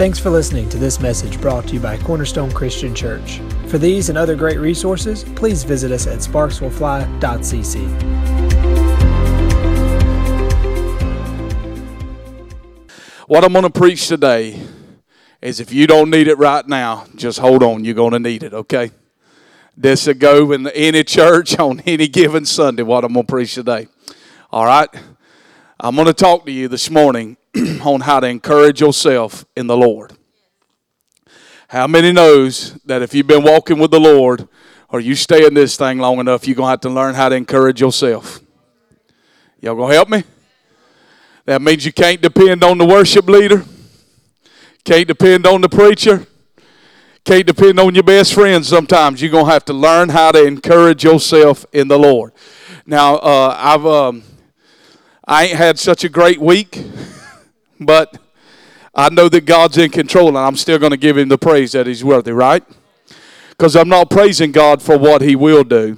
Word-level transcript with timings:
Thanks 0.00 0.18
for 0.18 0.30
listening 0.30 0.66
to 0.70 0.78
this 0.78 0.98
message 0.98 1.38
brought 1.42 1.68
to 1.68 1.74
you 1.74 1.80
by 1.80 1.98
Cornerstone 1.98 2.50
Christian 2.52 2.94
Church. 2.94 3.38
For 3.66 3.76
these 3.76 4.08
and 4.08 4.16
other 4.16 4.34
great 4.34 4.58
resources, 4.58 5.24
please 5.36 5.62
visit 5.62 5.92
us 5.92 6.06
at 6.06 6.20
sparkswillfly.cc. 6.20 7.82
What 13.26 13.44
I'm 13.44 13.52
going 13.52 13.64
to 13.64 13.70
preach 13.70 14.08
today 14.08 14.62
is 15.42 15.60
if 15.60 15.70
you 15.70 15.86
don't 15.86 16.08
need 16.08 16.28
it 16.28 16.38
right 16.38 16.66
now, 16.66 17.04
just 17.14 17.38
hold 17.38 17.62
on. 17.62 17.84
You're 17.84 17.92
going 17.92 18.12
to 18.12 18.18
need 18.18 18.42
it, 18.42 18.54
okay? 18.54 18.92
This 19.76 20.06
will 20.06 20.14
go 20.14 20.52
in 20.52 20.66
any 20.68 21.04
church 21.04 21.58
on 21.58 21.80
any 21.84 22.08
given 22.08 22.46
Sunday, 22.46 22.84
what 22.84 23.04
I'm 23.04 23.12
going 23.12 23.26
to 23.26 23.30
preach 23.30 23.52
today. 23.52 23.86
All 24.50 24.64
right? 24.64 24.88
I'm 25.78 25.94
going 25.94 26.06
to 26.06 26.14
talk 26.14 26.46
to 26.46 26.52
you 26.52 26.68
this 26.68 26.88
morning 26.88 27.36
on 27.82 28.00
how 28.00 28.20
to 28.20 28.26
encourage 28.26 28.80
yourself 28.80 29.44
in 29.56 29.66
the 29.66 29.76
Lord. 29.76 30.12
How 31.68 31.86
many 31.86 32.12
knows 32.12 32.74
that 32.84 33.02
if 33.02 33.14
you've 33.14 33.26
been 33.26 33.44
walking 33.44 33.78
with 33.78 33.90
the 33.90 34.00
Lord 34.00 34.48
or 34.88 35.00
you 35.00 35.14
stay 35.14 35.46
in 35.46 35.54
this 35.54 35.76
thing 35.76 35.98
long 35.98 36.18
enough, 36.18 36.46
you're 36.46 36.56
going 36.56 36.66
to 36.66 36.70
have 36.70 36.80
to 36.80 36.90
learn 36.90 37.14
how 37.14 37.28
to 37.28 37.36
encourage 37.36 37.80
yourself? 37.80 38.40
Y'all 39.60 39.76
going 39.76 39.90
to 39.90 39.94
help 39.94 40.08
me? 40.08 40.24
That 41.44 41.62
means 41.62 41.84
you 41.84 41.92
can't 41.92 42.20
depend 42.20 42.64
on 42.64 42.78
the 42.78 42.84
worship 42.84 43.28
leader, 43.28 43.64
can't 44.84 45.06
depend 45.06 45.46
on 45.46 45.60
the 45.60 45.68
preacher, 45.68 46.26
can't 47.24 47.46
depend 47.46 47.78
on 47.78 47.94
your 47.94 48.04
best 48.04 48.34
friends 48.34 48.68
sometimes. 48.68 49.20
You're 49.20 49.30
going 49.30 49.46
to 49.46 49.50
have 49.52 49.64
to 49.66 49.72
learn 49.72 50.08
how 50.08 50.32
to 50.32 50.44
encourage 50.44 51.04
yourself 51.04 51.66
in 51.72 51.88
the 51.88 51.98
Lord. 51.98 52.32
Now, 52.86 53.16
uh, 53.16 53.54
I've, 53.58 53.86
um, 53.86 54.22
I 55.26 55.44
ain't 55.44 55.56
had 55.56 55.78
such 55.78 56.04
a 56.04 56.08
great 56.08 56.40
week, 56.40 56.82
but 57.80 58.18
I 58.94 59.08
know 59.08 59.28
that 59.28 59.46
God's 59.46 59.78
in 59.78 59.90
control 59.90 60.28
and 60.28 60.38
I'm 60.38 60.56
still 60.56 60.78
going 60.78 60.90
to 60.90 60.96
give 60.96 61.16
him 61.16 61.28
the 61.28 61.38
praise 61.38 61.72
that 61.72 61.86
he's 61.86 62.04
worthy, 62.04 62.32
right? 62.32 62.62
Because 63.50 63.74
I'm 63.76 63.88
not 63.88 64.10
praising 64.10 64.52
God 64.52 64.82
for 64.82 64.96
what 64.98 65.22
he 65.22 65.34
will 65.36 65.64
do. 65.64 65.96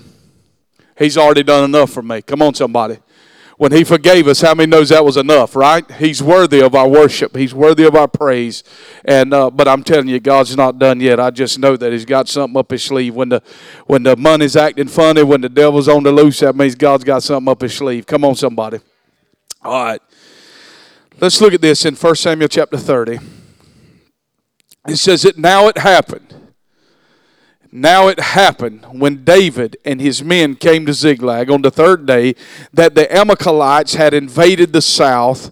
He's 0.98 1.18
already 1.18 1.42
done 1.42 1.64
enough 1.64 1.90
for 1.90 2.02
me. 2.02 2.22
Come 2.22 2.42
on, 2.42 2.54
somebody 2.54 2.98
when 3.62 3.70
he 3.70 3.84
forgave 3.84 4.26
us, 4.26 4.40
how 4.40 4.54
many 4.54 4.68
knows 4.68 4.88
that 4.88 5.04
was 5.04 5.16
enough, 5.16 5.54
right? 5.54 5.88
He's 5.92 6.20
worthy 6.20 6.60
of 6.60 6.74
our 6.74 6.88
worship. 6.88 7.36
He's 7.36 7.54
worthy 7.54 7.84
of 7.84 7.94
our 7.94 8.08
praise. 8.08 8.64
And 9.04 9.32
uh, 9.32 9.50
but 9.50 9.68
I'm 9.68 9.84
telling 9.84 10.08
you, 10.08 10.18
God's 10.18 10.56
not 10.56 10.80
done 10.80 10.98
yet. 10.98 11.20
I 11.20 11.30
just 11.30 11.60
know 11.60 11.76
that 11.76 11.92
He's 11.92 12.04
got 12.04 12.28
something 12.28 12.58
up 12.58 12.72
His 12.72 12.82
sleeve. 12.82 13.14
When 13.14 13.28
the 13.28 13.40
when 13.86 14.02
the 14.02 14.16
money's 14.16 14.56
acting 14.56 14.88
funny, 14.88 15.22
when 15.22 15.42
the 15.42 15.48
devil's 15.48 15.86
on 15.86 16.02
the 16.02 16.10
loose, 16.10 16.40
that 16.40 16.56
means 16.56 16.74
God's 16.74 17.04
got 17.04 17.22
something 17.22 17.48
up 17.48 17.60
His 17.60 17.72
sleeve. 17.72 18.04
Come 18.04 18.24
on, 18.24 18.34
somebody. 18.34 18.80
All 19.62 19.84
right. 19.84 20.02
Let's 21.20 21.40
look 21.40 21.54
at 21.54 21.60
this 21.60 21.84
in 21.84 21.94
1 21.94 22.16
Samuel 22.16 22.48
chapter 22.48 22.76
30. 22.76 23.18
It 24.88 24.96
says 24.96 25.22
that 25.22 25.38
now 25.38 25.68
it 25.68 25.78
happened 25.78 26.32
now 27.74 28.08
it 28.08 28.20
happened 28.20 28.84
when 28.92 29.24
David 29.24 29.78
and 29.82 29.98
his 29.98 30.22
men 30.22 30.56
came 30.56 30.84
to 30.84 30.92
Ziklag 30.92 31.50
on 31.50 31.62
the 31.62 31.70
third 31.70 32.04
day 32.04 32.34
that 32.74 32.94
the 32.94 33.10
Amalekites 33.10 33.94
had 33.94 34.12
invaded 34.12 34.74
the 34.74 34.82
south 34.82 35.50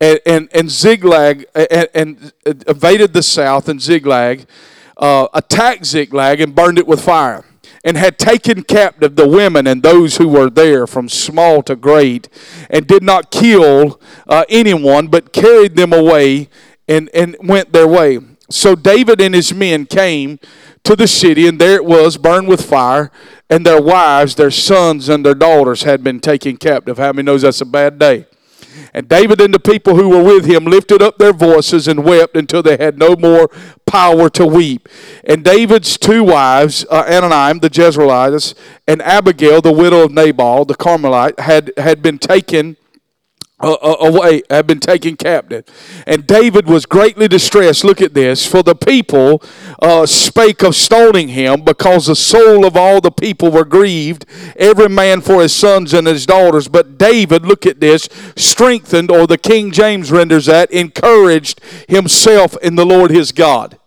and, 0.00 0.18
and, 0.26 0.48
and 0.52 0.68
Ziklag 0.68 1.46
and, 1.54 1.88
and 1.94 2.32
invaded 2.66 3.12
the 3.12 3.22
south 3.22 3.68
and 3.68 3.80
Ziklag, 3.80 4.46
uh, 4.96 5.28
attacked 5.32 5.86
Ziklag 5.86 6.40
and 6.40 6.56
burned 6.56 6.78
it 6.78 6.88
with 6.88 7.00
fire 7.00 7.44
and 7.84 7.96
had 7.96 8.18
taken 8.18 8.62
captive 8.62 9.16
the 9.16 9.28
women 9.28 9.66
and 9.66 9.82
those 9.82 10.18
who 10.18 10.28
were 10.28 10.50
there 10.50 10.86
from 10.86 11.08
small 11.08 11.62
to 11.62 11.76
great, 11.76 12.28
and 12.68 12.86
did 12.86 13.02
not 13.02 13.30
kill 13.30 14.00
uh, 14.28 14.44
anyone, 14.48 15.08
but 15.08 15.32
carried 15.32 15.76
them 15.76 15.92
away 15.92 16.48
and, 16.88 17.08
and 17.14 17.36
went 17.42 17.72
their 17.72 17.88
way. 17.88 18.18
So 18.50 18.74
David 18.74 19.20
and 19.20 19.34
his 19.34 19.54
men 19.54 19.86
came 19.86 20.40
to 20.82 20.96
the 20.96 21.06
city, 21.06 21.46
and 21.46 21.60
there 21.60 21.76
it 21.76 21.84
was, 21.84 22.16
burned 22.16 22.48
with 22.48 22.68
fire, 22.68 23.10
and 23.48 23.64
their 23.64 23.80
wives, 23.80 24.34
their 24.34 24.50
sons, 24.50 25.08
and 25.08 25.24
their 25.24 25.34
daughters 25.34 25.84
had 25.84 26.02
been 26.02 26.20
taken 26.20 26.56
captive. 26.56 26.98
How 26.98 27.12
many 27.12 27.24
knows 27.24 27.42
that's 27.42 27.60
a 27.60 27.66
bad 27.66 27.98
day? 27.98 28.26
And 28.92 29.08
David 29.08 29.40
and 29.40 29.54
the 29.54 29.60
people 29.60 29.96
who 29.96 30.08
were 30.08 30.22
with 30.22 30.44
him 30.44 30.64
lifted 30.64 31.00
up 31.02 31.18
their 31.18 31.32
voices 31.32 31.86
and 31.86 32.04
wept 32.04 32.36
until 32.36 32.62
they 32.62 32.76
had 32.76 32.98
no 32.98 33.14
more 33.16 33.48
power 33.86 34.28
to 34.30 34.46
weep. 34.46 34.88
And 35.24 35.44
David's 35.44 35.96
two 35.96 36.24
wives, 36.24 36.84
uh, 36.90 37.04
the 37.06 37.70
Jezreelitess 37.70 38.54
and 38.86 39.00
Abigail 39.02 39.60
the 39.60 39.72
widow 39.72 40.04
of 40.04 40.12
Nabal 40.12 40.64
the 40.64 40.74
Carmelite, 40.74 41.38
had, 41.40 41.72
had 41.76 42.02
been 42.02 42.18
taken 42.18 42.76
away, 43.60 44.42
have 44.50 44.66
been 44.66 44.80
taken 44.80 45.16
captive. 45.16 45.64
And 46.06 46.26
David 46.26 46.66
was 46.66 46.86
greatly 46.86 47.28
distressed. 47.28 47.84
Look 47.84 48.00
at 48.00 48.14
this. 48.14 48.46
For 48.46 48.62
the 48.62 48.74
people 48.74 49.42
uh, 49.80 50.06
spake 50.06 50.62
of 50.62 50.74
stoning 50.74 51.28
him 51.28 51.62
because 51.62 52.06
the 52.06 52.16
soul 52.16 52.64
of 52.64 52.76
all 52.76 53.00
the 53.00 53.10
people 53.10 53.50
were 53.50 53.64
grieved, 53.64 54.24
every 54.56 54.88
man 54.88 55.20
for 55.20 55.42
his 55.42 55.54
sons 55.54 55.92
and 55.92 56.06
his 56.06 56.26
daughters. 56.26 56.68
But 56.68 56.98
David, 56.98 57.44
look 57.44 57.66
at 57.66 57.80
this, 57.80 58.08
strengthened, 58.36 59.10
or 59.10 59.26
the 59.26 59.38
King 59.38 59.70
James 59.70 60.10
renders 60.10 60.46
that, 60.46 60.70
encouraged 60.70 61.60
himself 61.88 62.56
in 62.62 62.76
the 62.76 62.86
Lord 62.86 63.10
his 63.10 63.32
God. 63.32 63.78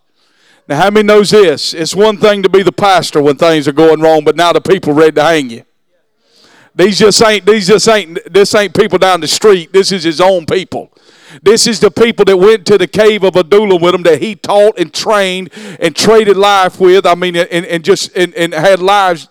Now, 0.67 0.77
how 0.77 0.91
many 0.91 1.05
knows 1.05 1.31
this? 1.31 1.73
It's 1.73 1.93
one 1.93 2.17
thing 2.17 2.41
to 2.43 2.49
be 2.49 2.63
the 2.63 2.71
pastor 2.71 3.21
when 3.21 3.35
things 3.35 3.67
are 3.67 3.73
going 3.73 3.99
wrong, 3.99 4.23
but 4.23 4.37
now 4.37 4.53
the 4.53 4.61
people 4.61 4.93
ready 4.93 5.11
to 5.13 5.23
hang 5.23 5.49
you. 5.49 5.65
These 6.75 6.99
just 6.99 7.21
ain't 7.23 7.45
these 7.45 7.67
just 7.67 7.87
ain't 7.87 8.19
this 8.31 8.55
ain't 8.55 8.73
people 8.73 8.97
down 8.97 9.21
the 9.21 9.27
street. 9.27 9.71
This 9.71 9.91
is 9.91 10.03
his 10.03 10.19
own 10.19 10.45
people. 10.45 10.91
This 11.41 11.67
is 11.67 11.79
the 11.79 11.91
people 11.91 12.25
that 12.25 12.37
went 12.37 12.65
to 12.67 12.77
the 12.77 12.87
cave 12.87 13.23
of 13.23 13.35
Adullam 13.35 13.81
with 13.81 13.95
him 13.95 14.03
that 14.03 14.21
he 14.21 14.35
taught 14.35 14.77
and 14.77 14.93
trained 14.93 15.49
and 15.79 15.95
traded 15.95 16.37
life 16.37 16.79
with. 16.79 17.05
I 17.05 17.15
mean, 17.15 17.35
and, 17.35 17.65
and 17.65 17.83
just 17.83 18.15
and, 18.15 18.33
and 18.35 18.53
had 18.53 18.79
lives. 18.79 19.27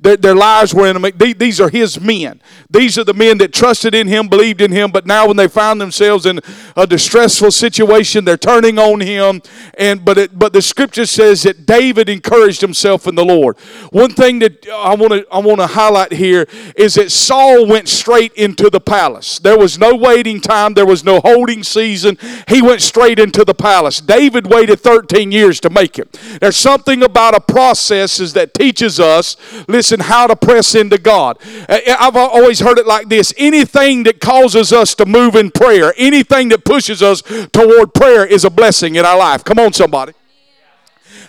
Their, 0.00 0.16
their 0.16 0.34
lives 0.34 0.74
were 0.74 0.86
in 0.88 0.96
him. 0.96 1.12
These 1.16 1.60
are 1.60 1.68
his 1.68 2.00
men. 2.00 2.40
These 2.70 2.98
are 2.98 3.04
the 3.04 3.14
men 3.14 3.38
that 3.38 3.52
trusted 3.52 3.94
in 3.94 4.08
him, 4.08 4.28
believed 4.28 4.60
in 4.60 4.72
him. 4.72 4.90
But 4.90 5.06
now, 5.06 5.26
when 5.26 5.36
they 5.36 5.48
found 5.48 5.80
themselves 5.80 6.26
in 6.26 6.40
a 6.76 6.86
distressful 6.86 7.50
situation, 7.50 8.24
they're 8.24 8.36
turning 8.36 8.78
on 8.78 9.00
him. 9.00 9.40
And 9.78 10.04
but 10.04 10.18
it, 10.18 10.38
but 10.38 10.52
the 10.52 10.62
scripture 10.62 11.06
says 11.06 11.42
that 11.44 11.66
David 11.66 12.08
encouraged 12.08 12.60
himself 12.60 13.06
in 13.06 13.14
the 13.14 13.24
Lord. 13.24 13.58
One 13.90 14.10
thing 14.10 14.40
that 14.40 14.66
I 14.68 14.94
want 14.94 15.12
to 15.12 15.26
I 15.30 15.38
want 15.38 15.60
to 15.60 15.66
highlight 15.66 16.12
here 16.12 16.46
is 16.76 16.94
that 16.94 17.10
Saul 17.10 17.66
went 17.66 17.88
straight 17.88 18.32
into 18.34 18.68
the 18.70 18.80
palace. 18.80 19.38
There 19.38 19.58
was 19.58 19.78
no 19.78 19.94
waiting 19.94 20.40
time. 20.40 20.74
There 20.74 20.86
was 20.86 21.04
no 21.04 21.20
holding 21.20 21.45
season, 21.62 22.18
he 22.48 22.62
went 22.62 22.82
straight 22.82 23.18
into 23.18 23.44
the 23.44 23.54
palace. 23.54 24.00
David 24.00 24.46
waited 24.46 24.80
13 24.80 25.32
years 25.32 25.60
to 25.60 25.70
make 25.70 25.98
it. 25.98 26.12
There's 26.40 26.56
something 26.56 27.02
about 27.02 27.34
a 27.34 27.40
process 27.40 28.20
is 28.20 28.32
that 28.34 28.54
teaches 28.54 29.00
us, 29.00 29.36
listen, 29.68 30.00
how 30.00 30.26
to 30.26 30.36
press 30.36 30.74
into 30.74 30.98
God. 30.98 31.38
I've 31.68 32.16
always 32.16 32.60
heard 32.60 32.78
it 32.78 32.86
like 32.86 33.08
this 33.08 33.32
anything 33.38 34.02
that 34.04 34.20
causes 34.20 34.72
us 34.72 34.94
to 34.96 35.06
move 35.06 35.34
in 35.36 35.50
prayer, 35.50 35.94
anything 35.96 36.48
that 36.50 36.64
pushes 36.64 37.02
us 37.02 37.22
toward 37.52 37.94
prayer 37.94 38.26
is 38.26 38.44
a 38.44 38.50
blessing 38.50 38.96
in 38.96 39.04
our 39.04 39.18
life. 39.18 39.44
Come 39.44 39.58
on, 39.58 39.72
somebody. 39.72 40.12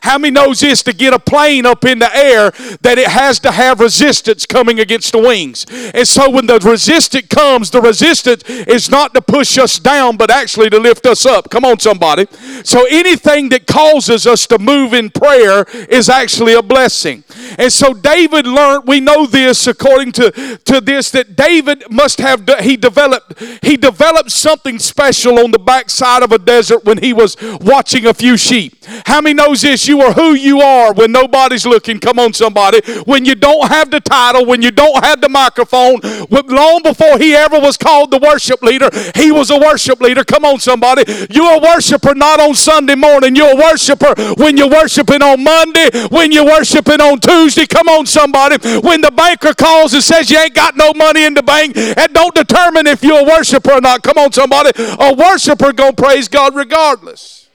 How 0.08 0.18
many 0.18 0.32
knows 0.32 0.62
this 0.62 0.84
to 0.84 0.94
get 0.94 1.14
a 1.14 1.20
plane 1.20 1.66
up 1.66 1.84
in 1.84 2.00
the 2.00 2.10
air 2.16 2.52
that 2.80 2.98
it 2.98 3.08
has 3.08 3.42
to 3.42 3.52
have 3.52 3.82
resistance 3.82 4.46
coming 4.46 4.80
against 4.80 5.12
the 5.12 5.20
wings? 5.20 5.66
And 5.94 6.08
so 6.08 6.30
when 6.30 6.48
the 6.48 6.60
resistance 6.60 7.28
comes, 7.28 7.72
the 7.72 7.82
resistance 7.82 8.44
is 8.46 8.90
not 8.90 9.14
to 9.16 9.22
push 9.22 9.58
us 9.58 9.80
down, 9.80 10.16
but 10.16 10.32
actually 10.32 10.70
to 10.70 10.80
lift 10.80 11.06
us 11.06 11.26
up. 11.26 11.50
Come 11.50 11.66
on, 11.66 11.80
somebody. 11.80 12.26
So 12.64 12.86
anything 12.90 13.50
that 13.50 13.68
causes 13.68 14.26
us 14.26 14.48
to 14.48 14.58
move 14.58 14.94
in 14.94 15.10
prayer 15.10 15.66
is 15.90 16.08
actually 16.08 16.54
a 16.54 16.62
blessing. 16.62 17.26
And 17.58 17.72
so 17.72 17.94
David 17.94 18.48
learned, 18.48 18.88
we 18.88 19.02
know 19.02 19.26
this 19.26 19.68
according 19.68 20.14
to, 20.14 20.32
to 20.64 20.80
this, 20.80 21.12
that 21.12 21.36
David 21.36 21.84
must 21.92 22.20
have, 22.20 22.48
he 22.62 22.78
developed, 22.78 23.42
he 23.62 23.76
developed 23.76 24.32
something 24.32 24.80
special 24.80 25.38
on 25.40 25.52
the 25.52 25.60
backside 25.60 26.24
of 26.24 26.32
a 26.32 26.40
desert 26.40 26.86
when 26.86 27.00
he 27.00 27.12
was 27.12 27.36
watching 27.60 28.06
a 28.06 28.14
few 28.14 28.38
sheep. 28.38 28.86
How 29.06 29.20
many 29.20 29.34
knows 29.34 29.64
this? 29.64 29.86
You 29.86 29.97
are 30.02 30.14
who 30.14 30.34
you 30.34 30.62
are 30.62 30.94
when 30.94 31.12
nobody's 31.12 31.66
looking. 31.66 32.00
Come 32.00 32.20
on, 32.20 32.34
somebody. 32.34 32.82
When 33.06 33.26
you 33.26 33.36
don't 33.36 33.68
have 33.70 33.92
the 33.92 34.00
title, 34.00 34.46
when 34.46 34.62
you 34.62 34.72
don't 34.72 35.04
have 35.04 35.22
the 35.22 35.30
microphone, 35.30 36.00
long 36.30 36.82
before 36.84 37.18
he 37.18 37.36
ever 37.36 37.60
was 37.60 37.78
called 37.78 38.12
the 38.12 38.20
worship 38.20 38.62
leader, 38.62 38.90
he 39.16 39.32
was 39.32 39.50
a 39.50 39.58
worship 39.58 40.02
leader. 40.02 40.24
Come 40.24 40.46
on, 40.46 40.60
somebody. 40.60 41.04
You're 41.30 41.56
a 41.56 41.60
worshiper 41.60 42.16
not 42.16 42.40
on 42.40 42.56
Sunday 42.56 42.96
morning. 42.96 43.36
You're 43.36 43.52
a 43.52 43.56
worshiper 43.56 44.14
when 44.38 44.58
you're 44.58 44.70
worshiping 44.70 45.22
on 45.22 45.44
Monday, 45.44 45.90
when 46.10 46.32
you're 46.32 46.46
worshiping 46.46 47.02
on 47.02 47.20
Tuesday. 47.20 47.66
Come 47.66 47.88
on, 47.88 48.06
somebody. 48.06 48.58
When 48.80 49.02
the 49.02 49.12
banker 49.12 49.54
calls 49.54 49.94
and 49.94 50.04
says 50.04 50.30
you 50.30 50.40
ain't 50.40 50.54
got 50.54 50.76
no 50.76 50.94
money 50.94 51.26
in 51.26 51.34
the 51.34 51.44
bank, 51.44 51.78
and 51.78 52.14
don't 52.14 52.36
determine 52.36 52.88
if 52.88 53.04
you're 53.04 53.20
a 53.20 53.24
worshiper 53.24 53.74
or 53.74 53.82
not. 53.82 54.04
Come 54.04 54.18
on, 54.18 54.32
somebody. 54.32 54.72
A 54.78 55.14
worshiper 55.14 55.74
gonna 55.74 55.94
praise 55.94 56.28
God 56.28 56.56
regardless. 56.56 57.47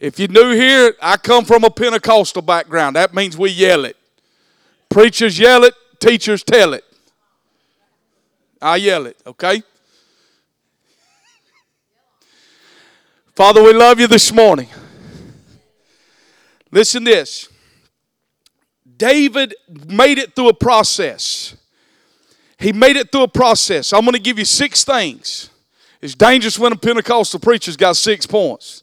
If 0.00 0.18
you're 0.18 0.28
new 0.28 0.54
here, 0.54 0.94
I 1.02 1.18
come 1.18 1.44
from 1.44 1.62
a 1.62 1.70
Pentecostal 1.70 2.40
background. 2.40 2.96
That 2.96 3.12
means 3.12 3.36
we 3.36 3.50
yell 3.50 3.84
it. 3.84 3.98
Preachers 4.88 5.38
yell 5.38 5.62
it, 5.62 5.74
teachers 6.00 6.42
tell 6.42 6.72
it. 6.72 6.84
I 8.62 8.76
yell 8.76 9.04
it, 9.04 9.18
okay? 9.26 9.62
Father, 13.36 13.62
we 13.62 13.74
love 13.74 14.00
you 14.00 14.06
this 14.06 14.32
morning. 14.32 14.68
Listen 16.70 17.04
this. 17.04 17.48
David 18.96 19.54
made 19.86 20.18
it 20.18 20.34
through 20.34 20.48
a 20.48 20.54
process. 20.54 21.56
He 22.58 22.72
made 22.72 22.96
it 22.96 23.12
through 23.12 23.22
a 23.24 23.28
process. 23.28 23.92
I'm 23.92 24.02
going 24.02 24.14
to 24.14 24.20
give 24.20 24.38
you 24.38 24.44
six 24.46 24.82
things. 24.82 25.50
It's 26.00 26.14
dangerous 26.14 26.58
when 26.58 26.72
a 26.72 26.76
Pentecostal 26.76 27.40
preacher's 27.40 27.76
got 27.76 27.96
six 27.96 28.26
points. 28.26 28.79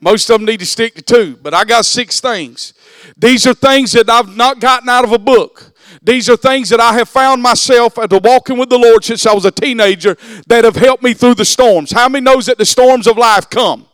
Most 0.00 0.28
of 0.30 0.38
them 0.38 0.46
need 0.46 0.60
to 0.60 0.66
stick 0.66 0.94
to 0.94 1.02
two, 1.02 1.38
but 1.42 1.54
I 1.54 1.64
got 1.64 1.84
six 1.86 2.20
things. 2.20 2.74
These 3.16 3.46
are 3.46 3.54
things 3.54 3.92
that 3.92 4.10
I've 4.10 4.36
not 4.36 4.60
gotten 4.60 4.88
out 4.88 5.04
of 5.04 5.12
a 5.12 5.18
book. 5.18 5.72
These 6.02 6.28
are 6.28 6.36
things 6.36 6.68
that 6.68 6.80
I 6.80 6.92
have 6.94 7.08
found 7.08 7.42
myself 7.42 7.98
after 7.98 8.18
walking 8.18 8.58
with 8.58 8.68
the 8.68 8.78
Lord 8.78 9.04
since 9.04 9.24
I 9.24 9.32
was 9.32 9.46
a 9.46 9.50
teenager 9.50 10.16
that 10.46 10.64
have 10.64 10.76
helped 10.76 11.02
me 11.02 11.14
through 11.14 11.34
the 11.34 11.44
storms. 11.44 11.92
How 11.92 12.08
many 12.08 12.22
knows 12.22 12.46
that 12.46 12.58
the 12.58 12.66
storms 12.66 13.06
of 13.06 13.16
life 13.16 13.48
come? 13.48 13.86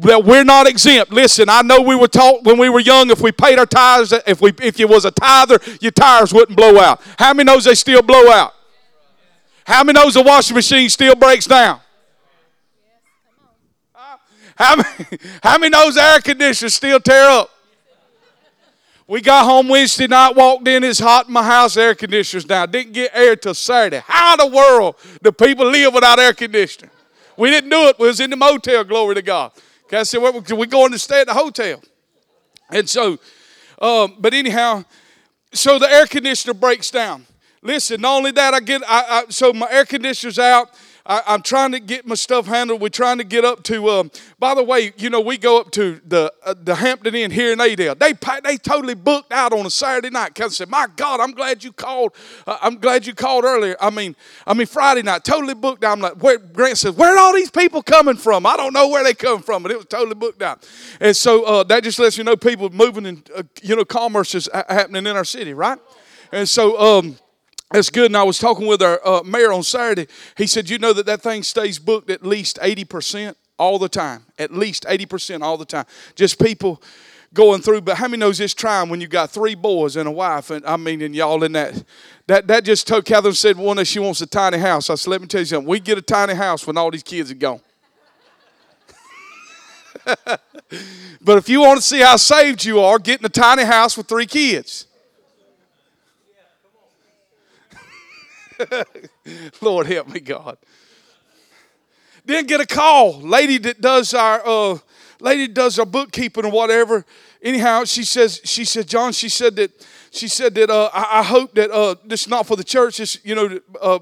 that 0.00 0.24
we're 0.24 0.44
not 0.44 0.66
exempt. 0.66 1.12
Listen, 1.12 1.48
I 1.48 1.62
know 1.62 1.80
we 1.80 1.96
were 1.96 2.08
taught 2.08 2.44
when 2.44 2.58
we 2.58 2.68
were 2.68 2.80
young 2.80 3.10
if 3.10 3.20
we 3.20 3.32
paid 3.32 3.58
our 3.58 3.66
tithes, 3.66 4.12
if 4.26 4.40
we 4.40 4.52
if 4.60 4.78
you 4.78 4.86
was 4.88 5.04
a 5.04 5.10
tither, 5.10 5.58
your 5.80 5.92
tires 5.92 6.34
wouldn't 6.34 6.56
blow 6.56 6.78
out. 6.78 7.00
How 7.18 7.32
many 7.32 7.46
knows 7.46 7.64
they 7.64 7.74
still 7.74 8.02
blow 8.02 8.30
out? 8.30 8.52
How 9.66 9.82
many 9.82 9.98
knows 9.98 10.14
the 10.14 10.22
washing 10.22 10.54
machine 10.54 10.88
still 10.88 11.14
breaks 11.14 11.46
down? 11.46 11.80
How 14.56 14.76
many, 14.76 14.88
how 15.42 15.58
many 15.58 15.70
knows 15.70 15.96
air 15.96 16.20
conditioners 16.20 16.74
still 16.74 16.98
tear 16.98 17.28
up? 17.28 17.50
We 19.08 19.20
got 19.20 19.44
home 19.44 19.68
Wednesday 19.68 20.08
night, 20.08 20.34
walked 20.34 20.66
in, 20.66 20.82
it's 20.82 20.98
hot 20.98 21.28
in 21.28 21.32
my 21.32 21.44
house, 21.44 21.76
air 21.76 21.94
conditioner's 21.94 22.44
down. 22.44 22.70
Didn't 22.72 22.92
get 22.92 23.12
air 23.14 23.36
till 23.36 23.54
Saturday. 23.54 24.02
How 24.04 24.32
in 24.32 24.50
the 24.50 24.56
world 24.56 24.96
do 25.22 25.30
people 25.30 25.66
live 25.66 25.94
without 25.94 26.18
air 26.18 26.32
conditioning? 26.32 26.90
We 27.36 27.50
didn't 27.50 27.70
do 27.70 27.88
it. 27.88 27.98
We 28.00 28.08
was 28.08 28.18
in 28.18 28.30
the 28.30 28.36
motel, 28.36 28.82
glory 28.82 29.14
to 29.14 29.22
God. 29.22 29.52
Okay, 29.84 29.98
I 29.98 30.02
said, 30.02 30.20
well, 30.20 30.42
we 30.56 30.66
going 30.66 30.90
to 30.90 30.98
stay 30.98 31.20
at 31.20 31.28
the 31.28 31.34
hotel. 31.34 31.80
And 32.70 32.88
so, 32.88 33.18
um, 33.80 34.16
but 34.18 34.34
anyhow, 34.34 34.84
so 35.52 35.78
the 35.78 35.88
air 35.88 36.06
conditioner 36.06 36.54
breaks 36.54 36.90
down. 36.90 37.26
Listen, 37.62 38.00
not 38.00 38.16
only 38.16 38.32
that, 38.32 38.54
I 38.54 38.60
get, 38.60 38.82
I, 38.88 39.04
I 39.08 39.24
so 39.28 39.52
my 39.52 39.68
air 39.70 39.84
conditioner's 39.84 40.38
out. 40.38 40.70
I, 41.08 41.34
am 41.34 41.42
trying 41.42 41.72
to 41.72 41.80
get 41.80 42.06
my 42.06 42.14
stuff 42.14 42.46
handled. 42.46 42.80
We're 42.80 42.88
trying 42.88 43.18
to 43.18 43.24
get 43.24 43.44
up 43.44 43.62
to. 43.64 43.88
Um, 43.88 44.10
by 44.38 44.54
the 44.54 44.62
way, 44.62 44.92
you 44.96 45.10
know 45.10 45.20
we 45.20 45.38
go 45.38 45.60
up 45.60 45.70
to 45.72 46.00
the 46.06 46.32
uh, 46.44 46.54
the 46.60 46.74
Hampton 46.74 47.14
Inn 47.14 47.30
here 47.30 47.52
in 47.52 47.60
Adel. 47.60 47.94
They 47.94 48.12
they 48.42 48.56
totally 48.56 48.94
booked 48.94 49.32
out 49.32 49.52
on 49.52 49.66
a 49.66 49.70
Saturday 49.70 50.10
night. 50.10 50.34
Kevin 50.34 50.50
said, 50.50 50.68
"My 50.68 50.86
God, 50.96 51.20
I'm 51.20 51.32
glad 51.32 51.62
you 51.62 51.72
called. 51.72 52.12
Uh, 52.46 52.58
I'm 52.60 52.78
glad 52.78 53.06
you 53.06 53.14
called 53.14 53.44
earlier. 53.44 53.76
I 53.80 53.90
mean, 53.90 54.16
I 54.46 54.54
mean 54.54 54.66
Friday 54.66 55.02
night, 55.02 55.24
totally 55.24 55.54
booked 55.54 55.84
out." 55.84 55.92
I'm 55.92 56.00
like, 56.00 56.22
where, 56.22 56.38
Grant 56.38 56.78
says, 56.78 56.94
"Where 56.94 57.14
are 57.14 57.18
all 57.18 57.34
these 57.34 57.50
people 57.50 57.82
coming 57.82 58.16
from? 58.16 58.44
I 58.44 58.56
don't 58.56 58.72
know 58.72 58.88
where 58.88 59.04
they 59.04 59.14
come 59.14 59.42
from, 59.42 59.62
but 59.62 59.72
it 59.72 59.76
was 59.76 59.86
totally 59.86 60.14
booked 60.14 60.42
out." 60.42 60.68
And 61.00 61.16
so 61.16 61.44
uh, 61.44 61.62
that 61.64 61.84
just 61.84 61.98
lets 61.98 62.18
you 62.18 62.24
know 62.24 62.36
people 62.36 62.70
moving 62.70 63.06
and 63.06 63.30
uh, 63.34 63.42
you 63.62 63.76
know 63.76 63.84
commerce 63.84 64.34
is 64.34 64.48
happening 64.52 65.06
in 65.06 65.16
our 65.16 65.24
city, 65.24 65.54
right? 65.54 65.78
And 66.32 66.48
so. 66.48 66.98
Um, 66.98 67.18
that's 67.72 67.90
good. 67.90 68.06
And 68.06 68.16
I 68.16 68.22
was 68.22 68.38
talking 68.38 68.66
with 68.66 68.80
our 68.80 69.00
uh, 69.04 69.22
mayor 69.22 69.52
on 69.52 69.62
Saturday. 69.62 70.06
He 70.36 70.46
said, 70.46 70.70
You 70.70 70.78
know 70.78 70.92
that 70.92 71.06
that 71.06 71.22
thing 71.22 71.42
stays 71.42 71.78
booked 71.78 72.10
at 72.10 72.24
least 72.24 72.58
80% 72.62 73.34
all 73.58 73.78
the 73.78 73.88
time. 73.88 74.24
At 74.38 74.52
least 74.52 74.84
80% 74.84 75.42
all 75.42 75.56
the 75.56 75.64
time. 75.64 75.84
Just 76.14 76.40
people 76.40 76.80
going 77.34 77.60
through. 77.60 77.80
But 77.82 77.96
how 77.96 78.06
many 78.06 78.20
knows 78.20 78.38
this 78.38 78.54
trying 78.54 78.88
when 78.88 79.00
you 79.00 79.08
got 79.08 79.30
three 79.30 79.56
boys 79.56 79.96
and 79.96 80.08
a 80.08 80.12
wife? 80.12 80.50
And 80.50 80.64
I 80.64 80.76
mean, 80.76 81.02
and 81.02 81.14
y'all 81.14 81.42
in 81.42 81.52
that. 81.52 81.82
That, 82.28 82.46
that 82.46 82.64
just 82.64 82.86
told 82.86 83.04
Catherine 83.04 83.34
said 83.34 83.56
one 83.56 83.76
that 83.76 83.86
she 83.86 83.98
wants 83.98 84.20
a 84.20 84.26
tiny 84.26 84.58
house. 84.58 84.88
I 84.90 84.94
said, 84.94 85.10
Let 85.10 85.20
me 85.20 85.26
tell 85.26 85.40
you 85.40 85.46
something. 85.46 85.68
We 85.68 85.80
get 85.80 85.98
a 85.98 86.02
tiny 86.02 86.34
house 86.34 86.66
when 86.66 86.76
all 86.76 86.90
these 86.90 87.02
kids 87.02 87.30
are 87.30 87.34
gone. 87.34 87.60
but 91.20 91.38
if 91.38 91.48
you 91.48 91.60
want 91.60 91.78
to 91.78 91.82
see 91.82 92.00
how 92.00 92.16
saved 92.16 92.64
you 92.64 92.80
are, 92.80 92.98
get 92.98 93.18
in 93.20 93.26
a 93.26 93.30
tiny 93.30 93.64
house 93.64 93.96
with 93.96 94.06
three 94.06 94.26
kids. 94.26 94.86
Lord 99.60 99.86
help 99.86 100.08
me, 100.08 100.20
God. 100.20 100.58
Then 102.24 102.46
get 102.46 102.60
a 102.60 102.66
call. 102.66 103.20
Lady 103.20 103.58
that 103.58 103.80
does 103.80 104.12
our 104.14 104.42
uh, 104.44 104.78
lady 105.20 105.48
does 105.48 105.78
our 105.78 105.86
bookkeeping 105.86 106.44
or 106.44 106.50
whatever. 106.50 107.04
Anyhow, 107.42 107.84
she 107.84 108.04
says, 108.04 108.40
she 108.44 108.64
said, 108.64 108.88
John, 108.88 109.12
she 109.12 109.28
said 109.28 109.56
that 109.56 109.86
she 110.10 110.28
said 110.28 110.54
that 110.56 110.70
uh, 110.70 110.90
I, 110.92 111.20
I, 111.20 111.22
hope 111.22 111.54
that 111.54 111.70
uh, 111.70 111.94
this 112.04 112.22
is 112.22 112.28
not 112.28 112.46
for 112.46 112.56
the 112.56 112.64
church, 112.64 112.98
this, 112.98 113.18
you 113.24 113.34
know, 113.34 113.60
uh, 113.80 113.98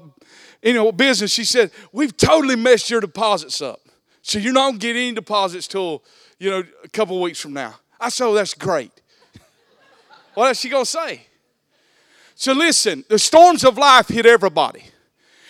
you 0.63 0.73
know, 0.73 0.91
business. 0.91 1.31
She 1.31 1.43
said, 1.43 1.71
We've 1.91 2.15
totally 2.15 2.55
messed 2.55 2.89
your 2.89 3.01
deposits 3.01 3.61
up. 3.61 3.81
So 4.21 4.39
you're 4.39 4.53
not 4.53 4.69
gonna 4.69 4.77
get 4.79 4.95
any 4.95 5.11
deposits 5.11 5.67
till, 5.67 6.03
you 6.39 6.49
know, 6.49 6.63
a 6.83 6.89
couple 6.89 7.21
weeks 7.21 7.39
from 7.39 7.53
now. 7.53 7.75
I 7.99 8.09
said, 8.09 8.25
oh, 8.25 8.33
that's 8.33 8.55
great. 8.55 8.91
what 10.33 10.47
else 10.47 10.59
she 10.59 10.69
gonna 10.69 10.85
say? 10.85 11.27
So 12.35 12.53
listen, 12.53 13.05
the 13.07 13.17
storms 13.17 13.63
of 13.63 13.77
life 13.77 14.09
hit 14.09 14.25
everybody. 14.25 14.83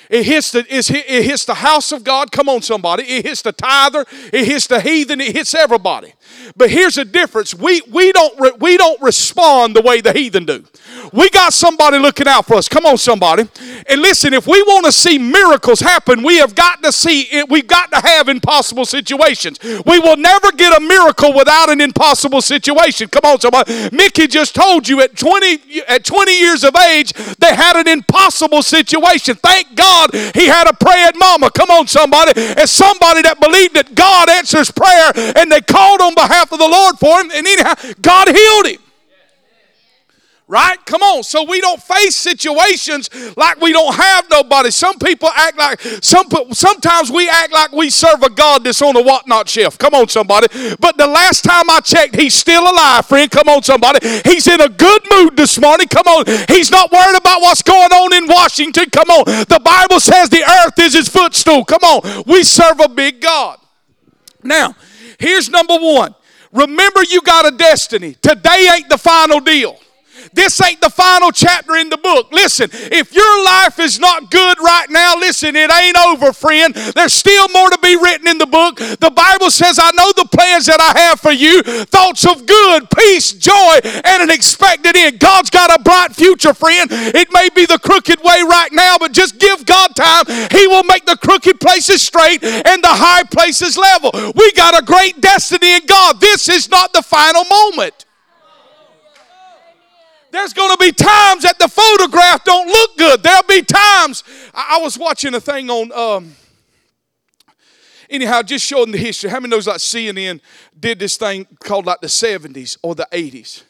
It 0.10 0.24
hits, 0.24 0.52
the, 0.52 0.66
it 0.70 1.26
hits 1.26 1.46
the 1.46 1.56
house 1.56 1.92
of 1.92 2.04
God. 2.04 2.32
Come 2.32 2.48
on, 2.48 2.62
somebody. 2.62 3.04
It 3.04 3.26
hits 3.26 3.42
the 3.42 3.52
tither. 3.52 4.06
It 4.32 4.46
hits 4.46 4.68
the 4.68 4.80
heathen. 4.80 5.20
It 5.20 5.36
hits 5.36 5.56
everybody. 5.56 6.14
But 6.56 6.69
here's 6.69 6.95
the 6.95 7.06
difference. 7.06 7.54
We, 7.54 7.81
we, 7.92 8.12
don't, 8.12 8.39
re, 8.39 8.51
we 8.60 8.77
don't 8.77 9.01
respond 9.01 9.75
the 9.75 9.81
way 9.81 10.01
the 10.01 10.13
heathen 10.13 10.45
do. 10.45 10.63
We 11.12 11.30
got 11.30 11.54
somebody 11.54 12.00
looking 12.00 12.27
out 12.27 12.45
for 12.45 12.56
us. 12.56 12.68
Come 12.68 12.86
on, 12.86 12.98
somebody. 12.98 13.48
And 13.88 14.01
listen, 14.01 14.33
if 14.33 14.48
we 14.48 14.62
want 14.63 14.86
to 14.86 14.92
see 14.92 15.18
miracles 15.18 15.80
happen, 15.80 16.24
we 16.24 16.38
have 16.38 16.56
got 16.56 16.81
to 16.83 16.92
see 16.92 17.22
it. 17.22 17.50
We've 17.50 17.68
got 17.68 17.92
to 17.92 18.00
have 18.00 18.30
impossible 18.30 18.86
situations. 18.86 19.60
We 19.86 20.00
will 20.00 20.18
never 20.18 20.51
get 20.51 20.75
a 20.75 20.81
miracle 20.81 21.33
without 21.33 21.69
an 21.69 21.81
impossible 21.81 22.42
situation. 22.42 23.07
Come 23.10 23.25
on, 23.25 23.39
somebody. 23.39 23.89
Mickey 23.92 24.28
just 24.28 24.56
told 24.56 24.88
you 24.88 25.01
at 25.01 25.16
20, 25.16 25.83
at 25.88 26.04
20 26.04 26.39
years 26.39 26.63
of 26.63 26.75
age, 26.75 27.13
they 27.38 27.56
had 27.56 27.75
an 27.75 27.88
impossible 27.88 28.63
situation. 28.63 29.36
Thank 29.36 29.75
God 29.75 30.13
he 30.13 30.48
had 30.48 30.68
a 30.68 30.74
praying 30.74 31.13
mama. 31.18 31.51
Come 31.51 31.69
on, 31.69 31.88
somebody. 31.88 32.33
As 32.36 32.71
somebody 32.71 33.21
that 33.24 33.39
believed 33.39 33.75
that 33.75 33.94
God 33.95 34.30
answers 34.30 34.71
prayer 34.71 35.12
and 35.36 35.51
they 35.51 35.62
called 35.62 36.01
on 36.01 36.15
behalf 36.16 36.52
of 36.52 36.60
the 36.60 36.68
Lord 36.68 36.98
for 36.98 37.20
him, 37.22 37.32
and 37.32 37.46
anyhow, 37.46 37.74
God 38.02 38.30
healed 38.30 38.68
him. 38.68 38.82
Right? 40.48 40.78
Come 40.86 41.02
on. 41.02 41.24
So 41.24 41.44
we 41.44 41.60
don't 41.60 41.82
face 41.82 42.16
situations 42.16 43.10
like 43.36 43.60
we 43.60 43.72
don't 43.72 43.96
have 43.96 44.30
nobody. 44.30 44.70
Some 44.70 45.00
people 45.00 45.30
act 45.36 45.58
like 45.58 45.82
some 46.04 46.28
sometimes 46.52 47.12
we 47.12 47.28
act 47.28 47.52
like 47.52 47.72
we 47.72 47.90
serve 47.90 48.22
a 48.22 48.30
God 48.30 48.64
that's 48.64 48.80
on 48.84 48.96
a 48.96 49.02
whatnot 49.02 49.50
shelf. 49.50 49.80
Come 49.80 49.95
on, 49.95 50.07
somebody. 50.07 50.48
But 50.80 50.98
the 50.98 51.07
last 51.07 51.44
time 51.44 51.68
I 51.68 51.80
checked, 51.80 52.16
he's 52.16 52.36
still 52.36 52.62
alive, 52.62 53.07
friend. 53.07 53.30
Come 53.31 53.50
on, 53.50 53.64
somebody. 53.64 54.07
He's 54.24 54.45
in 54.45 54.62
a 54.62 54.69
good 54.69 55.02
mood 55.10 55.36
this 55.36 55.60
morning. 55.60 55.88
Come 55.88 56.06
on. 56.06 56.26
He's 56.48 56.69
not 56.69 56.92
worried 56.92 57.18
about 57.18 57.42
what's 57.42 57.64
going 57.64 57.92
on 57.92 58.14
in 58.14 58.28
Washington. 58.28 58.92
Come 58.92 59.10
on. 59.10 59.26
The 59.26 59.60
Bible 59.64 60.00
says 60.00 60.30
the 60.30 60.44
earth 60.44 60.78
is 60.78 60.94
his 60.94 61.10
footstool. 61.10 61.66
Come 61.66 61.81
on. 61.81 62.24
We 62.28 62.44
serve 62.44 62.80
a 62.81 62.88
big 62.88 63.19
God. 63.19 63.57
Now, 64.44 64.76
here's 65.19 65.50
number 65.50 65.78
one. 65.78 66.16
Remember, 66.52 67.02
you 67.10 67.22
got 67.22 67.45
a 67.45 67.56
destiny. 67.56 68.16
Today 68.22 68.69
ain't 68.74 68.90
the 68.90 68.98
final 68.98 69.40
deal. 69.40 69.78
This 70.35 70.59
ain't 70.61 70.81
the 70.81 70.89
final 70.89 71.31
chapter 71.31 71.75
in 71.75 71.89
the 71.89 71.97
book. 71.97 72.31
Listen, 72.31 72.69
if 72.71 73.13
your 73.13 73.45
life 73.45 73.80
is 73.80 73.99
not 73.99 74.30
good 74.30 74.57
right 74.59 74.89
now, 74.89 75.15
listen, 75.15 75.56
it 75.56 75.71
ain't 75.71 75.97
over, 75.97 76.33
friend. 76.33 76.73
There's 76.73 77.13
still 77.13 77.47
more 77.49 77.69
to 77.69 77.80
be 77.81 77.95
written 77.95 78.27
in 78.27 78.37
the 78.37 78.45
book. 78.45 78.77
The 78.77 79.11
Bible 79.15 79.49
says, 79.49 79.80
I 79.81 79.92
know 79.92 80.11
the 80.15 80.27
plans 80.27 80.65
that 80.68 80.80
I 80.80 80.99
have 80.99 81.19
for 81.19 81.31
you 81.31 81.63
thoughts 81.63 82.25
of 82.25 82.45
good, 82.45 82.89
peace, 82.92 83.31
joy, 83.33 83.80
and 84.04 84.23
an 84.23 84.30
expected 84.30 84.95
end. 84.95 85.19
God's 85.19 85.49
got 85.49 85.73
a 85.73 85.81
bright 85.81 86.13
future, 86.13 86.54
friend. 86.54 86.89
It 86.92 87.30
may 87.31 87.49
be 87.56 87.65
the 87.65 87.80
crooked 87.80 88.19
way 88.19 88.42
right 88.47 88.71
now, 88.71 88.97
but 88.99 89.13
just 89.13 89.39
give 89.39 89.65
God 89.65 89.95
time. 89.95 90.25
He 90.51 90.68
will 90.68 90.83
make 90.83 91.06
the 91.06 91.18
crooked 91.18 91.59
places 91.59 92.01
straight 92.01 92.44
and 92.44 92.83
the 92.83 92.92
high 92.92 93.23
places 93.23 93.77
level. 93.77 94.11
We 94.35 94.51
got 94.51 94.80
a 94.80 94.85
great 94.85 95.21
destiny 95.21 95.75
in 95.75 95.85
God. 95.85 96.19
This 96.19 96.49
is 96.49 96.69
not 96.69 96.94
the 96.94 97.01
final 97.01 97.45
moment. 97.45 98.05
There's 100.35 100.51
going 100.51 100.71
to 100.71 100.77
be 100.77 100.92
times 100.92 101.44
that 101.44 101.57
the 101.59 101.69
photograph 101.69 102.44
don't 102.44 102.68
look 102.68 102.97
good. 102.97 103.23
There'll 103.23 103.44
be 103.44 103.61
times. 103.61 104.21
I, 104.54 104.75
I 104.77 104.83
was 104.83 104.97
watching 104.97 105.33
a 105.33 105.39
thing 105.39 105.69
on. 105.69 105.94
Um, 105.94 106.35
anyhow, 108.09 108.42
just 108.42 108.65
showing 108.65 108.92
the 108.92 108.97
history. 108.97 109.30
How 109.30 109.39
many 109.39 109.51
knows 109.51 109.65
like 109.65 109.77
CNN 109.77 110.42
did 110.77 110.99
this 110.99 111.15
thing 111.15 111.47
called 111.63 111.85
like 111.85 112.01
the 112.01 112.07
70s 112.07 112.77
or 112.83 112.95
the 112.95 113.07
80s? 113.13 113.63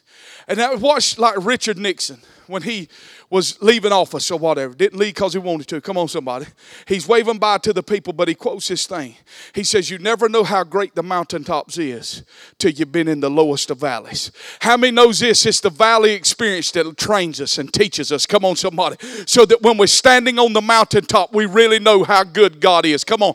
And 0.48 0.60
I 0.60 0.74
watched 0.74 1.20
like 1.20 1.36
Richard 1.38 1.78
Nixon 1.78 2.18
when 2.48 2.62
he 2.62 2.88
was 3.28 3.60
leaving 3.60 3.92
office 3.92 4.30
or 4.30 4.38
whatever. 4.38 4.74
Didn't 4.74 4.98
leave 4.98 5.14
because 5.14 5.32
he 5.32 5.38
wanted 5.38 5.66
to. 5.68 5.80
Come 5.80 5.98
on, 5.98 6.08
somebody. 6.08 6.46
He's 6.86 7.08
waving 7.08 7.38
by 7.38 7.58
to 7.58 7.72
the 7.72 7.82
people, 7.82 8.12
but 8.12 8.28
he 8.28 8.34
quotes 8.34 8.68
this 8.68 8.86
thing. 8.86 9.16
He 9.54 9.64
says, 9.64 9.90
You 9.90 9.98
never 9.98 10.28
know 10.28 10.44
how 10.44 10.64
great 10.64 10.94
the 10.94 11.02
mountaintops 11.02 11.78
is 11.78 12.22
till 12.58 12.70
you've 12.70 12.92
been 12.92 13.08
in 13.08 13.20
the 13.20 13.30
lowest 13.30 13.70
of 13.70 13.78
valleys. 13.78 14.30
How 14.60 14.76
many 14.76 14.92
knows 14.92 15.20
this? 15.20 15.44
It's 15.46 15.60
the 15.60 15.70
valley 15.70 16.12
experience 16.12 16.70
that 16.72 16.96
trains 16.96 17.40
us 17.40 17.58
and 17.58 17.72
teaches 17.72 18.12
us. 18.12 18.26
Come 18.26 18.44
on, 18.44 18.56
somebody. 18.56 18.96
So 19.26 19.44
that 19.46 19.62
when 19.62 19.78
we're 19.78 19.86
standing 19.86 20.38
on 20.38 20.52
the 20.52 20.62
mountaintop, 20.62 21.32
we 21.34 21.46
really 21.46 21.78
know 21.78 22.04
how 22.04 22.24
good 22.24 22.60
God 22.60 22.86
is. 22.86 23.04
Come 23.04 23.22
on. 23.22 23.34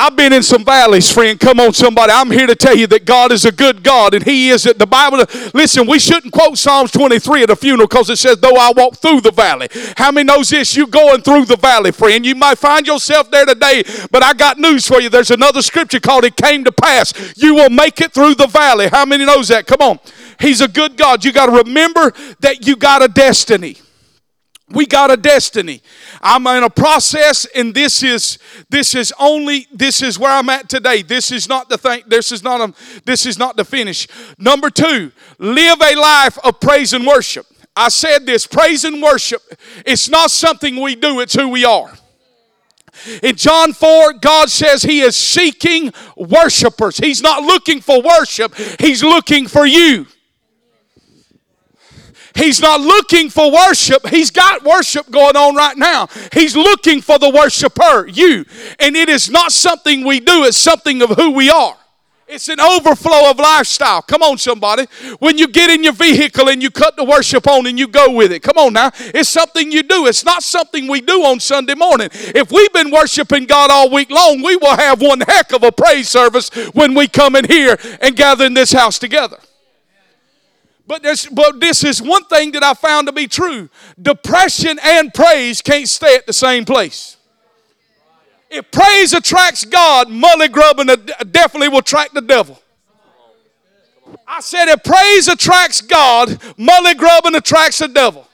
I've 0.00 0.14
been 0.14 0.32
in 0.32 0.44
some 0.44 0.64
valleys, 0.64 1.12
friend. 1.12 1.40
Come 1.40 1.58
on, 1.58 1.72
somebody. 1.72 2.12
I'm 2.12 2.30
here 2.30 2.46
to 2.46 2.54
tell 2.54 2.76
you 2.76 2.86
that 2.86 3.04
God 3.04 3.32
is 3.32 3.44
a 3.44 3.50
good 3.50 3.82
God, 3.82 4.14
and 4.14 4.24
He 4.24 4.48
is 4.50 4.64
at 4.64 4.78
the 4.78 4.86
Bible. 4.86 5.24
Listen, 5.52 5.88
we 5.88 5.98
shouldn't 5.98 6.32
quote 6.32 6.56
Psalms 6.56 6.92
23 6.92 7.42
at 7.42 7.50
a 7.50 7.56
funeral 7.56 7.88
because 7.88 8.08
it 8.08 8.18
says, 8.18 8.36
"Though 8.36 8.54
I 8.54 8.70
walk 8.76 8.98
through 8.98 9.22
the 9.22 9.32
valley." 9.32 9.66
How 9.96 10.12
many 10.12 10.24
knows 10.24 10.50
this? 10.50 10.76
You 10.76 10.86
going 10.86 11.22
through 11.22 11.46
the 11.46 11.56
valley, 11.56 11.90
friend. 11.90 12.24
You 12.24 12.36
might 12.36 12.58
find 12.58 12.86
yourself 12.86 13.28
there 13.32 13.44
today, 13.44 13.82
but 14.12 14.22
I 14.22 14.34
got 14.34 14.56
news 14.56 14.86
for 14.86 15.00
you. 15.00 15.08
There's 15.08 15.32
another 15.32 15.62
scripture 15.62 15.98
called 15.98 16.24
"It 16.24 16.36
came 16.36 16.62
to 16.62 16.70
pass." 16.70 17.12
You 17.34 17.56
will 17.56 17.70
make 17.70 18.00
it 18.00 18.14
through 18.14 18.36
the 18.36 18.46
valley. 18.46 18.86
How 18.86 19.04
many 19.04 19.24
knows 19.24 19.48
that? 19.48 19.66
Come 19.66 19.80
on. 19.80 19.98
He's 20.38 20.60
a 20.60 20.68
good 20.68 20.96
God. 20.96 21.24
You 21.24 21.32
got 21.32 21.46
to 21.46 21.52
remember 21.64 22.12
that 22.38 22.68
you 22.68 22.76
got 22.76 23.02
a 23.02 23.08
destiny. 23.08 23.78
We 24.70 24.84
got 24.84 25.10
a 25.10 25.16
destiny. 25.16 25.82
I'm 26.20 26.46
in 26.46 26.62
a 26.62 26.70
process, 26.70 27.46
and 27.54 27.74
this 27.74 28.02
is 28.02 28.38
this 28.68 28.94
is 28.94 29.12
only 29.18 29.66
this 29.72 30.02
is 30.02 30.18
where 30.18 30.30
I'm 30.30 30.48
at 30.50 30.68
today. 30.68 31.02
This 31.02 31.32
is 31.32 31.48
not 31.48 31.70
the 31.70 31.78
thing. 31.78 32.02
This 32.06 32.32
is 32.32 32.42
not 32.42 32.60
a, 32.60 32.74
this 33.04 33.24
is 33.24 33.38
not 33.38 33.56
the 33.56 33.64
finish. 33.64 34.06
Number 34.38 34.68
two, 34.68 35.10
live 35.38 35.80
a 35.80 35.94
life 35.94 36.38
of 36.44 36.60
praise 36.60 36.92
and 36.92 37.06
worship. 37.06 37.46
I 37.74 37.88
said 37.88 38.26
this: 38.26 38.46
praise 38.46 38.84
and 38.84 39.02
worship. 39.02 39.42
It's 39.86 40.10
not 40.10 40.30
something 40.30 40.80
we 40.80 40.96
do. 40.96 41.20
It's 41.20 41.34
who 41.34 41.48
we 41.48 41.64
are. 41.64 41.92
In 43.22 43.36
John 43.36 43.72
4, 43.72 44.14
God 44.14 44.50
says 44.50 44.82
He 44.82 45.00
is 45.00 45.16
seeking 45.16 45.92
worshipers. 46.16 46.98
He's 46.98 47.22
not 47.22 47.42
looking 47.42 47.80
for 47.80 48.02
worship, 48.02 48.54
He's 48.78 49.02
looking 49.02 49.46
for 49.46 49.66
you. 49.66 50.06
He's 52.38 52.60
not 52.60 52.80
looking 52.80 53.30
for 53.30 53.52
worship. 53.52 54.06
He's 54.08 54.30
got 54.30 54.62
worship 54.62 55.10
going 55.10 55.36
on 55.36 55.56
right 55.56 55.76
now. 55.76 56.06
He's 56.32 56.56
looking 56.56 57.00
for 57.00 57.18
the 57.18 57.30
worshiper, 57.30 58.06
you. 58.06 58.44
And 58.78 58.94
it 58.94 59.08
is 59.08 59.28
not 59.28 59.50
something 59.50 60.04
we 60.04 60.20
do, 60.20 60.44
it's 60.44 60.56
something 60.56 61.02
of 61.02 61.10
who 61.10 61.32
we 61.32 61.50
are. 61.50 61.76
It's 62.28 62.48
an 62.50 62.60
overflow 62.60 63.30
of 63.30 63.38
lifestyle. 63.38 64.02
Come 64.02 64.22
on, 64.22 64.36
somebody. 64.36 64.84
When 65.18 65.38
you 65.38 65.48
get 65.48 65.70
in 65.70 65.82
your 65.82 65.94
vehicle 65.94 66.50
and 66.50 66.62
you 66.62 66.70
cut 66.70 66.94
the 66.94 67.04
worship 67.04 67.48
on 67.48 67.66
and 67.66 67.78
you 67.78 67.88
go 67.88 68.12
with 68.12 68.32
it. 68.32 68.40
Come 68.42 68.58
on 68.58 68.74
now. 68.74 68.90
It's 68.98 69.30
something 69.30 69.72
you 69.72 69.82
do. 69.82 70.06
It's 70.06 70.26
not 70.26 70.42
something 70.42 70.88
we 70.88 71.00
do 71.00 71.24
on 71.24 71.40
Sunday 71.40 71.74
morning. 71.74 72.10
If 72.12 72.52
we've 72.52 72.72
been 72.72 72.90
worshiping 72.90 73.46
God 73.46 73.70
all 73.70 73.90
week 73.90 74.10
long, 74.10 74.42
we 74.42 74.56
will 74.56 74.76
have 74.76 75.00
one 75.00 75.20
heck 75.20 75.54
of 75.54 75.62
a 75.62 75.72
praise 75.72 76.10
service 76.10 76.50
when 76.74 76.94
we 76.94 77.08
come 77.08 77.34
in 77.34 77.46
here 77.46 77.78
and 78.02 78.14
gather 78.14 78.44
in 78.44 78.52
this 78.52 78.72
house 78.72 78.98
together. 78.98 79.38
But, 80.88 81.02
but 81.32 81.60
this 81.60 81.84
is 81.84 82.00
one 82.00 82.24
thing 82.24 82.52
that 82.52 82.64
I 82.64 82.72
found 82.72 83.08
to 83.08 83.12
be 83.12 83.28
true 83.28 83.68
depression 84.00 84.78
and 84.82 85.12
praise 85.12 85.60
can't 85.60 85.86
stay 85.86 86.16
at 86.16 86.26
the 86.26 86.32
same 86.32 86.64
place. 86.64 87.18
If 88.50 88.70
praise 88.70 89.12
attracts 89.12 89.66
God, 89.66 90.08
mully 90.08 90.50
grubbing 90.50 90.86
definitely 91.30 91.68
will 91.68 91.78
attract 91.80 92.14
the 92.14 92.22
devil. 92.22 92.60
I 94.26 94.40
said, 94.40 94.68
if 94.68 94.82
praise 94.82 95.28
attracts 95.28 95.82
God, 95.82 96.28
mully 96.56 96.96
grubbing 96.96 97.34
attracts 97.34 97.78
the 97.78 97.88
devil. 97.88 98.26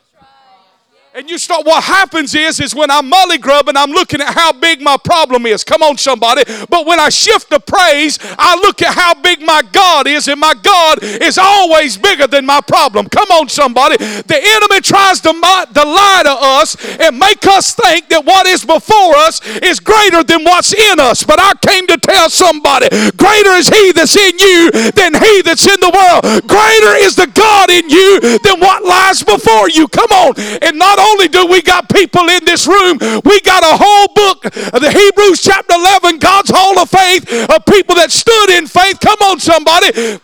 And 1.17 1.31
you 1.31 1.39
start, 1.39 1.65
what 1.65 1.85
happens 1.85 2.35
is, 2.35 2.59
is 2.59 2.75
when 2.75 2.91
I'm 2.91 3.09
mully 3.09 3.41
grubbing, 3.41 3.77
I'm 3.77 3.93
looking 3.93 4.21
at 4.21 4.35
how 4.35 4.51
big 4.51 4.81
my 4.81 4.97
problem 4.97 5.47
is. 5.47 5.63
Come 5.63 5.81
on, 5.81 5.97
somebody. 5.97 6.43
But 6.69 6.87
when 6.87 6.99
I 6.99 7.09
shift 7.09 7.51
to 7.51 7.61
praise, 7.61 8.19
I 8.37 8.57
look 8.57 8.83
at 8.83 8.93
how 8.93 9.15
big 9.23 9.41
my 9.41 9.63
God 9.71 10.09
is, 10.09 10.27
and 10.27 10.41
my 10.41 10.55
God 10.61 10.99
is 11.05 11.39
always 11.39 11.97
bigger 11.97 12.27
than 12.27 12.45
my 12.45 12.61
problem. 12.61 13.07
Come 13.07 13.31
on, 13.31 13.49
somebody. 13.49 13.97
The 13.97 14.41
enemy 14.43 14.81
tries 14.81 15.21
to, 15.21 15.31
to 15.31 15.85
lie 15.87 16.23
to 16.25 16.35
us 16.35 16.75
and 16.99 17.17
make 17.17 17.47
us 17.47 17.77
think 17.77 18.09
that 18.09 18.25
what 18.25 18.49
is 18.49 18.65
before 18.65 19.15
us 19.23 19.41
is 19.63 19.79
greater 19.79 20.25
than 20.25 20.43
what's 20.43 20.75
in 20.75 20.99
us. 20.99 21.23
But 21.23 21.39
I 21.39 21.55
came 21.63 21.87
to 21.95 21.99
tell 21.99 22.29
somebody, 22.29 22.89
greater 23.15 23.55
is 23.55 23.69
he 23.69 23.93
that's 23.93 24.17
in 24.17 24.35
you 24.43 24.91
than 24.91 25.15
he 25.15 25.43
that's 25.43 25.63
in 25.63 25.79
the 25.79 25.95
world. 25.95 26.43
Greater 26.51 26.99
is 27.07 27.15
the 27.15 27.31
God 27.31 27.71
in 27.71 27.89
you 27.89 28.19
than 28.43 28.59
what 28.59 28.83
lies 28.83 29.23
before 29.23 29.71
you. 29.71 29.87
Come 29.87 30.11
on. 30.11 30.35
And 30.59 30.77
not 30.77 31.04
only 31.05 31.29
do 31.29 31.47
we 31.47 31.63
got 31.63 31.89
people 31.89 32.29
in 32.29 32.45
this 32.45 32.67
room, 32.67 32.99
we 33.25 33.41
got 33.41 33.63
a 33.63 33.77
whole 33.79 34.09
book, 34.15 34.45
of 34.47 34.81
the 34.81 34.91
Hebrews 34.91 35.43
chapter 35.43 35.75
11, 35.75 36.19
God's 36.19 36.51
Hall 36.53 36.79
of 36.79 36.91
Faith, 36.91 37.51
of 37.51 37.65
people 37.67 37.97
that 37.97 38.11
stood 38.11 38.51
in 38.51 38.67
faith. 38.67 38.99
Come 39.01 39.19
on, 39.23 39.41
somebody. 39.41 39.91
Yes, 39.95 40.21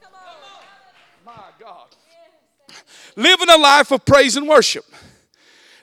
come 0.00 0.14
on. 0.14 1.24
My 1.24 1.32
God. 1.60 1.88
Living 3.16 3.50
a 3.50 3.58
life 3.58 3.90
of 3.92 4.04
praise 4.04 4.36
and 4.36 4.48
worship. 4.48 4.84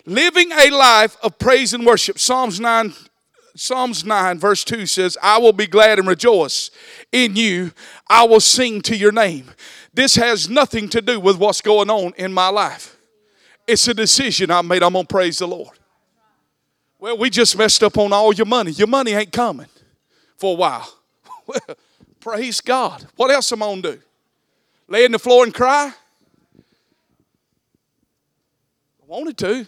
Living 0.05 0.51
a 0.51 0.69
life 0.69 1.15
of 1.23 1.37
praise 1.39 1.73
and 1.73 1.85
worship. 1.85 2.19
Psalms 2.19 2.59
9 2.59 2.93
Psalms 3.55 4.03
9, 4.03 4.39
verse 4.39 4.63
2 4.63 4.87
says, 4.87 5.15
I 5.21 5.37
will 5.37 5.53
be 5.53 5.67
glad 5.67 5.99
and 5.99 6.07
rejoice 6.07 6.71
in 7.11 7.35
you. 7.35 7.71
I 8.09 8.23
will 8.23 8.39
sing 8.39 8.81
to 8.83 8.95
your 8.97 9.11
name. 9.11 9.51
This 9.93 10.15
has 10.15 10.49
nothing 10.49 10.89
to 10.89 11.01
do 11.01 11.19
with 11.19 11.37
what's 11.37 11.61
going 11.61 11.91
on 11.91 12.13
in 12.17 12.33
my 12.33 12.49
life. 12.49 12.92
It's 13.67 13.87
a 13.87 13.93
decision 13.93 14.51
I 14.51 14.61
made. 14.61 14.83
I'm 14.83 14.93
going 14.93 15.05
to 15.05 15.13
praise 15.13 15.39
the 15.39 15.47
Lord. 15.47 15.79
Well, 16.99 17.17
we 17.17 17.29
just 17.29 17.57
messed 17.57 17.83
up 17.83 17.97
on 17.97 18.13
all 18.13 18.33
your 18.33 18.45
money. 18.45 18.71
Your 18.71 18.87
money 18.87 19.11
ain't 19.11 19.31
coming 19.31 19.67
for 20.37 20.53
a 20.53 20.57
while. 20.57 20.93
Praise 22.19 22.61
God. 22.61 23.05
What 23.15 23.31
else 23.31 23.51
am 23.51 23.61
I 23.61 23.65
going 23.65 23.81
to 23.81 23.91
do? 23.93 24.01
Lay 24.87 25.05
in 25.05 25.11
the 25.11 25.19
floor 25.19 25.43
and 25.43 25.53
cry? 25.53 25.91
I 29.01 29.05
wanted 29.05 29.37
to. 29.39 29.67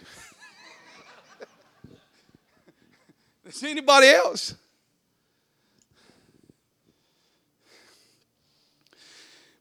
Is 3.46 3.62
anybody 3.62 4.08
else? 4.08 4.54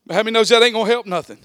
But 0.06 0.14
how 0.16 0.24
many 0.24 0.32
knows 0.32 0.50
that 0.50 0.62
ain't 0.62 0.76
to 0.76 0.84
help 0.84 1.06
nothing? 1.06 1.40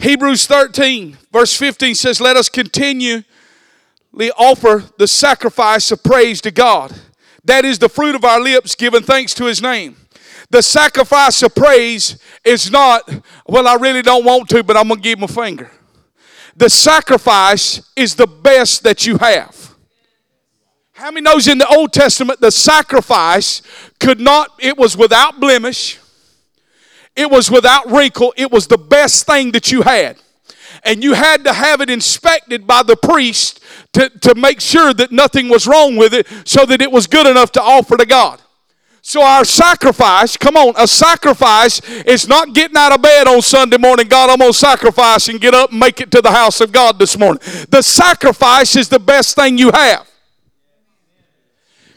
Hebrews 0.00 0.46
13, 0.46 1.18
verse 1.30 1.54
15 1.54 1.94
says, 1.94 2.22
Let 2.22 2.38
us 2.38 2.48
continually 2.48 3.24
offer 4.38 4.84
the 4.96 5.06
sacrifice 5.06 5.90
of 5.90 6.02
praise 6.02 6.40
to 6.40 6.50
God. 6.50 6.94
That 7.44 7.66
is 7.66 7.78
the 7.78 7.88
fruit 7.90 8.14
of 8.14 8.24
our 8.24 8.40
lips, 8.40 8.74
giving 8.74 9.02
thanks 9.02 9.34
to 9.34 9.44
his 9.44 9.60
name. 9.60 9.96
The 10.48 10.62
sacrifice 10.62 11.42
of 11.42 11.54
praise 11.54 12.18
is 12.44 12.70
not, 12.70 13.08
well, 13.46 13.68
I 13.68 13.74
really 13.74 14.00
don't 14.00 14.24
want 14.24 14.48
to, 14.48 14.64
but 14.64 14.74
I'm 14.74 14.88
going 14.88 15.00
to 15.00 15.02
give 15.02 15.18
him 15.18 15.24
a 15.24 15.28
finger. 15.28 15.70
The 16.56 16.70
sacrifice 16.70 17.82
is 17.94 18.14
the 18.14 18.26
best 18.26 18.82
that 18.84 19.06
you 19.06 19.18
have. 19.18 19.74
How 20.92 21.10
many 21.10 21.24
knows 21.24 21.46
in 21.46 21.58
the 21.58 21.68
Old 21.68 21.92
Testament 21.92 22.40
the 22.40 22.50
sacrifice 22.50 23.60
could 23.98 24.18
not, 24.18 24.50
it 24.58 24.78
was 24.78 24.96
without 24.96 25.40
blemish 25.40 25.98
it 27.20 27.30
was 27.30 27.50
without 27.50 27.90
wrinkle. 27.90 28.32
It 28.36 28.50
was 28.50 28.66
the 28.66 28.78
best 28.78 29.26
thing 29.26 29.52
that 29.52 29.70
you 29.70 29.82
had. 29.82 30.16
And 30.82 31.04
you 31.04 31.12
had 31.12 31.44
to 31.44 31.52
have 31.52 31.82
it 31.82 31.90
inspected 31.90 32.66
by 32.66 32.82
the 32.82 32.96
priest 32.96 33.60
to, 33.92 34.08
to 34.20 34.34
make 34.34 34.60
sure 34.62 34.94
that 34.94 35.12
nothing 35.12 35.50
was 35.50 35.66
wrong 35.66 35.96
with 35.96 36.14
it 36.14 36.26
so 36.44 36.64
that 36.64 36.80
it 36.80 36.90
was 36.90 37.06
good 37.06 37.26
enough 37.26 37.52
to 37.52 37.62
offer 37.62 37.98
to 37.98 38.06
God. 38.06 38.40
So, 39.02 39.22
our 39.22 39.44
sacrifice, 39.44 40.36
come 40.36 40.56
on, 40.56 40.74
a 40.76 40.86
sacrifice 40.86 41.80
is 42.02 42.28
not 42.28 42.54
getting 42.54 42.76
out 42.76 42.92
of 42.92 43.00
bed 43.00 43.26
on 43.28 43.40
Sunday 43.40 43.78
morning. 43.78 44.08
God, 44.08 44.28
I'm 44.28 44.38
going 44.38 44.52
to 44.52 44.58
sacrifice 44.58 45.28
and 45.28 45.40
get 45.40 45.54
up 45.54 45.70
and 45.70 45.80
make 45.80 46.00
it 46.00 46.10
to 46.10 46.20
the 46.20 46.30
house 46.30 46.60
of 46.60 46.70
God 46.70 46.98
this 46.98 47.18
morning. 47.18 47.42
The 47.70 47.82
sacrifice 47.82 48.76
is 48.76 48.90
the 48.90 48.98
best 48.98 49.36
thing 49.36 49.56
you 49.56 49.70
have. 49.72 50.06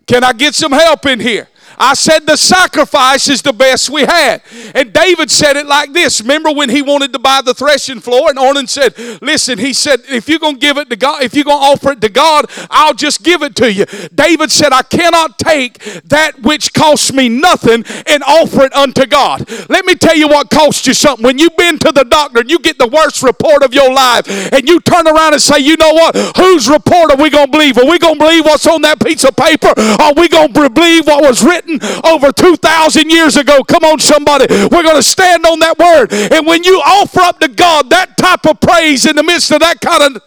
Can 0.07 0.23
I 0.23 0.33
get 0.33 0.55
some 0.55 0.71
help 0.71 1.05
in 1.05 1.19
here? 1.19 1.47
I 1.77 1.93
said 1.93 2.25
the 2.25 2.37
sacrifice 2.37 3.27
is 3.29 3.41
the 3.41 3.53
best 3.53 3.89
we 3.89 4.01
had. 4.01 4.41
And 4.75 4.93
David 4.93 5.31
said 5.31 5.57
it 5.57 5.65
like 5.65 5.93
this. 5.93 6.21
Remember 6.21 6.51
when 6.51 6.69
he 6.69 6.81
wanted 6.81 7.13
to 7.13 7.19
buy 7.19 7.41
the 7.43 7.53
threshing 7.53 7.99
floor 7.99 8.29
and 8.29 8.37
Ornan 8.37 8.69
said, 8.69 8.97
listen, 9.21 9.57
he 9.57 9.73
said, 9.73 10.01
if 10.09 10.29
you're 10.29 10.39
going 10.39 10.55
to 10.55 10.59
give 10.59 10.77
it 10.77 10.89
to 10.89 10.95
God, 10.95 11.23
if 11.23 11.33
you're 11.33 11.43
going 11.43 11.61
to 11.61 11.65
offer 11.65 11.91
it 11.91 12.01
to 12.01 12.09
God, 12.09 12.45
I'll 12.69 12.93
just 12.93 13.23
give 13.23 13.41
it 13.43 13.55
to 13.57 13.71
you. 13.71 13.85
David 14.13 14.51
said, 14.51 14.73
I 14.73 14.83
cannot 14.83 15.39
take 15.39 15.79
that 16.05 16.41
which 16.41 16.73
costs 16.73 17.13
me 17.13 17.29
nothing 17.29 17.83
and 18.07 18.23
offer 18.23 18.63
it 18.63 18.73
unto 18.73 19.05
God. 19.05 19.49
Let 19.69 19.85
me 19.85 19.95
tell 19.95 20.15
you 20.15 20.27
what 20.27 20.49
costs 20.49 20.85
you 20.87 20.93
something. 20.93 21.23
When 21.23 21.39
you've 21.39 21.57
been 21.57 21.79
to 21.79 21.91
the 21.91 22.03
doctor 22.03 22.41
and 22.41 22.49
you 22.51 22.59
get 22.59 22.77
the 22.77 22.87
worst 22.87 23.23
report 23.23 23.63
of 23.63 23.73
your 23.73 23.91
life 23.93 24.27
and 24.53 24.67
you 24.67 24.79
turn 24.81 25.07
around 25.07 25.33
and 25.33 25.41
say, 25.41 25.59
you 25.59 25.77
know 25.77 25.93
what? 25.93 26.15
Whose 26.37 26.69
report 26.69 27.11
are 27.11 27.17
we 27.17 27.29
going 27.29 27.47
to 27.47 27.51
believe? 27.51 27.77
Are 27.77 27.85
we 27.85 27.99
going 27.99 28.15
to 28.15 28.19
believe 28.19 28.45
what's 28.45 28.67
on 28.67 28.81
that 28.81 28.99
piece 29.03 29.23
of 29.23 29.35
paper? 29.35 29.73
Are 29.77 30.13
we 30.13 30.27
going 30.27 30.53
to 30.53 30.69
believe 30.69 31.07
what 31.07 31.23
was 31.23 31.43
written 31.43 31.62
written 31.65 31.79
over 32.05 32.31
2,000 32.31 33.09
years 33.09 33.37
ago. 33.37 33.63
Come 33.63 33.83
on, 33.83 33.99
somebody. 33.99 34.45
We're 34.49 34.83
going 34.83 34.95
to 34.95 35.03
stand 35.03 35.45
on 35.45 35.59
that 35.59 35.77
word. 35.77 36.11
And 36.31 36.45
when 36.45 36.63
you 36.63 36.81
offer 36.85 37.21
up 37.21 37.39
to 37.39 37.47
God 37.47 37.89
that 37.89 38.17
type 38.17 38.45
of 38.45 38.59
praise 38.59 39.05
in 39.05 39.15
the 39.15 39.23
midst 39.23 39.51
of 39.51 39.59
that 39.59 39.81
kind 39.81 40.15
of, 40.15 40.23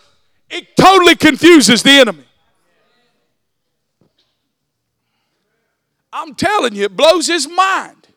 it 0.50 0.76
totally 0.76 1.16
confuses 1.16 1.82
the 1.82 1.90
enemy. 1.90 2.24
I'm 6.12 6.34
telling 6.34 6.74
you, 6.74 6.84
it 6.84 6.96
blows 6.96 7.26
his 7.26 7.48
mind. 7.48 8.08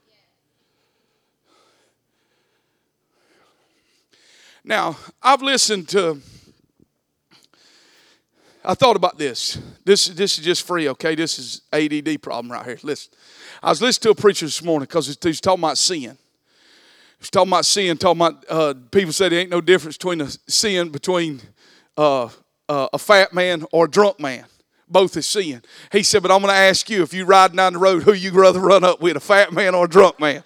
Now, 4.64 4.98
I've 5.22 5.42
listened 5.42 5.90
to 5.90 6.22
I 8.64 8.74
thought 8.74 8.96
about 8.96 9.18
this. 9.18 9.58
This, 9.86 10.08
this 10.08 10.38
is 10.38 10.44
just 10.44 10.68
free, 10.68 10.90
okay? 10.90 11.16
This 11.16 11.40
is 11.40 11.62
ADD 11.72 12.22
problem 12.22 12.52
right 12.52 12.66
here. 12.66 12.78
Listen. 12.84 13.14
I 13.64 13.70
was 13.70 13.82
listening 13.82 14.14
to 14.14 14.20
a 14.20 14.22
preacher 14.22 14.46
this 14.46 14.62
morning 14.64 14.86
because 14.86 15.08
he 15.08 15.28
was 15.28 15.42
talking 15.42 15.64
about 15.64 15.78
sin. 15.78 16.18
He's 17.20 17.30
talking 17.30 17.50
about 17.50 17.66
sin, 17.66 17.98
talking 17.98 18.22
about 18.22 18.46
uh, 18.50 18.74
people 18.92 19.12
said 19.12 19.32
there 19.32 19.40
ain't 19.40 19.50
no 19.50 19.62
difference 19.62 19.98
between 19.98 20.22
a 20.22 20.28
sin 20.48 20.90
between 20.90 21.42
uh, 21.98 22.30
uh, 22.70 22.88
a 22.94 22.98
fat 22.98 23.34
man 23.34 23.66
or 23.72 23.86
a 23.86 23.90
drunk 23.90 24.20
man. 24.20 24.46
Both 24.88 25.18
is 25.18 25.28
sin. 25.28 25.62
He 25.92 26.04
said, 26.04 26.22
but 26.22 26.32
I'm 26.32 26.42
going 26.42 26.54
to 26.54 26.58
ask 26.58 26.90
you 26.90 27.04
if 27.04 27.14
you 27.14 27.26
riding 27.26 27.58
down 27.58 27.74
the 27.74 27.80
road, 27.80 28.04
who 28.04 28.14
you 28.14 28.32
rather 28.32 28.60
run 28.60 28.84
up 28.84 29.02
with, 29.02 29.18
a 29.18 29.20
fat 29.20 29.52
man 29.54 29.76
or 29.76 29.86
a 29.86 29.90
drunk 29.90 30.20
man? 30.20 30.44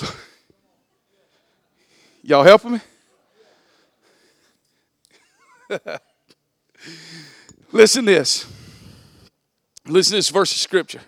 Y'all 2.22 2.42
helping 2.42 2.72
me? 2.72 2.80
Listen 7.72 8.04
this. 8.04 8.46
Listen 9.86 10.12
to 10.12 10.18
this 10.18 10.30
verse 10.30 10.52
of 10.52 10.58
scripture. 10.58 11.00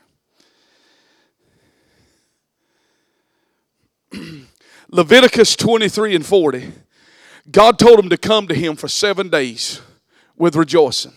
Leviticus 4.90 5.56
23 5.56 6.16
and 6.16 6.26
40. 6.26 6.72
God 7.50 7.78
told 7.78 7.98
him 7.98 8.08
to 8.10 8.16
come 8.16 8.46
to 8.48 8.54
him 8.54 8.76
for 8.76 8.88
seven 8.88 9.28
days 9.28 9.80
with 10.36 10.54
rejoicing. 10.54 11.12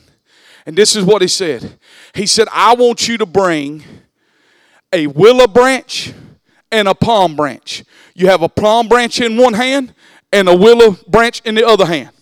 And 0.65 0.75
this 0.75 0.95
is 0.95 1.05
what 1.05 1.21
he 1.21 1.27
said 1.27 1.77
He 2.13 2.25
said, 2.25 2.47
I 2.51 2.73
want 2.73 3.07
you 3.07 3.17
to 3.17 3.25
bring 3.25 3.83
a 4.91 5.07
willow 5.07 5.47
branch 5.47 6.13
and 6.71 6.87
a 6.87 6.95
palm 6.95 7.35
branch. 7.35 7.83
You 8.15 8.27
have 8.27 8.41
a 8.41 8.49
palm 8.49 8.87
branch 8.87 9.19
in 9.21 9.37
one 9.37 9.53
hand 9.53 9.93
and 10.31 10.47
a 10.47 10.55
willow 10.55 10.97
branch 11.07 11.41
in 11.45 11.55
the 11.55 11.67
other 11.67 11.85
hand. 11.85 12.14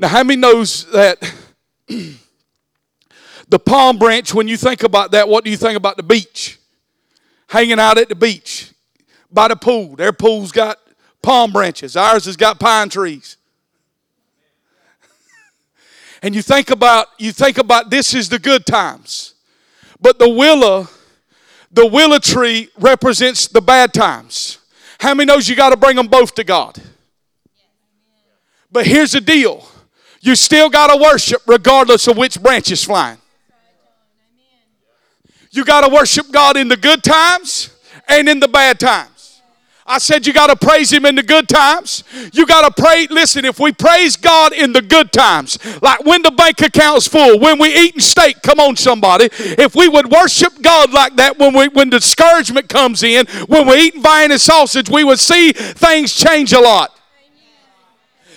Now, 0.00 0.08
how 0.08 0.24
many 0.24 0.40
knows 0.40 0.90
that 0.92 1.20
the 1.86 3.58
palm 3.58 3.98
branch, 3.98 4.32
when 4.32 4.48
you 4.48 4.56
think 4.56 4.82
about 4.82 5.10
that, 5.10 5.28
what 5.28 5.44
do 5.44 5.50
you 5.50 5.58
think 5.58 5.76
about 5.76 5.98
the 5.98 6.02
beach? 6.02 6.58
Hanging 7.48 7.78
out 7.78 7.98
at 7.98 8.08
the 8.08 8.14
beach 8.14 8.72
by 9.30 9.48
the 9.48 9.56
pool. 9.56 9.96
Their 9.96 10.14
pool's 10.14 10.52
got 10.52 10.78
palm 11.20 11.52
branches, 11.52 11.98
ours 11.98 12.24
has 12.24 12.38
got 12.38 12.58
pine 12.58 12.88
trees. 12.88 13.36
and 16.22 16.34
you 16.34 16.40
think 16.40 16.70
about 16.70 17.08
you 17.18 17.30
think 17.30 17.58
about 17.58 17.90
this 17.90 18.14
is 18.14 18.30
the 18.30 18.38
good 18.38 18.64
times. 18.64 19.34
But 20.00 20.18
the 20.18 20.30
willow, 20.30 20.88
the 21.70 21.84
willow 21.84 22.20
tree 22.20 22.70
represents 22.78 23.48
the 23.48 23.60
bad 23.60 23.92
times. 23.92 24.60
How 24.98 25.12
many 25.12 25.26
knows 25.26 25.46
you 25.46 25.56
got 25.56 25.70
to 25.70 25.76
bring 25.76 25.96
them 25.96 26.08
both 26.08 26.34
to 26.36 26.44
God? 26.44 26.80
But 28.72 28.86
here's 28.86 29.12
the 29.12 29.20
deal. 29.20 29.66
You 30.20 30.36
still 30.36 30.68
got 30.68 30.94
to 30.94 31.02
worship 31.02 31.42
regardless 31.46 32.06
of 32.06 32.16
which 32.16 32.40
branch 32.40 32.70
is 32.70 32.84
flying. 32.84 33.18
You 35.50 35.64
got 35.64 35.86
to 35.86 35.92
worship 35.92 36.30
God 36.30 36.56
in 36.56 36.68
the 36.68 36.76
good 36.76 37.02
times 37.02 37.74
and 38.06 38.28
in 38.28 38.38
the 38.38 38.48
bad 38.48 38.78
times. 38.78 39.10
I 39.86 39.98
said 39.98 40.24
you 40.24 40.32
got 40.32 40.46
to 40.46 40.66
praise 40.66 40.92
Him 40.92 41.04
in 41.04 41.16
the 41.16 41.22
good 41.22 41.48
times. 41.48 42.04
You 42.32 42.46
got 42.46 42.62
to 42.62 42.80
pray. 42.80 43.08
Listen, 43.10 43.44
if 43.44 43.58
we 43.58 43.72
praise 43.72 44.14
God 44.14 44.52
in 44.52 44.72
the 44.72 44.82
good 44.82 45.10
times, 45.10 45.58
like 45.82 46.04
when 46.04 46.22
the 46.22 46.30
bank 46.30 46.60
account's 46.60 47.08
full, 47.08 47.40
when 47.40 47.58
we 47.58 47.74
eating 47.74 48.00
steak, 48.00 48.40
come 48.42 48.60
on, 48.60 48.76
somebody. 48.76 49.28
If 49.32 49.74
we 49.74 49.88
would 49.88 50.08
worship 50.08 50.62
God 50.62 50.92
like 50.92 51.16
that 51.16 51.38
when 51.38 51.54
we 51.54 51.66
when 51.68 51.90
discouragement 51.90 52.68
comes 52.68 53.02
in, 53.02 53.26
when 53.48 53.66
we're 53.66 53.78
eating 53.78 54.02
Vienna 54.02 54.38
sausage, 54.38 54.88
we 54.88 55.02
would 55.02 55.18
see 55.18 55.52
things 55.52 56.14
change 56.14 56.52
a 56.52 56.60
lot. 56.60 56.96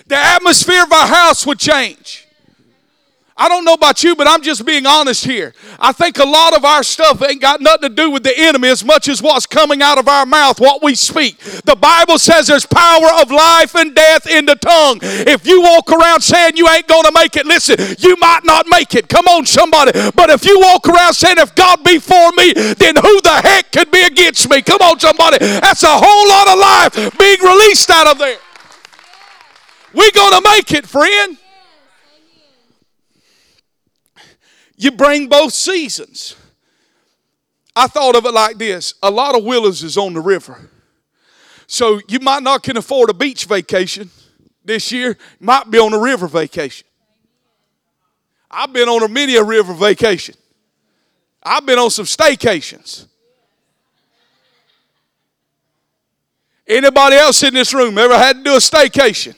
The 0.07 0.17
atmosphere 0.17 0.83
of 0.83 0.91
our 0.91 1.07
house 1.07 1.45
would 1.45 1.59
change. 1.59 2.23
I 3.35 3.49
don't 3.49 3.65
know 3.65 3.73
about 3.73 4.03
you, 4.03 4.15
but 4.15 4.27
I'm 4.27 4.43
just 4.43 4.63
being 4.63 4.85
honest 4.85 5.25
here. 5.25 5.55
I 5.79 5.91
think 5.91 6.19
a 6.19 6.23
lot 6.23 6.55
of 6.55 6.63
our 6.63 6.83
stuff 6.83 7.21
ain't 7.23 7.41
got 7.41 7.61
nothing 7.61 7.89
to 7.89 7.95
do 7.95 8.11
with 8.11 8.23
the 8.23 8.33
enemy 8.37 8.67
as 8.67 8.85
much 8.85 9.07
as 9.07 9.23
what's 9.23 9.47
coming 9.47 9.81
out 9.81 9.97
of 9.97 10.07
our 10.07 10.25
mouth, 10.25 10.59
what 10.59 10.83
we 10.83 10.93
speak. 10.93 11.39
The 11.39 11.75
Bible 11.75 12.19
says 12.19 12.45
there's 12.45 12.65
power 12.65 13.07
of 13.21 13.31
life 13.31 13.73
and 13.75 13.95
death 13.95 14.27
in 14.27 14.45
the 14.45 14.55
tongue. 14.55 14.99
If 15.01 15.47
you 15.47 15.63
walk 15.63 15.91
around 15.91 16.21
saying 16.21 16.57
you 16.57 16.69
ain't 16.69 16.87
going 16.87 17.05
to 17.05 17.11
make 17.11 17.35
it, 17.35 17.47
listen, 17.47 17.77
you 17.97 18.15
might 18.17 18.41
not 18.43 18.67
make 18.67 18.93
it. 18.93 19.09
Come 19.09 19.25
on, 19.25 19.47
somebody. 19.47 19.93
But 20.11 20.29
if 20.29 20.45
you 20.45 20.59
walk 20.59 20.87
around 20.87 21.15
saying, 21.15 21.37
if 21.39 21.55
God 21.55 21.83
be 21.83 21.97
for 21.97 22.31
me, 22.33 22.53
then 22.53 22.95
who 22.95 23.21
the 23.21 23.41
heck 23.43 23.71
could 23.71 23.89
be 23.89 24.03
against 24.03 24.47
me? 24.47 24.61
Come 24.61 24.81
on, 24.81 24.99
somebody. 24.99 25.39
That's 25.39 25.81
a 25.81 25.87
whole 25.89 26.29
lot 26.29 26.47
of 26.49 26.59
life 26.59 27.17
being 27.17 27.39
released 27.41 27.89
out 27.89 28.05
of 28.05 28.19
there. 28.19 28.37
We're 29.93 30.11
going 30.11 30.31
to 30.31 30.49
make 30.49 30.71
it, 30.71 30.87
friend. 30.87 31.37
You 34.75 34.91
bring 34.91 35.27
both 35.27 35.53
seasons. 35.53 36.35
I 37.75 37.87
thought 37.87 38.15
of 38.15 38.25
it 38.25 38.33
like 38.33 38.57
this 38.57 38.95
a 39.01 39.09
lot 39.09 39.35
of 39.35 39.43
willows 39.43 39.83
is 39.83 39.97
on 39.97 40.13
the 40.13 40.21
river. 40.21 40.69
So 41.67 42.01
you 42.07 42.19
might 42.19 42.43
not 42.43 42.63
can 42.63 42.77
afford 42.77 43.09
a 43.09 43.13
beach 43.13 43.45
vacation 43.45 44.09
this 44.65 44.91
year, 44.91 45.17
might 45.39 45.69
be 45.69 45.77
on 45.77 45.93
a 45.93 45.99
river 45.99 46.27
vacation. 46.27 46.87
I've 48.49 48.71
been 48.71 48.87
on 48.87 49.03
a 49.03 49.07
many 49.07 49.35
a 49.35 49.43
river 49.43 49.73
vacation. 49.73 50.35
I've 51.41 51.65
been 51.65 51.79
on 51.79 51.89
some 51.89 52.05
staycations. 52.05 53.07
Anybody 56.67 57.15
else 57.17 57.43
in 57.43 57.53
this 57.53 57.73
room 57.73 57.97
ever 57.97 58.17
had 58.17 58.37
to 58.37 58.43
do 58.43 58.53
a 58.53 58.59
staycation? 58.59 59.35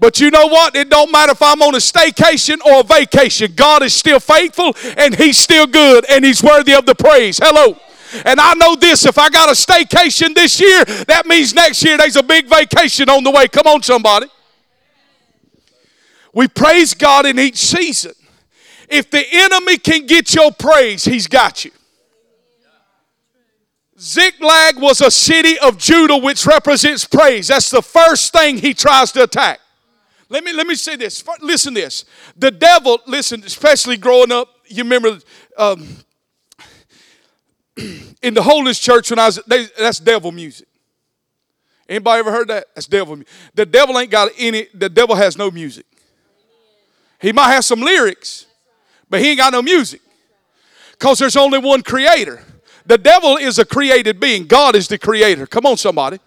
But 0.00 0.18
you 0.18 0.30
know 0.30 0.46
what? 0.46 0.74
It 0.74 0.88
don't 0.88 1.12
matter 1.12 1.32
if 1.32 1.42
I'm 1.42 1.60
on 1.60 1.74
a 1.74 1.78
staycation 1.78 2.58
or 2.64 2.80
a 2.80 2.82
vacation. 2.82 3.52
God 3.54 3.82
is 3.82 3.94
still 3.94 4.18
faithful 4.18 4.74
and 4.96 5.14
He's 5.14 5.36
still 5.36 5.66
good 5.66 6.06
and 6.08 6.24
He's 6.24 6.42
worthy 6.42 6.72
of 6.72 6.86
the 6.86 6.94
praise. 6.94 7.38
Hello. 7.40 7.76
And 8.24 8.40
I 8.40 8.54
know 8.54 8.74
this 8.74 9.04
if 9.04 9.18
I 9.18 9.28
got 9.28 9.50
a 9.50 9.52
staycation 9.52 10.34
this 10.34 10.58
year, 10.58 10.84
that 11.04 11.26
means 11.26 11.54
next 11.54 11.84
year 11.84 11.98
there's 11.98 12.16
a 12.16 12.22
big 12.22 12.46
vacation 12.46 13.10
on 13.10 13.22
the 13.22 13.30
way. 13.30 13.46
Come 13.46 13.66
on, 13.66 13.82
somebody. 13.82 14.26
We 16.32 16.48
praise 16.48 16.94
God 16.94 17.26
in 17.26 17.38
each 17.38 17.58
season. 17.58 18.12
If 18.88 19.10
the 19.10 19.24
enemy 19.30 19.76
can 19.76 20.06
get 20.06 20.34
your 20.34 20.50
praise, 20.50 21.04
he's 21.04 21.26
got 21.26 21.64
you. 21.64 21.72
Ziklag 23.98 24.80
was 24.80 25.02
a 25.02 25.10
city 25.10 25.58
of 25.58 25.76
Judah 25.76 26.16
which 26.16 26.46
represents 26.46 27.04
praise. 27.04 27.48
That's 27.48 27.68
the 27.68 27.82
first 27.82 28.32
thing 28.32 28.56
he 28.56 28.72
tries 28.72 29.12
to 29.12 29.24
attack. 29.24 29.59
Let 30.30 30.44
me 30.44 30.52
let 30.52 30.66
me 30.66 30.76
say 30.76 30.94
this. 30.94 31.24
Listen 31.40 31.74
this. 31.74 32.04
The 32.36 32.52
devil, 32.52 33.00
listen, 33.06 33.42
especially 33.44 33.96
growing 33.96 34.30
up, 34.30 34.48
you 34.66 34.84
remember 34.84 35.18
um, 35.58 35.86
in 38.22 38.34
the 38.34 38.42
holiness 38.42 38.78
church 38.78 39.10
when 39.10 39.18
I 39.18 39.26
was 39.26 39.40
they, 39.46 39.66
that's 39.76 39.98
devil 39.98 40.30
music. 40.30 40.68
Anybody 41.88 42.20
ever 42.20 42.30
heard 42.30 42.46
that? 42.46 42.66
That's 42.76 42.86
devil 42.86 43.16
music. 43.16 43.32
The 43.54 43.66
devil 43.66 43.98
ain't 43.98 44.12
got 44.12 44.30
any, 44.38 44.68
the 44.72 44.88
devil 44.88 45.16
has 45.16 45.36
no 45.36 45.50
music. 45.50 45.84
He 47.20 47.32
might 47.32 47.50
have 47.50 47.64
some 47.64 47.80
lyrics, 47.80 48.46
but 49.10 49.20
he 49.20 49.30
ain't 49.30 49.38
got 49.38 49.52
no 49.52 49.60
music. 49.60 50.00
Because 50.92 51.18
there's 51.18 51.36
only 51.36 51.58
one 51.58 51.82
creator. 51.82 52.44
The 52.86 52.96
devil 52.96 53.36
is 53.36 53.58
a 53.58 53.64
created 53.64 54.20
being. 54.20 54.46
God 54.46 54.76
is 54.76 54.86
the 54.86 54.98
creator. 54.98 55.46
Come 55.46 55.66
on, 55.66 55.76
somebody. 55.76 56.20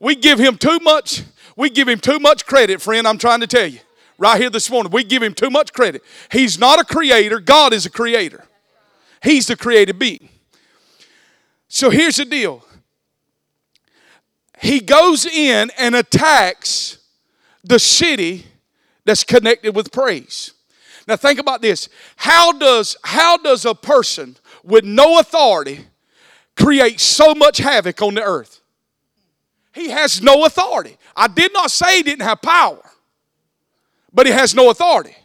We 0.00 0.16
give 0.16 0.40
him 0.40 0.56
too 0.56 0.80
much 0.80 1.22
we 1.56 1.70
give 1.70 1.88
him 1.88 1.98
too 1.98 2.18
much 2.18 2.46
credit, 2.46 2.80
friend, 2.80 3.06
I'm 3.06 3.18
trying 3.18 3.40
to 3.40 3.46
tell 3.46 3.66
you. 3.66 3.80
Right 4.18 4.40
here 4.40 4.50
this 4.50 4.70
morning, 4.70 4.92
we 4.92 5.02
give 5.02 5.22
him 5.22 5.32
too 5.32 5.50
much 5.50 5.72
credit. 5.72 6.02
He's 6.30 6.58
not 6.58 6.78
a 6.78 6.84
creator, 6.84 7.40
God 7.40 7.72
is 7.72 7.86
a 7.86 7.90
creator. 7.90 8.44
He's 9.22 9.46
the 9.46 9.56
created 9.56 9.98
being. 9.98 10.28
So 11.68 11.90
here's 11.90 12.16
the 12.16 12.24
deal 12.24 12.64
he 14.60 14.80
goes 14.80 15.24
in 15.24 15.70
and 15.78 15.94
attacks 15.94 16.98
the 17.64 17.78
city 17.78 18.46
that's 19.04 19.24
connected 19.24 19.74
with 19.74 19.90
praise. 19.90 20.52
Now 21.08 21.16
think 21.16 21.38
about 21.38 21.62
this. 21.62 21.88
How 22.16 22.52
does 22.52 22.96
how 23.02 23.38
does 23.38 23.64
a 23.64 23.74
person 23.74 24.36
with 24.62 24.84
no 24.84 25.18
authority 25.18 25.86
create 26.56 27.00
so 27.00 27.34
much 27.34 27.58
havoc 27.58 28.02
on 28.02 28.14
the 28.14 28.22
earth? 28.22 28.60
He 29.72 29.88
has 29.90 30.20
no 30.20 30.44
authority. 30.44 30.98
I 31.16 31.28
did 31.28 31.52
not 31.52 31.70
say 31.70 31.98
he 31.98 32.02
didn't 32.02 32.22
have 32.22 32.42
power, 32.42 32.82
but 34.12 34.26
he 34.26 34.32
has 34.32 34.54
no 34.54 34.70
authority. 34.70 35.16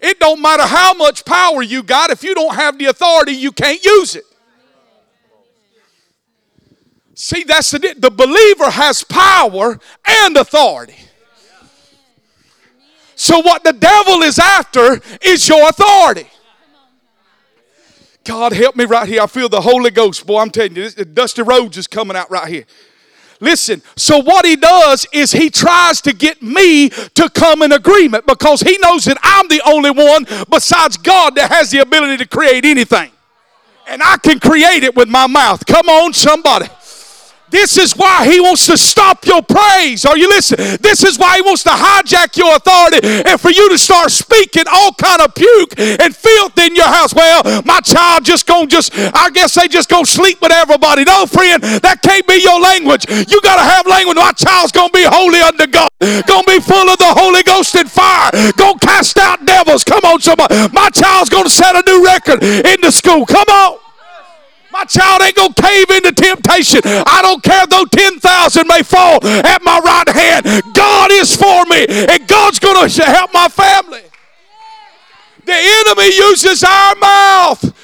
It 0.00 0.20
don't 0.20 0.40
matter 0.40 0.64
how 0.64 0.94
much 0.94 1.24
power 1.24 1.62
you 1.62 1.82
got, 1.82 2.10
if 2.10 2.22
you 2.22 2.34
don't 2.34 2.54
have 2.54 2.78
the 2.78 2.86
authority, 2.86 3.32
you 3.32 3.52
can't 3.52 3.82
use 3.84 4.14
it. 4.14 4.24
See, 7.14 7.42
that's 7.42 7.72
the 7.72 7.96
the 7.98 8.10
believer 8.10 8.70
has 8.70 9.02
power 9.02 9.80
and 10.06 10.36
authority. 10.36 10.94
So 13.16 13.40
what 13.40 13.64
the 13.64 13.72
devil 13.72 14.22
is 14.22 14.38
after 14.38 15.00
is 15.20 15.48
your 15.48 15.68
authority. 15.68 16.28
God 18.22 18.52
help 18.52 18.76
me 18.76 18.84
right 18.84 19.08
here. 19.08 19.22
I 19.22 19.26
feel 19.26 19.48
the 19.48 19.60
Holy 19.60 19.90
Ghost, 19.90 20.24
boy. 20.24 20.38
I'm 20.38 20.50
telling 20.50 20.76
you, 20.76 20.88
this, 20.88 20.94
Dusty 20.94 21.42
Rhodes 21.42 21.76
is 21.76 21.88
coming 21.88 22.16
out 22.16 22.30
right 22.30 22.46
here. 22.46 22.64
Listen, 23.40 23.82
so 23.96 24.18
what 24.18 24.44
he 24.44 24.56
does 24.56 25.06
is 25.12 25.30
he 25.30 25.48
tries 25.48 26.00
to 26.00 26.12
get 26.12 26.42
me 26.42 26.88
to 26.88 27.30
come 27.30 27.62
in 27.62 27.72
agreement 27.72 28.26
because 28.26 28.60
he 28.62 28.76
knows 28.78 29.04
that 29.04 29.18
I'm 29.22 29.46
the 29.48 29.62
only 29.64 29.90
one 29.90 30.26
besides 30.50 30.96
God 30.96 31.36
that 31.36 31.50
has 31.50 31.70
the 31.70 31.78
ability 31.78 32.16
to 32.18 32.26
create 32.26 32.64
anything. 32.64 33.12
And 33.86 34.02
I 34.02 34.16
can 34.18 34.40
create 34.40 34.82
it 34.82 34.94
with 34.96 35.08
my 35.08 35.26
mouth. 35.26 35.64
Come 35.66 35.88
on, 35.88 36.12
somebody. 36.12 36.66
This 37.50 37.78
is 37.78 37.96
why 37.96 38.28
he 38.30 38.40
wants 38.40 38.66
to 38.66 38.76
stop 38.76 39.24
your 39.24 39.42
praise. 39.42 40.04
Are 40.04 40.16
you 40.16 40.28
listening? 40.28 40.78
This 40.80 41.02
is 41.02 41.18
why 41.18 41.36
he 41.36 41.42
wants 41.42 41.62
to 41.64 41.70
hijack 41.70 42.36
your 42.36 42.54
authority 42.56 43.00
and 43.02 43.40
for 43.40 43.50
you 43.50 43.68
to 43.70 43.78
start 43.78 44.10
speaking 44.10 44.64
all 44.70 44.92
kind 44.92 45.20
of 45.22 45.34
puke 45.34 45.78
and 45.78 46.14
filth 46.14 46.58
in 46.58 46.74
your 46.76 46.86
house. 46.86 47.14
Well, 47.14 47.62
my 47.64 47.80
child 47.80 48.24
just 48.24 48.46
gonna 48.46 48.66
just, 48.66 48.92
I 48.94 49.30
guess 49.30 49.54
they 49.54 49.68
just 49.68 49.88
gonna 49.88 50.06
sleep 50.06 50.40
with 50.40 50.52
everybody. 50.52 51.04
No, 51.04 51.26
friend, 51.26 51.62
that 51.62 52.02
can't 52.02 52.26
be 52.26 52.36
your 52.42 52.60
language. 52.60 53.06
You 53.08 53.40
gotta 53.40 53.62
have 53.62 53.86
language. 53.86 54.16
My 54.16 54.32
child's 54.32 54.72
gonna 54.72 54.92
be 54.92 55.04
holy 55.04 55.40
under 55.40 55.66
God. 55.66 55.88
Gonna 56.00 56.46
be 56.46 56.60
full 56.60 56.88
of 56.88 56.98
the 56.98 57.12
Holy 57.16 57.42
Ghost 57.42 57.74
and 57.74 57.90
fire. 57.90 58.30
Gonna 58.56 58.78
cast 58.78 59.18
out 59.18 59.44
devils. 59.44 59.84
Come 59.84 60.04
on, 60.04 60.20
somebody. 60.20 60.54
My 60.72 60.90
child's 60.90 61.30
gonna 61.30 61.48
set 61.48 61.74
a 61.74 61.82
new 61.86 62.04
record 62.04 62.42
in 62.42 62.80
the 62.80 62.90
school. 62.90 63.24
Come 63.26 63.48
on. 63.48 63.87
My 64.78 64.84
child 64.84 65.22
ain't 65.22 65.34
going 65.34 65.52
to 65.52 65.60
cave 65.60 65.90
into 65.90 66.12
temptation. 66.12 66.80
I 66.84 67.18
don't 67.20 67.42
care 67.42 67.66
though 67.66 67.84
10,000 67.84 68.64
may 68.68 68.84
fall 68.84 69.18
at 69.26 69.60
my 69.64 69.80
right 69.80 70.08
hand. 70.08 70.62
God 70.72 71.10
is 71.14 71.34
for 71.34 71.64
me, 71.64 71.84
and 71.88 72.28
God's 72.28 72.60
going 72.60 72.88
to 72.88 73.04
help 73.04 73.32
my 73.34 73.48
family. 73.48 74.02
The 75.44 75.52
enemy 75.52 76.14
uses 76.14 76.62
our 76.62 76.94
mouth, 76.94 77.76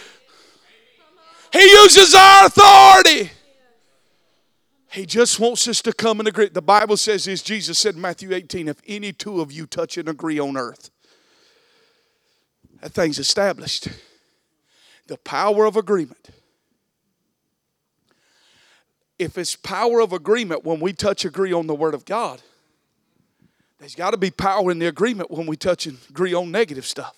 he 1.53 1.63
uses 1.63 2.15
our 2.15 2.47
authority. 2.47 3.31
He 4.93 5.05
just 5.05 5.41
wants 5.41 5.67
us 5.67 5.83
to 5.83 5.93
come 5.93 6.21
and 6.21 6.29
agree. 6.29 6.49
The 6.49 6.63
Bible 6.63 6.97
says 6.97 7.27
as 7.27 7.43
Jesus 7.43 7.81
said 7.81 7.97
in 7.97 8.01
Matthew 8.01 8.33
18, 8.33 8.69
if 8.69 8.81
any 8.87 9.13
two 9.13 9.41
of 9.41 9.51
you 9.51 9.67
touch 9.67 9.99
and 9.99 10.09
agree 10.09 10.39
on 10.39 10.57
earth, 10.57 10.91
that 12.81 12.93
thing's 12.93 13.19
established. 13.19 13.89
The 15.09 15.19
power 15.19 15.65
of 15.65 15.77
agreement 15.77 16.31
if 19.19 19.39
it's 19.39 19.57
power 19.57 20.01
of 20.01 20.13
agreement 20.13 20.65
when 20.65 20.81
we 20.81 20.93
touch 20.93 21.25
agree 21.25 21.53
on 21.53 21.67
the 21.67 21.75
word 21.75 21.95
of 21.95 22.05
God, 22.05 22.43
there's 23.79 23.95
got 23.95 24.11
to 24.11 24.17
be 24.17 24.31
power 24.31 24.71
in 24.71 24.79
the 24.79 24.87
agreement 24.87 25.31
when 25.31 25.47
we 25.47 25.57
touch 25.57 25.87
and 25.87 25.99
agree 26.09 26.35
on 26.35 26.51
negative 26.51 26.87
stuff. 26.87 27.17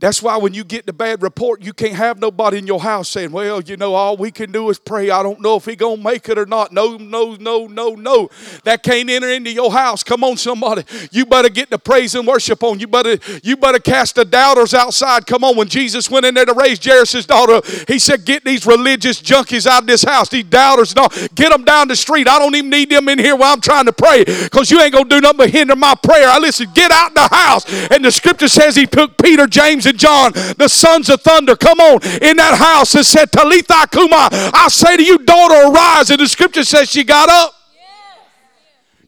That's 0.00 0.22
why 0.22 0.38
when 0.38 0.54
you 0.54 0.64
get 0.64 0.86
the 0.86 0.94
bad 0.94 1.22
report, 1.22 1.62
you 1.62 1.74
can't 1.74 1.92
have 1.92 2.18
nobody 2.18 2.56
in 2.56 2.66
your 2.66 2.80
house 2.80 3.08
saying, 3.10 3.32
"Well, 3.32 3.60
you 3.60 3.76
know, 3.76 3.94
all 3.94 4.16
we 4.16 4.30
can 4.30 4.50
do 4.50 4.70
is 4.70 4.78
pray. 4.78 5.10
I 5.10 5.22
don't 5.22 5.42
know 5.42 5.56
if 5.56 5.66
he 5.66 5.76
gonna 5.76 6.02
make 6.02 6.26
it 6.30 6.38
or 6.38 6.46
not." 6.46 6.72
No, 6.72 6.96
no, 6.96 7.36
no, 7.38 7.66
no, 7.66 7.90
no. 7.90 8.30
That 8.64 8.82
can't 8.82 9.10
enter 9.10 9.28
into 9.28 9.50
your 9.50 9.70
house. 9.70 10.02
Come 10.02 10.24
on, 10.24 10.38
somebody. 10.38 10.84
You 11.12 11.26
better 11.26 11.50
get 11.50 11.68
the 11.68 11.78
praise 11.78 12.14
and 12.14 12.26
worship 12.26 12.62
on. 12.62 12.80
You 12.80 12.86
better, 12.86 13.18
you 13.42 13.56
better 13.58 13.78
cast 13.78 14.14
the 14.14 14.24
doubters 14.24 14.72
outside. 14.72 15.26
Come 15.26 15.44
on. 15.44 15.54
When 15.54 15.68
Jesus 15.68 16.10
went 16.10 16.24
in 16.24 16.32
there 16.32 16.46
to 16.46 16.54
raise 16.54 16.82
Jairus' 16.82 17.26
daughter, 17.26 17.60
he 17.86 17.98
said, 17.98 18.24
"Get 18.24 18.42
these 18.42 18.64
religious 18.64 19.20
junkies 19.20 19.66
out 19.66 19.82
of 19.82 19.86
this 19.86 20.02
house. 20.02 20.30
These 20.30 20.44
doubters, 20.44 20.96
no, 20.96 21.08
get 21.34 21.50
them 21.50 21.62
down 21.64 21.88
the 21.88 21.96
street. 21.96 22.26
I 22.26 22.38
don't 22.38 22.54
even 22.54 22.70
need 22.70 22.88
them 22.88 23.06
in 23.10 23.18
here 23.18 23.36
while 23.36 23.52
I'm 23.52 23.60
trying 23.60 23.84
to 23.84 23.92
pray, 23.92 24.24
because 24.24 24.70
you 24.70 24.80
ain't 24.80 24.94
gonna 24.94 25.10
do 25.10 25.20
nothing 25.20 25.36
but 25.36 25.50
hinder 25.50 25.76
my 25.76 25.94
prayer. 25.94 26.30
I 26.30 26.38
listen. 26.38 26.68
Get 26.74 26.90
out 26.90 27.14
the 27.14 27.28
house." 27.28 27.66
And 27.90 28.02
the 28.02 28.10
scripture 28.10 28.48
says 28.48 28.76
he 28.76 28.86
took 28.86 29.18
Peter, 29.18 29.46
James, 29.46 29.89
and 29.90 29.98
John, 29.98 30.32
the 30.56 30.68
sons 30.68 31.10
of 31.10 31.20
thunder, 31.20 31.54
come 31.54 31.78
on, 31.80 32.02
in 32.22 32.36
that 32.38 32.56
house 32.56 32.94
and 32.94 33.04
said, 33.04 33.30
Talitha 33.30 33.86
Kuma, 33.90 34.28
I 34.32 34.68
say 34.70 34.96
to 34.96 35.04
you, 35.04 35.18
daughter, 35.18 35.68
arise. 35.68 36.10
And 36.10 36.20
the 36.20 36.28
scripture 36.28 36.64
says 36.64 36.88
she 36.88 37.04
got 37.04 37.28
up. 37.28 37.54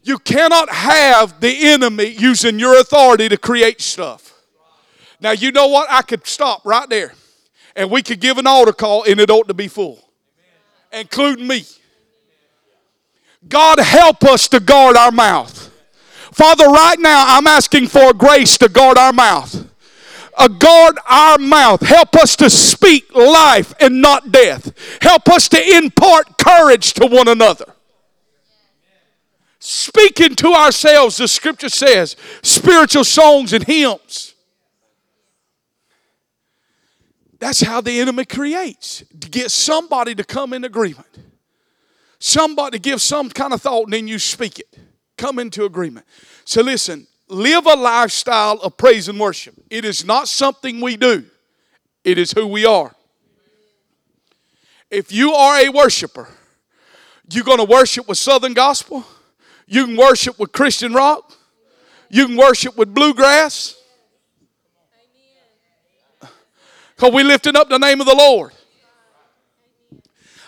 You 0.03 0.19
cannot 0.19 0.69
have 0.69 1.39
the 1.39 1.69
enemy 1.69 2.07
using 2.07 2.59
your 2.59 2.79
authority 2.79 3.29
to 3.29 3.37
create 3.37 3.79
stuff. 3.79 4.33
Now, 5.21 5.31
you 5.31 5.53
know 5.53 5.67
what? 5.67 5.89
I 5.89 6.01
could 6.01 6.27
stop 6.27 6.65
right 6.65 6.87
there 6.89 7.13
and 7.75 7.89
we 7.89 8.03
could 8.03 8.19
give 8.19 8.37
an 8.37 8.45
altar 8.45 8.73
call 8.73 9.03
and 9.03 9.19
it 9.21 9.29
ought 9.29 9.47
to 9.47 9.53
be 9.53 9.69
full, 9.69 9.97
including 10.91 11.47
me. 11.47 11.63
God, 13.47 13.79
help 13.79 14.23
us 14.25 14.49
to 14.49 14.59
guard 14.59 14.97
our 14.97 15.11
mouth. 15.11 15.71
Father, 16.33 16.65
right 16.65 16.99
now, 16.99 17.23
I'm 17.27 17.47
asking 17.47 17.87
for 17.87 18.13
grace 18.13 18.57
to 18.57 18.67
guard 18.67 18.97
our 18.97 19.13
mouth 19.13 19.62
uh, 20.37 20.47
guard 20.47 20.97
our 21.09 21.37
mouth. 21.37 21.81
Help 21.81 22.15
us 22.15 22.35
to 22.37 22.49
speak 22.49 23.13
life 23.15 23.73
and 23.79 24.01
not 24.01 24.31
death. 24.31 24.73
Help 25.01 25.29
us 25.29 25.47
to 25.49 25.77
impart 25.77 26.37
courage 26.37 26.93
to 26.93 27.05
one 27.05 27.27
another. 27.27 27.73
Speaking 29.59 30.35
to 30.35 30.49
ourselves, 30.49 31.17
the 31.17 31.27
scripture 31.27 31.69
says, 31.69 32.17
spiritual 32.41 33.05
songs 33.05 33.53
and 33.53 33.63
hymns. 33.63 34.33
That's 37.39 37.61
how 37.61 37.81
the 37.81 37.99
enemy 37.99 38.25
creates 38.25 39.03
to 39.19 39.29
get 39.29 39.51
somebody 39.51 40.15
to 40.15 40.23
come 40.23 40.53
in 40.53 40.63
agreement. 40.63 41.07
Somebody 42.19 42.79
give 42.79 43.01
some 43.01 43.29
kind 43.29 43.53
of 43.53 43.61
thought 43.61 43.83
and 43.83 43.93
then 43.93 44.07
you 44.07 44.17
speak 44.17 44.59
it. 44.59 44.79
Come 45.17 45.39
into 45.39 45.65
agreement. 45.65 46.05
So 46.45 46.61
listen, 46.61 47.07
live 47.33 47.65
a 47.65 47.75
lifestyle 47.75 48.59
of 48.61 48.77
praise 48.77 49.09
and 49.09 49.19
worship. 49.19 49.55
It 49.69 49.83
is 49.83 50.05
not 50.05 50.27
something 50.27 50.79
we 50.79 50.95
do, 50.95 51.25
it 52.03 52.17
is 52.17 52.31
who 52.31 52.47
we 52.47 52.65
are. 52.65 52.95
If 54.89 55.11
you 55.11 55.33
are 55.33 55.59
a 55.65 55.69
worshiper, 55.69 56.29
you're 57.31 57.43
going 57.43 57.57
to 57.57 57.63
worship 57.63 58.07
with 58.07 58.17
Southern 58.17 58.53
Gospel, 58.53 59.03
you 59.65 59.87
can 59.87 59.97
worship 59.97 60.37
with 60.39 60.51
Christian 60.51 60.93
rock, 60.93 61.33
you 62.09 62.27
can 62.27 62.37
worship 62.37 62.77
with 62.77 62.93
bluegrass. 62.93 63.75
Because 66.95 67.11
we 67.11 67.23
lifting 67.23 67.55
up 67.55 67.69
the 67.69 67.79
name 67.79 67.99
of 67.99 68.07
the 68.07 68.15
Lord. 68.15 68.51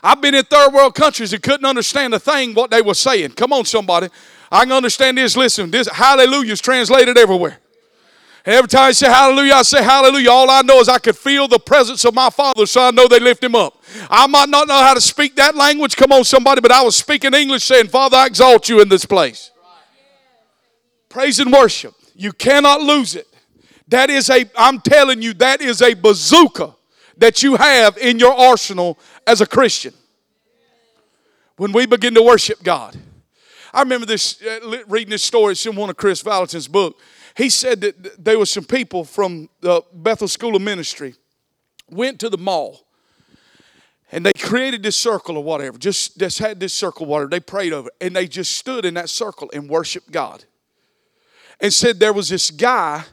I've 0.03 0.21
been 0.21 0.35
in 0.35 0.45
third 0.45 0.71
world 0.71 0.93
countries 0.93 1.33
and 1.33 1.41
couldn't 1.41 1.65
understand 1.65 2.13
a 2.13 2.19
thing 2.19 2.53
what 2.53 2.69
they 2.69 2.83
were 2.83 2.93
saying. 2.93 3.31
Come 3.31 3.51
on, 3.51 3.65
somebody. 3.65 4.09
I 4.51 4.63
can 4.63 4.73
understand 4.73 5.17
this. 5.17 5.35
Listen, 5.35 5.71
this 5.71 5.87
hallelujah 5.87 6.53
is 6.53 6.61
translated 6.61 7.17
everywhere. 7.17 7.59
Every 8.45 8.67
time 8.67 8.89
I 8.89 8.91
say 8.91 9.07
hallelujah, 9.07 9.53
I 9.55 9.61
say 9.63 9.83
hallelujah. 9.83 10.29
All 10.29 10.49
I 10.51 10.61
know 10.61 10.79
is 10.79 10.87
I 10.87 10.99
could 10.99 11.17
feel 11.17 11.47
the 11.47 11.57
presence 11.57 12.05
of 12.05 12.13
my 12.13 12.29
Father, 12.29 12.67
so 12.67 12.87
I 12.87 12.91
know 12.91 13.07
they 13.07 13.19
lift 13.19 13.43
him 13.43 13.55
up. 13.55 13.81
I 14.07 14.27
might 14.27 14.49
not 14.49 14.67
know 14.67 14.75
how 14.75 14.93
to 14.93 15.01
speak 15.01 15.35
that 15.37 15.55
language. 15.55 15.95
Come 15.95 16.11
on, 16.11 16.23
somebody, 16.23 16.61
but 16.61 16.71
I 16.71 16.83
was 16.83 16.95
speaking 16.95 17.33
English 17.33 17.63
saying, 17.63 17.87
Father, 17.87 18.17
I 18.17 18.27
exalt 18.27 18.69
you 18.69 18.81
in 18.81 18.89
this 18.89 19.03
place. 19.03 19.49
Praise 21.09 21.39
and 21.39 21.51
worship. 21.51 21.95
You 22.13 22.33
cannot 22.33 22.81
lose 22.81 23.15
it. 23.15 23.27
That 23.87 24.11
is 24.11 24.29
a, 24.29 24.45
I'm 24.55 24.79
telling 24.79 25.23
you, 25.23 25.33
that 25.35 25.61
is 25.61 25.81
a 25.81 25.95
bazooka 25.95 26.75
that 27.17 27.41
you 27.41 27.55
have 27.55 27.97
in 27.97 28.19
your 28.19 28.33
arsenal 28.33 28.99
as 29.25 29.41
a 29.41 29.47
Christian. 29.47 29.93
When 31.57 31.71
we 31.71 31.87
begin 31.87 32.13
to 32.13 32.21
worship 32.21 32.61
God. 32.61 32.95
I 33.75 33.81
remember 33.81 34.05
this 34.05 34.41
uh, 34.41 34.83
reading 34.87 35.09
this 35.09 35.23
story. 35.23 35.51
It's 35.51 35.65
in 35.65 35.75
one 35.75 35.89
of 35.89 35.97
Kris 35.97 36.21
Vallotton's 36.21 36.69
book. 36.69 36.97
He 37.35 37.49
said 37.49 37.81
that 37.81 38.23
there 38.23 38.39
were 38.39 38.45
some 38.45 38.63
people 38.63 39.03
from 39.03 39.49
the 39.59 39.81
Bethel 39.91 40.29
School 40.29 40.55
of 40.55 40.61
Ministry 40.61 41.15
went 41.89 42.21
to 42.21 42.29
the 42.29 42.37
mall 42.37 42.87
and 44.13 44.25
they 44.25 44.31
created 44.31 44.81
this 44.81 44.95
circle 44.95 45.35
or 45.35 45.43
whatever. 45.43 45.77
Just 45.77 46.17
just 46.17 46.39
had 46.39 46.57
this 46.57 46.73
circle, 46.73 47.05
whatever. 47.05 47.29
They 47.29 47.41
prayed 47.41 47.73
over, 47.73 47.89
it, 47.89 47.95
and 47.99 48.15
they 48.15 48.27
just 48.27 48.53
stood 48.53 48.85
in 48.85 48.93
that 48.93 49.09
circle 49.09 49.51
and 49.53 49.69
worshiped 49.69 50.09
God. 50.09 50.45
And 51.59 51.73
said 51.73 51.99
there 51.99 52.13
was 52.13 52.29
this 52.29 52.51
guy 52.51 53.03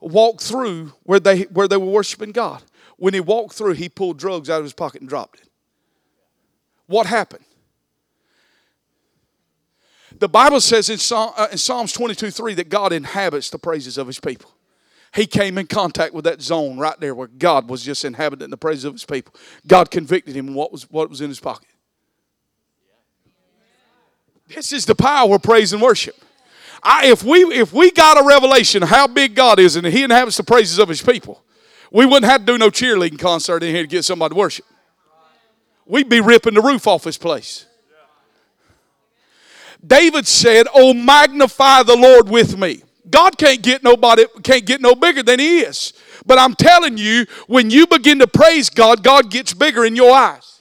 walked 0.00 0.42
through 0.42 0.92
where 1.02 1.18
they 1.18 1.42
where 1.42 1.66
they 1.66 1.76
were 1.76 1.86
worshiping 1.86 2.30
God. 2.30 2.62
When 2.96 3.12
he 3.12 3.20
walked 3.20 3.54
through, 3.54 3.72
he 3.72 3.88
pulled 3.88 4.18
drugs 4.18 4.48
out 4.48 4.58
of 4.58 4.64
his 4.64 4.72
pocket 4.72 5.00
and 5.00 5.08
dropped 5.08 5.40
it. 5.40 5.48
What 6.86 7.08
happened? 7.08 7.44
The 10.22 10.28
Bible 10.28 10.60
says 10.60 10.88
in, 10.88 10.98
Psalm, 10.98 11.32
uh, 11.36 11.48
in 11.50 11.58
Psalms 11.58 11.92
22 11.92 12.30
3 12.30 12.54
that 12.54 12.68
God 12.68 12.92
inhabits 12.92 13.50
the 13.50 13.58
praises 13.58 13.98
of 13.98 14.06
his 14.06 14.20
people. 14.20 14.52
He 15.12 15.26
came 15.26 15.58
in 15.58 15.66
contact 15.66 16.14
with 16.14 16.26
that 16.26 16.40
zone 16.40 16.78
right 16.78 16.94
there 17.00 17.12
where 17.12 17.26
God 17.26 17.68
was 17.68 17.82
just 17.82 18.04
inhabiting 18.04 18.48
the 18.48 18.56
praises 18.56 18.84
of 18.84 18.92
his 18.92 19.04
people. 19.04 19.34
God 19.66 19.90
convicted 19.90 20.36
him 20.36 20.54
what 20.54 20.70
was, 20.70 20.88
what 20.92 21.10
was 21.10 21.20
in 21.20 21.28
his 21.28 21.40
pocket. 21.40 21.70
This 24.46 24.72
is 24.72 24.86
the 24.86 24.94
power 24.94 25.34
of 25.34 25.42
praise 25.42 25.72
and 25.72 25.82
worship. 25.82 26.14
I, 26.84 27.08
if, 27.08 27.24
we, 27.24 27.40
if 27.46 27.72
we 27.72 27.90
got 27.90 28.16
a 28.16 28.24
revelation 28.24 28.80
how 28.82 29.08
big 29.08 29.34
God 29.34 29.58
is 29.58 29.74
and 29.74 29.84
He 29.84 30.04
inhabits 30.04 30.36
the 30.36 30.44
praises 30.44 30.78
of 30.78 30.88
His 30.88 31.02
people, 31.02 31.42
we 31.90 32.06
wouldn't 32.06 32.30
have 32.30 32.42
to 32.42 32.46
do 32.46 32.58
no 32.58 32.70
cheerleading 32.70 33.18
concert 33.18 33.64
in 33.64 33.74
here 33.74 33.82
to 33.82 33.88
get 33.88 34.04
somebody 34.04 34.34
to 34.34 34.38
worship. 34.38 34.66
We'd 35.84 36.08
be 36.08 36.20
ripping 36.20 36.54
the 36.54 36.62
roof 36.62 36.86
off 36.86 37.02
this 37.02 37.18
place. 37.18 37.66
David 39.84 40.26
said, 40.26 40.66
Oh, 40.74 40.94
magnify 40.94 41.82
the 41.82 41.96
Lord 41.96 42.28
with 42.28 42.56
me. 42.56 42.82
God 43.10 43.36
can't 43.36 43.62
get 43.62 43.82
nobody, 43.82 44.26
can't 44.42 44.64
get 44.64 44.80
no 44.80 44.94
bigger 44.94 45.22
than 45.22 45.38
He 45.38 45.60
is. 45.60 45.92
But 46.24 46.38
I'm 46.38 46.54
telling 46.54 46.96
you, 46.98 47.26
when 47.46 47.70
you 47.70 47.86
begin 47.86 48.18
to 48.20 48.26
praise 48.26 48.70
God, 48.70 49.02
God 49.02 49.30
gets 49.30 49.52
bigger 49.52 49.84
in 49.84 49.96
your 49.96 50.14
eyes. 50.14 50.52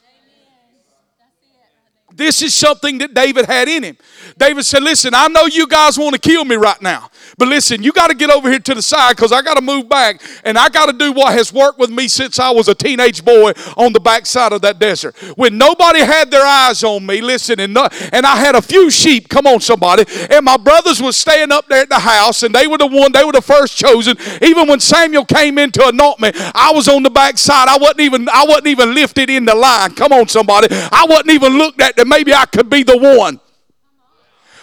This 2.13 2.41
is 2.41 2.53
something 2.53 2.97
that 2.99 3.13
David 3.13 3.45
had 3.45 3.67
in 3.67 3.83
him. 3.83 3.97
David 4.37 4.65
said, 4.65 4.83
Listen, 4.83 5.13
I 5.15 5.27
know 5.27 5.45
you 5.45 5.67
guys 5.67 5.97
want 5.97 6.13
to 6.13 6.19
kill 6.19 6.45
me 6.45 6.55
right 6.55 6.81
now, 6.81 7.09
but 7.41 7.47
listen, 7.47 7.81
you 7.81 7.91
got 7.91 8.09
to 8.09 8.13
get 8.13 8.29
over 8.29 8.51
here 8.51 8.59
to 8.59 8.75
the 8.75 8.83
side 8.83 9.15
because 9.15 9.31
I 9.31 9.41
got 9.41 9.55
to 9.55 9.61
move 9.61 9.89
back 9.89 10.21
and 10.43 10.59
I 10.59 10.69
got 10.69 10.85
to 10.85 10.93
do 10.93 11.11
what 11.11 11.33
has 11.33 11.51
worked 11.51 11.79
with 11.79 11.89
me 11.89 12.07
since 12.07 12.37
I 12.37 12.51
was 12.51 12.67
a 12.67 12.75
teenage 12.75 13.25
boy 13.25 13.53
on 13.77 13.93
the 13.93 13.99
backside 13.99 14.53
of 14.53 14.61
that 14.61 14.77
desert. 14.77 15.15
When 15.37 15.57
nobody 15.57 16.01
had 16.01 16.29
their 16.29 16.45
eyes 16.45 16.83
on 16.83 17.03
me, 17.03 17.19
listen, 17.19 17.59
and, 17.59 17.75
and 17.75 18.27
I 18.27 18.35
had 18.35 18.53
a 18.53 18.61
few 18.61 18.91
sheep, 18.91 19.27
come 19.27 19.47
on, 19.47 19.59
somebody, 19.59 20.05
and 20.29 20.45
my 20.45 20.55
brothers 20.55 21.01
was 21.01 21.17
staying 21.17 21.51
up 21.51 21.67
there 21.67 21.81
at 21.81 21.89
the 21.89 21.97
house 21.97 22.43
and 22.43 22.53
they 22.53 22.67
were 22.67 22.77
the 22.77 22.85
one, 22.85 23.11
they 23.11 23.23
were 23.23 23.31
the 23.31 23.41
first 23.41 23.75
chosen. 23.75 24.17
Even 24.43 24.67
when 24.67 24.79
Samuel 24.79 25.25
came 25.25 25.57
in 25.57 25.71
to 25.71 25.87
anoint 25.87 26.19
me, 26.19 26.31
I 26.53 26.71
was 26.75 26.87
on 26.87 27.01
the 27.01 27.09
backside. 27.09 27.67
I 27.67 27.79
wasn't 27.79 28.01
even, 28.01 28.29
I 28.29 28.45
wasn't 28.45 28.67
even 28.67 28.93
lifted 28.93 29.31
in 29.31 29.45
the 29.45 29.55
line. 29.55 29.95
Come 29.95 30.13
on, 30.13 30.27
somebody. 30.27 30.67
I 30.69 31.07
wasn't 31.09 31.31
even 31.31 31.57
looked 31.57 31.81
at 31.81 31.95
that 31.95 32.07
maybe 32.07 32.35
I 32.35 32.45
could 32.45 32.69
be 32.69 32.83
the 32.83 32.99
one. 32.99 33.39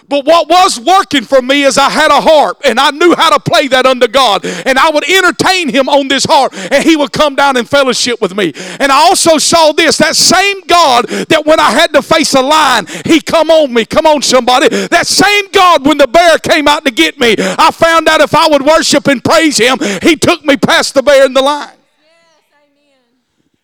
But 0.09 0.25
what 0.25 0.49
was 0.49 0.81
working 0.81 1.25
for 1.25 1.43
me 1.43 1.65
is 1.65 1.77
I 1.77 1.91
had 1.91 2.11
a 2.11 2.21
harp 2.21 2.63
and 2.65 2.81
I 2.81 2.91
knew 2.91 3.15
how 3.15 3.29
to 3.31 3.39
play 3.39 3.69
that 3.69 3.85
under 3.85 4.09
God. 4.09 4.45
And 4.45 4.79
I 4.79 4.91
would 4.91 5.09
entertain 5.09 5.69
him 5.69 5.89
on 5.89 6.09
this 6.09 6.25
harp 6.25 6.55
and 6.55 6.83
he 6.83 6.97
would 6.97 7.13
come 7.13 7.35
down 7.35 7.59
and 7.59 7.69
fellowship 7.69 8.19
with 8.21 8.35
me. 8.35 8.53
And 8.81 8.91
I 8.91 8.97
also 8.97 9.37
saw 9.37 9.73
this 9.73 9.99
that 9.99 10.17
same 10.17 10.63
God 10.67 11.09
that 11.09 11.45
when 11.45 11.61
I 11.61 11.73
had 11.73 11.93
to 11.93 12.01
face 12.01 12.33
a 12.33 12.41
lion, 12.41 12.87
he 13.05 13.21
come 13.21 13.51
on 13.51 13.75
me. 13.75 13.85
Come 13.85 14.07
on, 14.07 14.23
somebody. 14.23 14.69
That 14.69 15.07
same 15.07 15.51
God 15.53 15.87
when 15.87 15.99
the 15.99 16.09
bear 16.09 16.39
came 16.39 16.67
out 16.67 16.87
to 16.87 16.91
get 16.91 17.21
me, 17.21 17.35
I 17.39 17.71
found 17.71 18.09
out 18.09 18.23
if 18.23 18.35
I 18.35 18.49
would 18.49 18.63
worship 18.63 19.09
and 19.09 19.23
praise 19.23 19.59
him, 19.59 19.79
he 20.01 20.17
took 20.17 20.43
me 20.43 20.57
past 20.57 20.95
the 20.95 21.03
bear 21.03 21.27
and 21.27 21.37
the 21.37 21.43
lion. 21.43 21.77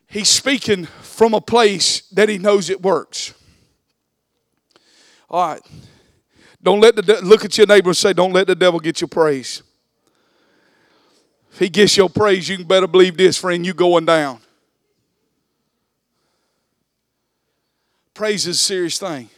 He's 0.08 0.28
speaking 0.28 0.84
from 0.84 1.32
a 1.32 1.40
place 1.40 2.02
that 2.12 2.28
he 2.28 2.36
knows 2.36 2.68
it 2.68 2.82
works. 2.82 3.32
All 5.30 5.48
right. 5.48 5.62
Don't 6.64 6.80
let 6.80 6.96
the 6.96 7.02
de- 7.02 7.20
look 7.20 7.44
at 7.44 7.56
your 7.56 7.66
neighbor 7.66 7.90
and 7.90 7.96
say, 7.96 8.12
"Don't 8.12 8.32
let 8.32 8.46
the 8.46 8.54
devil 8.54 8.80
get 8.80 9.00
your 9.00 9.08
praise." 9.08 9.62
If 11.52 11.58
he 11.60 11.68
gets 11.68 11.96
your 11.96 12.08
praise, 12.08 12.48
you 12.48 12.56
can 12.56 12.66
better 12.66 12.88
believe 12.88 13.16
this, 13.16 13.38
friend. 13.38 13.64
You 13.64 13.74
going 13.74 14.06
down. 14.06 14.40
Praise 18.14 18.46
is 18.46 18.56
a 18.56 18.60
serious 18.60 18.98
thing. 18.98 19.28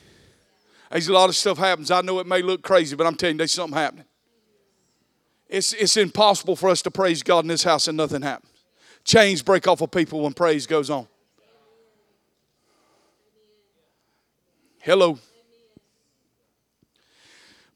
A 0.91 1.01
lot 1.09 1.29
of 1.29 1.37
stuff 1.37 1.59
happens. 1.59 1.91
I 1.91 2.01
know 2.01 2.21
it 2.21 2.27
may 2.27 2.43
look 2.43 2.63
crazy, 2.63 2.95
but 2.95 3.07
I'm 3.07 3.17
telling 3.17 3.35
you, 3.35 3.39
there's 3.39 3.53
something 3.53 3.77
happening. 3.77 4.05
It's, 5.49 5.73
it's 5.73 5.97
impossible 5.97 6.57
for 6.57 6.71
us 6.71 6.81
to 6.83 6.91
praise 6.91 7.23
God 7.23 7.45
in 7.45 7.49
this 7.49 7.65
house 7.65 7.89
and 7.89 7.97
nothing 7.97 8.23
happens. 8.23 8.53
Chains 9.05 9.43
break 9.43 9.67
off 9.67 9.81
of 9.81 9.91
people 9.91 10.21
when 10.23 10.33
praise 10.33 10.67
goes 10.67 10.91
on. 10.91 11.07
Hello. 14.81 15.19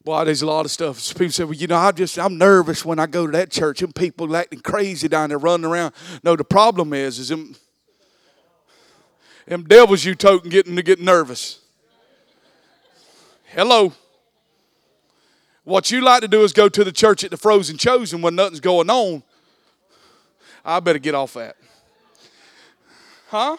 Boy, 0.03 0.25
there's 0.25 0.41
a 0.41 0.47
lot 0.47 0.65
of 0.65 0.71
stuff. 0.71 1.11
People 1.11 1.31
say, 1.31 1.45
well, 1.45 1.53
you 1.53 1.67
know, 1.67 1.77
I 1.77 1.93
just, 1.93 2.19
I'm 2.19 2.39
nervous 2.39 2.85
when 2.85 2.99
I 2.99 3.07
go 3.07 3.27
to 3.27 3.33
that 3.33 3.51
church 3.51 3.83
and 3.83 3.95
people 3.95 4.35
acting 4.35 4.61
crazy 4.61 5.09
down 5.09 5.29
there 5.29 5.39
running 5.39 5.67
around. 5.67 5.95
No, 6.23 6.37
the 6.37 6.45
problem 6.45 6.95
is, 6.95 7.19
is 7.19 7.29
them, 7.29 7.55
them 9.47 9.65
devils 9.65 10.05
you 10.05 10.15
toting 10.15 10.51
getting 10.51 10.75
to 10.77 10.83
get 10.83 11.01
nervous. 11.01 11.61
Hello. 13.45 13.93
What 15.65 15.91
you 15.91 16.01
like 16.01 16.23
to 16.23 16.29
do 16.29 16.45
is 16.45 16.55
go 16.55 16.69
to 16.69 16.83
the 16.83 16.93
church 16.93 17.23
at 17.23 17.31
the 17.31 17.37
Frozen 17.37 17.77
Chosen 17.77 18.23
when 18.23 18.35
nothing's 18.35 18.61
going 18.61 18.89
on. 18.89 19.23
I 20.65 20.81
better 20.81 20.99
get 20.99 21.15
off 21.15 21.35
that. 21.35 21.57
Huh? 23.29 23.59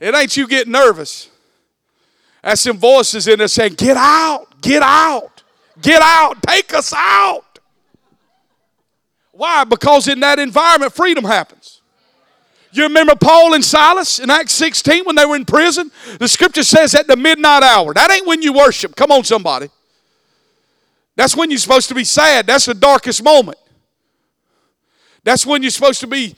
It 0.00 0.14
ain't 0.14 0.36
you 0.36 0.48
getting 0.48 0.72
nervous. 0.72 1.28
That's 2.42 2.62
some 2.62 2.78
voices 2.78 3.28
in 3.28 3.38
there 3.38 3.48
saying, 3.48 3.74
Get 3.74 3.96
out, 3.96 4.49
get 4.60 4.82
out, 4.82 5.42
get 5.80 6.02
out, 6.02 6.42
take 6.42 6.74
us 6.74 6.92
out. 6.94 7.58
Why? 9.32 9.64
Because 9.64 10.08
in 10.08 10.20
that 10.20 10.38
environment, 10.38 10.92
freedom 10.92 11.24
happens. 11.24 11.80
You 12.72 12.84
remember 12.84 13.14
Paul 13.16 13.54
and 13.54 13.64
Silas 13.64 14.20
in 14.20 14.30
Acts 14.30 14.52
16 14.52 15.04
when 15.04 15.16
they 15.16 15.24
were 15.24 15.34
in 15.34 15.44
prison? 15.44 15.90
The 16.18 16.28
scripture 16.28 16.62
says 16.62 16.94
at 16.94 17.06
the 17.06 17.16
midnight 17.16 17.62
hour. 17.62 17.92
That 17.94 18.10
ain't 18.10 18.26
when 18.26 18.42
you 18.42 18.52
worship. 18.52 18.94
Come 18.94 19.10
on, 19.10 19.24
somebody. 19.24 19.68
That's 21.16 21.36
when 21.36 21.50
you're 21.50 21.58
supposed 21.58 21.88
to 21.88 21.94
be 21.94 22.04
sad. 22.04 22.46
That's 22.46 22.66
the 22.66 22.74
darkest 22.74 23.24
moment. 23.24 23.58
That's 25.22 25.44
when 25.44 25.62
you're 25.62 25.70
supposed 25.70 26.00
to 26.00 26.06
be 26.06 26.34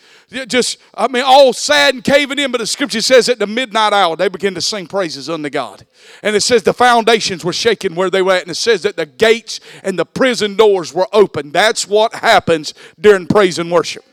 just, 0.49 0.79
I 0.95 1.07
mean, 1.07 1.23
all 1.25 1.53
sad 1.53 1.95
and 1.95 2.03
caving 2.03 2.39
in. 2.39 2.51
But 2.51 2.59
the 2.59 2.67
scripture 2.67 3.01
says 3.01 3.29
at 3.29 3.39
the 3.39 3.47
midnight 3.47 3.93
hour, 3.93 4.17
they 4.17 4.29
begin 4.29 4.55
to 4.55 4.61
sing 4.61 4.87
praises 4.87 5.31
unto 5.31 5.51
God. 5.51 5.87
And 6.23 6.35
it 6.35 6.41
says 6.41 6.63
the 6.63 6.75
foundations 6.75 7.45
were 7.45 7.53
shaken 7.53 7.95
where 7.95 8.11
they 8.11 8.23
were 8.23 8.33
at. 8.33 8.43
And 8.43 8.51
it 8.51 8.57
says 8.57 8.83
that 8.83 8.97
the 8.97 9.07
gates 9.07 9.61
and 9.85 9.99
the 9.99 10.07
prison 10.07 10.57
doors 10.57 10.93
were 10.93 11.07
open. 11.13 11.53
That's 11.53 11.87
what 11.87 12.15
happens 12.15 12.75
during 13.01 13.27
praise 13.27 13.59
and 13.59 13.71
worship. 13.71 14.05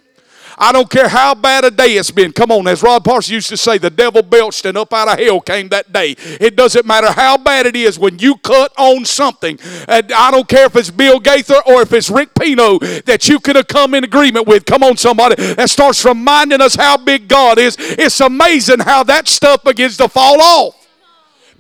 I 0.62 0.74
don't 0.74 0.90
care 0.90 1.08
how 1.08 1.34
bad 1.36 1.64
a 1.64 1.72
day 1.72 1.94
it's 1.94 2.12
been. 2.12 2.34
Come 2.34 2.52
on, 2.52 2.68
as 2.68 2.84
Rod 2.84 3.06
Parsons 3.06 3.32
used 3.32 3.48
to 3.48 3.56
say, 3.56 3.78
the 3.78 3.90
devil 3.90 4.22
belched 4.22 4.66
and 4.66 4.78
up 4.78 4.94
out 4.94 5.08
of 5.08 5.18
hell 5.18 5.40
came 5.40 5.70
that 5.70 5.94
day. 5.94 6.16
It 6.20 6.58
doesn't 6.58 6.86
matter 6.86 7.10
how 7.10 7.38
bad 7.38 7.66
it 7.66 7.78
is 7.78 7.98
when 7.98 8.20
you 8.20 8.36
cut 8.36 8.74
on 8.78 9.06
something. 9.06 9.58
And 9.88 10.12
I 10.12 10.30
don't 10.32 10.50
care 10.50 10.66
if 10.66 10.76
it's 10.76 10.92
Bill 10.92 11.18
Gaither 11.22 11.62
or 11.66 11.82
if 11.82 11.94
it's 11.94 12.10
Rick 12.10 12.36
Pino 12.36 12.78
that 12.80 13.30
you 13.30 13.40
could 13.40 13.56
have 13.56 13.68
come 13.68 13.94
in 13.94 14.04
agreement 14.04 14.48
with. 14.48 14.66
Come 14.66 14.84
on, 14.84 14.98
somebody. 14.98 15.36
That 15.54 15.70
starts 15.70 16.04
reminding 16.04 16.60
us 16.60 16.76
how 16.76 16.98
big 16.98 17.30
God 17.30 17.58
is. 17.58 17.78
It's 17.80 18.20
amazing 18.20 18.80
how 18.80 19.04
that 19.04 19.30
stuff 19.30 19.64
begins 19.64 19.96
to 19.98 20.10
fall 20.10 20.42
off. 20.42 20.76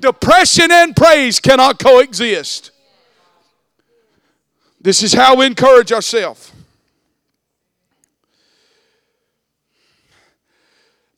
Depression 0.01 0.71
and 0.71 0.93
praise 0.93 1.39
cannot 1.39 1.79
coexist. 1.79 2.71
This 4.81 5.03
is 5.03 5.13
how 5.13 5.37
we 5.37 5.45
encourage 5.45 5.93
ourselves. 5.93 6.51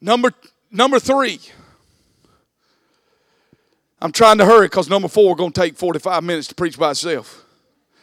Number, 0.02 0.32
number 0.72 1.00
three. 1.00 1.40
I'm 4.02 4.12
trying 4.12 4.40
to 4.40 4.46
hurry 4.46 4.66
because 4.66 4.90
number 4.90 5.08
four 5.08 5.36
going 5.36 5.52
to 5.52 5.62
take 5.62 5.78
45 5.78 6.24
minutes 6.24 6.48
to 6.48 6.56
preach 6.56 6.78
by 6.78 6.92
itself. 6.92 7.46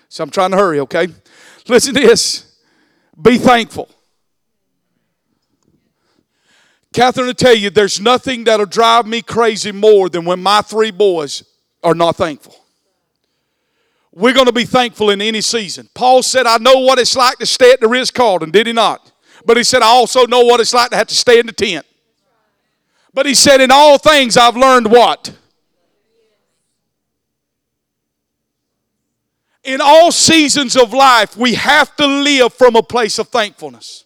So 0.08 0.22
I'm 0.22 0.30
trying 0.30 0.52
to 0.52 0.56
hurry, 0.56 0.80
okay? 0.80 1.08
Listen 1.66 1.94
to 1.94 2.00
this. 2.00 2.56
Be 3.20 3.36
thankful. 3.36 3.90
Catherine 6.92 7.26
will 7.26 7.34
tell 7.34 7.54
you 7.54 7.68
there's 7.68 8.00
nothing 8.00 8.44
that'll 8.44 8.64
drive 8.64 9.06
me 9.06 9.22
crazy 9.22 9.72
more 9.72 10.08
than 10.08 10.24
when 10.24 10.40
my 10.40 10.62
three 10.62 10.92
boys 10.92 11.42
are 11.82 11.94
not 11.94 12.16
thankful. 12.16 12.56
We're 14.12 14.34
going 14.34 14.46
to 14.46 14.52
be 14.52 14.64
thankful 14.64 15.10
in 15.10 15.20
any 15.20 15.40
season. 15.40 15.88
Paul 15.94 16.22
said, 16.22 16.46
I 16.46 16.58
know 16.58 16.78
what 16.78 16.98
it's 16.98 17.14
like 17.14 17.38
to 17.38 17.46
stay 17.46 17.72
at 17.72 17.80
the 17.80 17.88
Ritz 17.88 18.10
Carlton, 18.10 18.50
did 18.50 18.66
he 18.66 18.72
not? 18.72 19.12
But 19.44 19.56
he 19.56 19.64
said, 19.64 19.82
I 19.82 19.86
also 19.86 20.26
know 20.26 20.40
what 20.40 20.60
it's 20.60 20.74
like 20.74 20.90
to 20.90 20.96
have 20.96 21.08
to 21.08 21.14
stay 21.14 21.38
in 21.38 21.46
the 21.46 21.52
tent. 21.52 21.86
But 23.14 23.26
he 23.26 23.34
said, 23.34 23.60
In 23.60 23.70
all 23.70 23.98
things 23.98 24.36
I've 24.36 24.56
learned 24.56 24.90
what? 24.90 25.36
In 29.64 29.80
all 29.82 30.12
seasons 30.12 30.76
of 30.76 30.94
life, 30.94 31.36
we 31.36 31.54
have 31.54 31.94
to 31.96 32.06
live 32.06 32.54
from 32.54 32.76
a 32.76 32.82
place 32.82 33.18
of 33.18 33.28
thankfulness. 33.28 34.04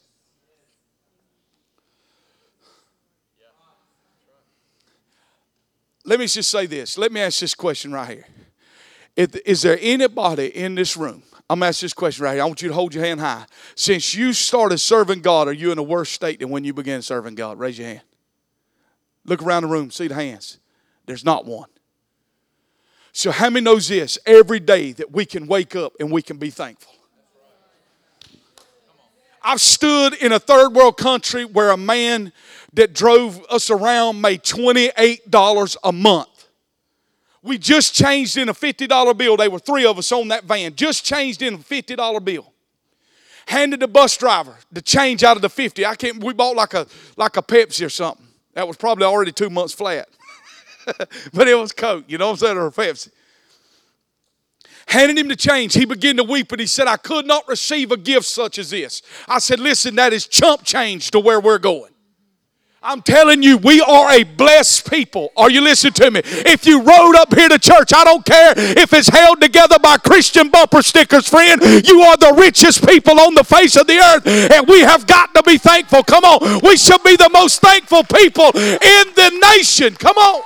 Let 6.05 6.19
me 6.19 6.27
just 6.27 6.51
say 6.51 6.67
this. 6.67 6.99
Let 6.99 7.13
me 7.13 7.21
ask 7.21 7.41
this 7.41 7.55
question 7.55 7.93
right 7.93 8.09
here. 8.09 8.27
Is 9.17 9.63
there 9.63 9.79
anybody 9.81 10.47
in 10.47 10.75
this 10.75 10.97
room? 10.97 11.23
I'm 11.49 11.61
going 11.61 11.69
this 11.69 11.93
question 11.93 12.25
right 12.25 12.33
here. 12.33 12.43
I 12.43 12.47
want 12.47 12.63
you 12.63 12.69
to 12.69 12.75
hold 12.75 12.95
your 12.95 13.05
hand 13.05 13.21
high. 13.21 13.45
Since 13.75 14.15
you 14.15 14.33
started 14.33 14.79
serving 14.79 15.21
God, 15.21 15.49
are 15.49 15.53
you 15.53 15.71
in 15.71 15.79
a 15.79 15.83
worse 15.83 16.11
state 16.11 16.41
than 16.41 16.49
when 16.49 16.65
you 16.65 16.73
began 16.73 17.03
serving 17.03 17.35
God? 17.35 17.59
Raise 17.59 17.79
your 17.79 17.89
hand. 17.89 18.01
Look 19.25 19.43
around 19.43 19.63
the 19.63 19.69
room, 19.69 19.91
see 19.91 20.09
the 20.09 20.15
hands. 20.15 20.59
There's 21.07 21.25
not 21.25 21.45
one. 21.45 21.69
So, 23.13 23.31
how 23.31 23.51
many 23.51 23.65
knows 23.65 23.89
this? 23.89 24.19
Every 24.25 24.59
day 24.59 24.93
that 24.93 25.13
we 25.13 25.27
can 25.27 25.47
wake 25.47 25.77
up 25.77 25.93
and 26.01 26.11
we 26.11 26.23
can 26.23 26.39
be 26.39 26.51
thankful. 26.51 26.95
I've 29.45 29.61
stood 29.61 30.15
in 30.15 30.33
a 30.33 30.39
third 30.39 30.71
world 30.71 30.97
country 30.97 31.45
where 31.45 31.71
a 31.71 31.77
man 31.77 32.33
that 32.75 32.95
drove 32.95 33.45
us 33.51 33.71
around 33.71 34.21
made 34.21 34.43
$28 34.43 35.77
a 35.83 35.93
month. 35.93 36.29
We 37.43 37.59
just 37.59 37.95
changed 37.95 38.37
in 38.37 38.49
a 38.49 38.55
$50 38.55 39.19
bill. 39.19 39.37
There 39.37 39.51
were 39.51 39.59
three 39.59 39.85
of 39.85 39.99
us 39.99 40.13
on 40.13 40.29
that 40.29 40.45
van. 40.45 40.77
Just 40.77 41.05
changed 41.05 41.43
in 41.43 41.55
a 41.55 41.59
$50 41.59 42.25
bill. 42.25 42.53
Handed 43.47 43.81
the 43.81 43.89
bus 43.89 44.17
driver 44.17 44.57
the 44.71 44.81
change 44.81 45.25
out 45.25 45.37
of 45.37 45.43
the 45.43 45.49
50. 45.49 45.85
I 45.85 45.97
can't 45.97 46.23
we 46.23 46.33
bought 46.33 46.55
like 46.55 46.75
a 46.75 46.87
like 47.17 47.37
a 47.37 47.43
Pepsi 47.43 47.85
or 47.85 47.89
something. 47.89 48.27
That 48.55 48.69
was 48.69 48.77
probably 48.77 49.05
already 49.05 49.33
two 49.33 49.51
months 49.51 49.73
flat. 49.73 50.09
but 51.33 51.49
it 51.49 51.55
was 51.55 51.73
Coke, 51.73 52.05
you 52.09 52.19
know 52.19 52.27
what 52.27 52.33
I'm 52.33 52.39
saying, 52.39 52.59
or 52.59 52.71
Pepsi. 52.71 53.11
Handed 54.89 55.17
him 55.17 55.29
the 55.29 55.37
change. 55.37 55.75
He 55.75 55.85
began 55.85 56.17
to 56.17 56.25
weep 56.25 56.51
and 56.53 56.61
he 56.61 56.67
said, 56.67 56.87
I 56.87 56.97
could 56.97 57.27
not 57.27 57.47
receive 57.49 57.93
a 57.93 57.97
gift 57.97 58.27
such 58.27 58.59
as 58.59 58.71
this. 58.71 59.01
I 59.29 59.39
said, 59.39 59.61
Listen, 59.61 59.95
that 59.95 60.13
is 60.13 60.27
chump 60.27 60.65
change 60.65 61.13
to 61.13 61.21
where 61.21 61.41
we're 61.41 61.59
going. 61.59 61.92
I'm 62.85 63.01
telling 63.01 63.45
you, 63.45 63.59
we 63.59 63.81
are 63.81 64.11
a 64.11 64.25
blessed 64.25 64.91
people. 64.91 65.31
Are 65.37 65.49
you 65.49 65.61
listening 65.61 65.93
to 65.95 66.11
me? 66.11 66.21
If 66.25 66.67
you 66.67 66.83
rode 66.83 67.15
up 67.15 67.33
here 67.33 67.49
to 67.49 67.59
church, 67.59 67.93
I 67.95 68.03
don't 68.03 68.25
care 68.25 68.55
if 68.57 68.93
it's 68.93 69.09
held 69.09 69.41
together 69.41 69.79
by 69.79 69.99
Christian 69.99 70.49
bumper 70.49 70.83
stickers, 70.83 71.29
friend. 71.29 71.63
You 71.63 72.01
are 72.01 72.17
the 72.17 72.35
richest 72.37 72.85
people 72.87 73.21
on 73.21 73.35
the 73.35 73.45
face 73.45 73.77
of 73.77 73.87
the 73.87 73.99
earth, 73.99 74.27
and 74.27 74.67
we 74.67 74.81
have 74.81 75.07
got 75.07 75.33
to 75.37 75.43
be 75.45 75.59
thankful. 75.59 76.03
Come 76.03 76.25
on. 76.25 76.61
We 76.65 76.77
should 76.77 77.03
be 77.05 77.15
the 77.15 77.31
most 77.33 77.61
thankful 77.61 78.03
people 78.03 78.51
in 78.57 79.05
the 79.15 79.53
nation. 79.55 79.95
Come 79.95 80.19
on. 80.19 80.43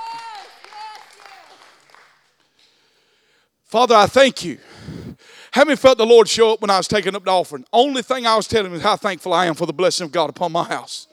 Father, 3.65 3.95
I 3.95 4.05
thank 4.05 4.45
you. 4.45 4.59
How 5.51 5.65
many 5.65 5.75
felt 5.75 5.97
the 5.97 6.05
Lord 6.05 6.29
show 6.29 6.53
up 6.53 6.61
when 6.61 6.69
I 6.69 6.77
was 6.77 6.87
taking 6.87 7.15
up 7.15 7.25
the 7.25 7.31
offering? 7.31 7.65
Only 7.73 8.03
thing 8.03 8.27
I 8.27 8.35
was 8.35 8.47
telling 8.47 8.71
him 8.71 8.77
is 8.77 8.83
how 8.83 8.95
thankful 8.95 9.33
I 9.33 9.47
am 9.47 9.55
for 9.55 9.65
the 9.65 9.73
blessing 9.73 10.05
of 10.05 10.11
God 10.11 10.29
upon 10.29 10.51
my 10.51 10.63
house. 10.63 11.06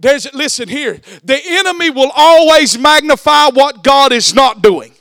There's, 0.00 0.32
listen 0.32 0.68
here, 0.68 1.00
the 1.24 1.40
enemy 1.44 1.90
will 1.90 2.12
always 2.14 2.78
magnify 2.78 3.48
what 3.48 3.82
God 3.82 4.12
is 4.12 4.32
not 4.32 4.62
doing. 4.62 4.92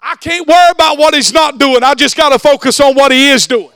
I 0.00 0.16
can't 0.16 0.46
worry 0.48 0.70
about 0.70 0.98
what 0.98 1.14
he's 1.14 1.32
not 1.32 1.58
doing. 1.58 1.84
I 1.84 1.94
just 1.94 2.16
got 2.16 2.30
to 2.30 2.38
focus 2.38 2.80
on 2.80 2.94
what 2.94 3.12
he 3.12 3.28
is 3.28 3.46
doing. 3.46 3.68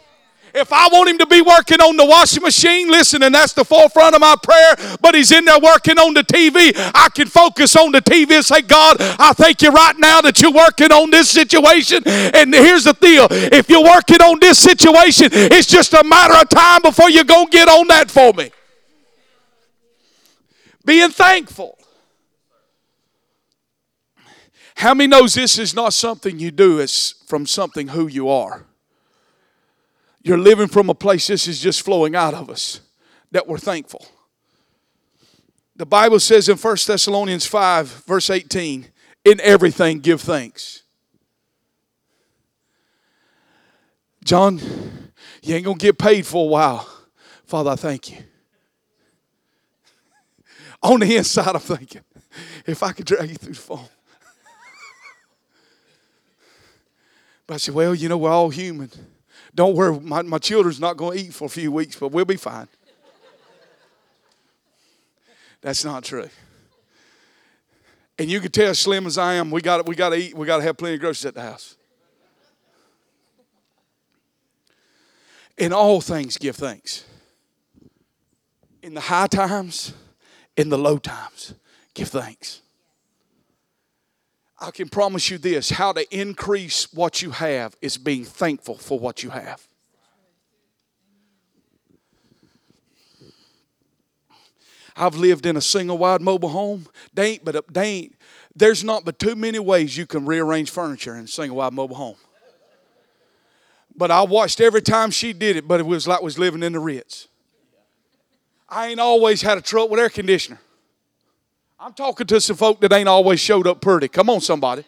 If 0.54 0.72
I 0.72 0.88
want 0.88 1.10
him 1.10 1.18
to 1.18 1.26
be 1.26 1.42
working 1.42 1.80
on 1.80 1.98
the 1.98 2.06
washing 2.06 2.42
machine, 2.42 2.90
listen, 2.90 3.22
and 3.22 3.34
that's 3.34 3.52
the 3.52 3.64
forefront 3.64 4.14
of 4.14 4.22
my 4.22 4.34
prayer, 4.42 4.96
but 5.02 5.14
he's 5.14 5.30
in 5.30 5.44
there 5.44 5.58
working 5.60 5.98
on 5.98 6.14
the 6.14 6.22
TV, 6.22 6.72
I 6.94 7.10
can 7.14 7.28
focus 7.28 7.76
on 7.76 7.92
the 7.92 8.00
TV 8.00 8.36
and 8.36 8.44
say, 8.44 8.62
God, 8.62 8.96
I 8.98 9.34
thank 9.34 9.60
you 9.60 9.70
right 9.70 9.94
now 9.98 10.22
that 10.22 10.40
you're 10.40 10.50
working 10.50 10.90
on 10.90 11.10
this 11.10 11.28
situation. 11.28 12.02
And 12.06 12.54
here's 12.54 12.84
the 12.84 12.94
deal 12.94 13.28
if 13.30 13.68
you're 13.68 13.84
working 13.84 14.22
on 14.22 14.40
this 14.40 14.58
situation, 14.58 15.28
it's 15.32 15.66
just 15.66 15.92
a 15.92 16.02
matter 16.02 16.34
of 16.34 16.48
time 16.48 16.80
before 16.80 17.10
you're 17.10 17.24
going 17.24 17.48
to 17.48 17.52
get 17.52 17.68
on 17.68 17.86
that 17.88 18.10
for 18.10 18.32
me 18.32 18.50
being 20.86 21.10
thankful. 21.10 21.78
How 24.76 24.94
many 24.94 25.08
knows 25.08 25.34
this 25.34 25.58
is 25.58 25.74
not 25.74 25.92
something 25.92 26.38
you 26.38 26.50
do, 26.50 26.78
it's 26.78 27.12
from 27.26 27.46
something 27.46 27.88
who 27.88 28.06
you 28.06 28.28
are? 28.28 28.64
You're 30.22 30.38
living 30.38 30.68
from 30.68 30.88
a 30.88 30.94
place 30.94 31.26
this 31.26 31.48
is 31.48 31.60
just 31.60 31.82
flowing 31.82 32.14
out 32.14 32.34
of 32.34 32.48
us 32.48 32.80
that 33.32 33.46
we're 33.46 33.58
thankful. 33.58 34.06
The 35.74 35.86
Bible 35.86 36.20
says 36.20 36.48
in 36.48 36.56
1 36.56 36.76
Thessalonians 36.86 37.46
5, 37.46 38.04
verse 38.06 38.30
18, 38.30 38.88
in 39.24 39.40
everything 39.40 40.00
give 40.00 40.20
thanks. 40.20 40.82
John, 44.24 44.60
you 45.42 45.54
ain't 45.54 45.64
gonna 45.64 45.78
get 45.78 45.98
paid 45.98 46.26
for 46.26 46.44
a 46.44 46.48
while. 46.48 46.88
Father, 47.44 47.70
I 47.70 47.76
thank 47.76 48.10
you. 48.10 48.18
On 50.86 51.00
the 51.00 51.16
inside, 51.16 51.48
I'm 51.48 51.60
thinking, 51.60 52.02
if 52.64 52.80
I 52.84 52.92
could 52.92 53.06
drag 53.06 53.28
you 53.28 53.34
through 53.34 53.54
the 53.54 53.58
phone. 53.58 53.88
but 57.44 57.54
I 57.54 57.56
said, 57.56 57.74
well, 57.74 57.92
you 57.92 58.08
know, 58.08 58.16
we're 58.16 58.30
all 58.30 58.50
human. 58.50 58.88
Don't 59.52 59.74
worry, 59.74 59.98
my, 59.98 60.22
my 60.22 60.38
children's 60.38 60.78
not 60.78 60.96
going 60.96 61.18
to 61.18 61.24
eat 61.24 61.34
for 61.34 61.46
a 61.46 61.48
few 61.48 61.72
weeks, 61.72 61.96
but 61.96 62.12
we'll 62.12 62.24
be 62.24 62.36
fine. 62.36 62.68
That's 65.60 65.84
not 65.84 66.04
true. 66.04 66.28
And 68.16 68.30
you 68.30 68.38
can 68.38 68.52
tell, 68.52 68.72
slim 68.72 69.06
as 69.06 69.18
I 69.18 69.34
am, 69.34 69.50
we 69.50 69.62
got 69.62 69.88
we 69.88 69.96
got 69.96 70.10
to 70.10 70.16
eat. 70.16 70.34
We 70.36 70.46
got 70.46 70.58
to 70.58 70.62
have 70.62 70.76
plenty 70.76 70.94
of 70.94 71.00
groceries 71.00 71.26
at 71.26 71.34
the 71.34 71.42
house. 71.42 71.76
In 75.58 75.72
all 75.72 76.00
things, 76.00 76.38
give 76.38 76.54
thanks. 76.54 77.04
In 78.82 78.94
the 78.94 79.00
high 79.00 79.26
times 79.26 79.92
in 80.56 80.68
the 80.68 80.78
low 80.78 80.98
times. 80.98 81.54
Give 81.94 82.08
thanks. 82.08 82.62
I 84.58 84.70
can 84.70 84.88
promise 84.88 85.30
you 85.30 85.38
this 85.38 85.70
how 85.70 85.92
to 85.92 86.16
increase 86.16 86.92
what 86.92 87.20
you 87.20 87.30
have 87.30 87.76
is 87.82 87.98
being 87.98 88.24
thankful 88.24 88.76
for 88.76 88.98
what 88.98 89.22
you 89.22 89.30
have. 89.30 89.66
I've 94.96 95.14
lived 95.14 95.44
in 95.44 95.58
a 95.58 95.60
single 95.60 95.98
wide 95.98 96.22
mobile 96.22 96.48
home. 96.48 96.86
They 97.12 97.32
ain't, 97.32 97.44
but 97.44 97.56
uh, 97.56 97.62
they 97.70 97.86
ain't, 97.86 98.14
there's 98.54 98.82
not 98.82 99.04
but 99.04 99.18
too 99.18 99.36
many 99.36 99.58
ways 99.58 99.94
you 99.96 100.06
can 100.06 100.24
rearrange 100.24 100.70
furniture 100.70 101.14
in 101.16 101.24
a 101.24 101.28
single 101.28 101.58
wide 101.58 101.74
mobile 101.74 101.96
home. 101.96 102.16
But 103.94 104.10
I 104.10 104.22
watched 104.22 104.60
every 104.60 104.82
time 104.82 105.10
she 105.10 105.34
did 105.34 105.56
it, 105.56 105.68
but 105.68 105.80
it 105.80 105.86
was 105.86 106.08
like 106.08 106.22
was 106.22 106.38
living 106.38 106.62
in 106.62 106.72
the 106.72 106.80
Ritz. 106.80 107.28
I 108.68 108.88
ain't 108.88 109.00
always 109.00 109.42
had 109.42 109.58
a 109.58 109.60
truck 109.60 109.90
with 109.90 110.00
air 110.00 110.08
conditioner. 110.08 110.58
I'm 111.78 111.92
talking 111.92 112.26
to 112.26 112.40
some 112.40 112.56
folk 112.56 112.80
that 112.80 112.92
ain't 112.92 113.08
always 113.08 113.38
showed 113.38 113.66
up 113.66 113.80
pretty. 113.80 114.08
Come 114.08 114.30
on, 114.30 114.40
somebody. 114.40 114.84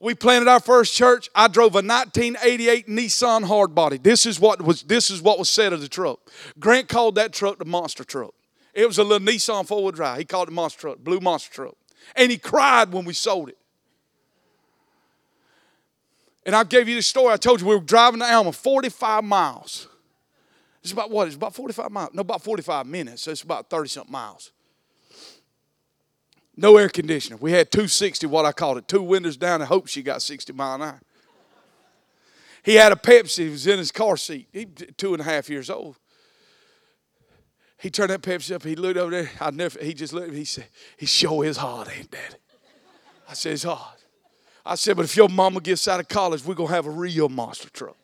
We 0.00 0.14
planted 0.14 0.48
our 0.48 0.60
first 0.60 0.94
church. 0.94 1.28
I 1.34 1.46
drove 1.46 1.74
a 1.74 1.84
1988 1.84 2.88
Nissan 2.88 3.44
hardbody. 3.44 4.02
This 4.02 4.24
is 4.24 4.40
what 4.40 4.62
was 4.62 4.82
this 4.82 5.10
is 5.10 5.20
what 5.20 5.38
was 5.38 5.50
said 5.50 5.74
of 5.74 5.82
the 5.82 5.88
truck. 5.88 6.18
Grant 6.58 6.88
called 6.88 7.16
that 7.16 7.34
truck 7.34 7.58
the 7.58 7.66
monster 7.66 8.02
truck. 8.02 8.32
It 8.72 8.86
was 8.86 8.98
a 8.98 9.04
little 9.04 9.26
Nissan 9.26 9.66
four-wheel 9.66 9.92
drive. 9.92 10.18
He 10.18 10.24
called 10.24 10.48
it 10.48 10.52
monster 10.52 10.80
truck, 10.80 10.98
blue 10.98 11.20
monster 11.20 11.52
truck. 11.52 11.74
And 12.16 12.30
he 12.30 12.38
cried 12.38 12.92
when 12.92 13.04
we 13.04 13.12
sold 13.12 13.50
it. 13.50 13.58
And 16.46 16.56
I 16.56 16.64
gave 16.64 16.88
you 16.88 16.94
the 16.94 17.02
story. 17.02 17.34
I 17.34 17.36
told 17.36 17.60
you 17.60 17.66
we 17.66 17.74
were 17.74 17.82
driving 17.82 18.20
to 18.20 18.32
Alma 18.32 18.52
45 18.52 19.22
miles. 19.22 19.86
It's 20.82 20.92
about 20.92 21.10
what? 21.10 21.26
It's 21.26 21.36
about 21.36 21.54
45 21.54 21.90
miles. 21.90 22.10
No, 22.14 22.20
about 22.20 22.42
45 22.42 22.86
minutes. 22.86 23.22
So 23.22 23.30
it's 23.30 23.42
about 23.42 23.68
30 23.68 23.88
something 23.88 24.12
miles. 24.12 24.52
No 26.56 26.76
air 26.76 26.88
conditioner. 26.88 27.36
We 27.36 27.52
had 27.52 27.70
260, 27.70 28.26
what 28.26 28.44
I 28.44 28.52
called 28.52 28.78
it, 28.78 28.88
two 28.88 29.02
windows 29.02 29.36
down. 29.36 29.62
I 29.62 29.66
hope 29.66 29.86
she 29.86 30.02
got 30.02 30.22
60 30.22 30.52
mile 30.52 30.74
an 30.76 30.82
hour. 30.82 31.00
He 32.62 32.74
had 32.74 32.92
a 32.92 32.96
Pepsi. 32.96 33.44
He 33.44 33.48
was 33.48 33.66
in 33.66 33.78
his 33.78 33.90
car 33.90 34.16
seat. 34.16 34.48
He 34.52 34.66
two 34.66 35.14
and 35.14 35.20
a 35.20 35.24
half 35.24 35.48
years 35.48 35.70
old. 35.70 35.96
He 37.78 37.88
turned 37.88 38.10
that 38.10 38.20
Pepsi 38.20 38.54
up. 38.54 38.62
He 38.62 38.76
looked 38.76 38.98
over 38.98 39.10
there. 39.10 39.30
I 39.40 39.50
never. 39.50 39.82
He 39.82 39.94
just 39.94 40.12
looked. 40.12 40.34
He 40.34 40.44
said, 40.44 40.66
"He 40.98 41.06
sure 41.06 41.44
is 41.44 41.56
hard, 41.56 41.88
ain't 41.88 42.10
that? 42.10 42.38
I 43.26 43.32
said, 43.32 43.54
"It's 43.54 43.62
hard." 43.62 43.96
I 44.66 44.74
said, 44.74 44.96
"But 44.96 45.06
if 45.06 45.16
your 45.16 45.30
mama 45.30 45.60
gets 45.60 45.88
out 45.88 46.00
of 46.00 46.08
college, 46.08 46.44
we're 46.44 46.54
gonna 46.54 46.74
have 46.74 46.86
a 46.86 46.90
real 46.90 47.30
monster 47.30 47.70
truck." 47.70 47.96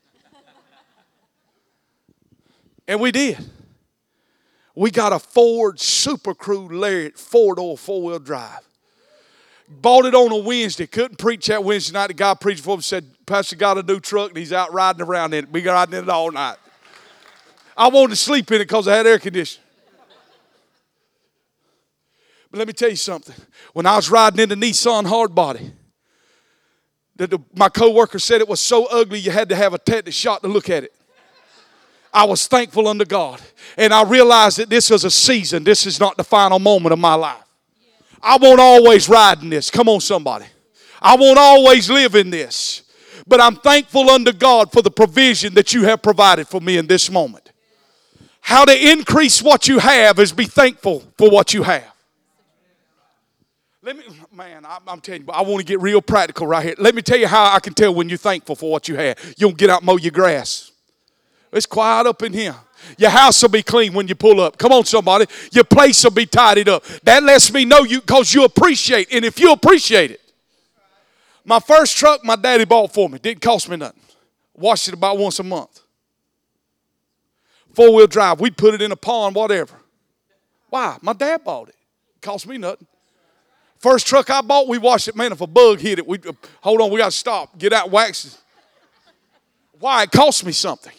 And 2.89 3.01
we 3.01 3.11
did. 3.11 3.39
We 4.75 4.91
got 4.91 5.13
a 5.13 5.19
Ford 5.19 5.81
Super 5.81 6.35
Crew 6.35 6.69
Lariat 6.69 7.19
four 7.19 7.55
door 7.55 7.79
four 7.79 8.03
wheel 8.03 8.19
drive. 8.19 8.61
Bought 9.69 10.05
it 10.05 10.15
on 10.15 10.31
a 10.31 10.37
Wednesday. 10.37 10.87
Couldn't 10.87 11.19
preach 11.19 11.47
that 11.47 11.65
Wednesday 11.65 11.93
night. 11.93 12.09
The 12.09 12.15
guy 12.15 12.35
preached 12.35 12.63
for 12.63 12.77
me 12.77 12.83
said, 12.83 13.05
Pastor 13.27 13.57
got 13.57 13.79
a 13.79 13.83
new 13.83 13.99
truck 13.99 14.29
and 14.29 14.39
he's 14.39 14.53
out 14.53 14.73
riding 14.73 15.03
around 15.03 15.35
in 15.35 15.45
it. 15.45 15.51
We 15.51 15.63
got 15.63 15.73
riding 15.73 15.95
in 15.95 16.05
it 16.05 16.09
all 16.09 16.31
night. 16.31 16.57
I 17.77 17.89
wanted 17.89 18.11
to 18.11 18.17
sleep 18.17 18.51
in 18.53 18.57
it 18.57 18.65
because 18.65 18.87
I 18.87 18.97
had 18.97 19.07
air 19.07 19.19
conditioning. 19.19 19.65
But 22.51 22.59
let 22.59 22.69
me 22.69 22.73
tell 22.73 22.91
you 22.91 22.97
something. 22.97 23.35
When 23.73 23.87
I 23.87 23.97
was 23.97 24.09
riding 24.09 24.39
in 24.39 24.49
the 24.49 24.55
Nissan 24.55 25.05
hardbody, 25.05 25.73
the, 27.17 27.27
the, 27.27 27.39
my 27.55 27.69
coworker 27.69 28.19
said 28.19 28.41
it 28.41 28.49
was 28.49 28.61
so 28.61 28.87
ugly 28.87 29.19
you 29.19 29.31
had 29.31 29.49
to 29.49 29.57
have 29.57 29.75
a 29.75 29.79
tetanus 29.79 30.15
shot 30.15 30.43
to 30.43 30.49
look 30.49 30.71
at 30.71 30.85
it. 30.85 30.95
I 32.17 32.25
was 32.25 32.47
thankful 32.47 32.89
unto 32.89 33.05
God. 33.05 33.43
And 33.77 33.93
I 33.93 34.03
realized 34.03 34.57
that 34.57 34.71
this 34.71 34.89
was 34.89 35.05
a 35.05 35.11
season. 35.11 35.65
This 35.65 35.85
is 35.85 36.01
not 36.01 36.17
the 36.17 36.25
final 36.25 36.59
moment 36.59 36.95
of 36.95 36.99
my 36.99 37.13
life. 37.13 37.45
I 38.23 38.39
won't 38.39 38.59
always 38.59 39.07
ride 39.07 39.43
in 39.43 39.51
this. 39.51 39.71
Come 39.71 39.87
on, 39.91 40.01
somebody. 40.01 40.47
I 41.03 41.15
won't 41.15 41.39
always 41.39 41.91
live 41.91 42.15
in 42.15 42.31
this. 42.31 42.85
But 43.27 43.43
I'm 43.43 43.57
thankful 43.57 44.09
unto 44.09 44.33
God 44.33 44.73
for 44.73 44.81
the 44.81 44.91
provision 44.91 45.53
that 45.55 45.75
you 45.75 45.83
have 45.85 46.01
provided 46.01 46.49
for 46.49 46.59
me 46.59 46.79
in 46.79 46.87
this 46.87 47.11
moment. 47.11 47.53
How 48.41 48.65
to 48.65 48.93
increase 48.93 49.43
what 49.43 49.69
you 49.69 49.79
have 49.79 50.19
is 50.19 50.33
be 50.33 50.47
thankful 50.47 51.05
for 51.19 51.29
what 51.29 51.53
you 51.53 51.65
have. 51.65 51.93
Let 53.83 53.99
me, 53.99 54.05
man, 54.33 54.65
I'm, 54.89 55.03
telling 55.03 55.23
you, 55.23 55.31
I 55.31 55.43
want 55.43 55.61
to 55.61 55.67
get 55.67 55.83
real 55.83 56.01
practical 56.01 56.47
right 56.47 56.65
here. 56.65 56.75
Let 56.79 56.95
me 56.95 57.03
tell 57.03 57.19
you 57.19 57.27
how 57.27 57.53
I 57.53 57.61
can 57.61 57.75
tell 57.75 57.95
when 57.95 58.09
you're 58.09 58.17
thankful 58.17 58.57
for 58.57 58.71
what 58.71 58.89
you 58.89 58.97
have. 58.97 59.23
You 59.37 59.49
don't 59.49 59.59
get 59.59 59.69
out 59.69 59.83
mow 59.85 59.99
your 59.99 60.13
grass. 60.13 60.73
It's 61.53 61.67
quiet 61.67 62.07
up 62.07 62.23
in 62.23 62.33
here. 62.33 62.55
Your 62.99 63.11
house 63.11 63.43
will 63.43 63.49
be 63.49 63.63
clean 63.63 63.93
when 63.95 64.07
you 64.07 64.15
pull 64.15 64.41
up. 64.41 64.59
Come 64.59 64.73
on, 64.73 64.85
somebody. 64.85 65.27
Your 65.53 65.65
place 65.65 66.03
will 66.05 66.11
be 66.11 66.27
tidied 66.27 66.69
up. 66.69 66.85
That 67.03 67.23
lets 67.23 67.53
me 67.53 67.65
know 67.65 67.81
you 67.81 68.01
because 68.01 68.33
you 68.33 68.45
appreciate. 68.45 69.09
And 69.13 69.25
if 69.25 69.41
you 69.41 69.53
appreciate 69.53 70.11
it, 70.13 70.21
my 71.45 71.61
first 71.61 71.97
truck 71.97 72.25
my 72.25 72.37
daddy 72.37 72.65
bought 72.65 72.93
for 72.93 73.09
me. 73.09 73.19
Didn't 73.19 73.41
cost 73.41 73.69
me 73.69 73.77
nothing. 73.77 74.01
Washed 74.55 74.89
it 74.89 74.95
about 74.95 75.19
once 75.19 75.39
a 75.39 75.43
month. 75.43 75.81
Four 77.73 77.95
wheel 77.95 78.07
drive. 78.07 78.41
We'd 78.41 78.57
put 78.57 78.75
it 78.75 78.83
in 78.83 78.91
a 78.91 78.97
pond, 78.97 79.35
whatever. 79.35 79.75
Why? 80.71 80.97
My 81.03 81.13
dad 81.13 81.45
bought 81.45 81.69
it. 81.69 81.77
Cost 82.21 82.47
me 82.47 82.59
nothing. 82.59 82.87
First 83.79 84.07
truck 84.07 84.31
I 84.31 84.41
bought, 84.41 84.69
we 84.69 84.79
washed 84.79 85.09
it. 85.09 85.17
Man, 85.17 85.33
if 85.33 85.41
a 85.41 85.47
bug 85.47 85.81
hit 85.81 85.99
it, 85.99 86.07
we 86.07 86.19
uh, 86.27 86.33
hold 86.61 86.81
on, 86.81 86.91
we 86.91 86.99
got 86.99 87.11
to 87.11 87.17
stop. 87.17 87.57
Get 87.59 87.73
out 87.73 87.91
wax. 87.91 88.39
Why? 89.79 90.05
It 90.05 90.11
cost 90.11 90.45
me 90.45 90.53
something. 90.53 90.93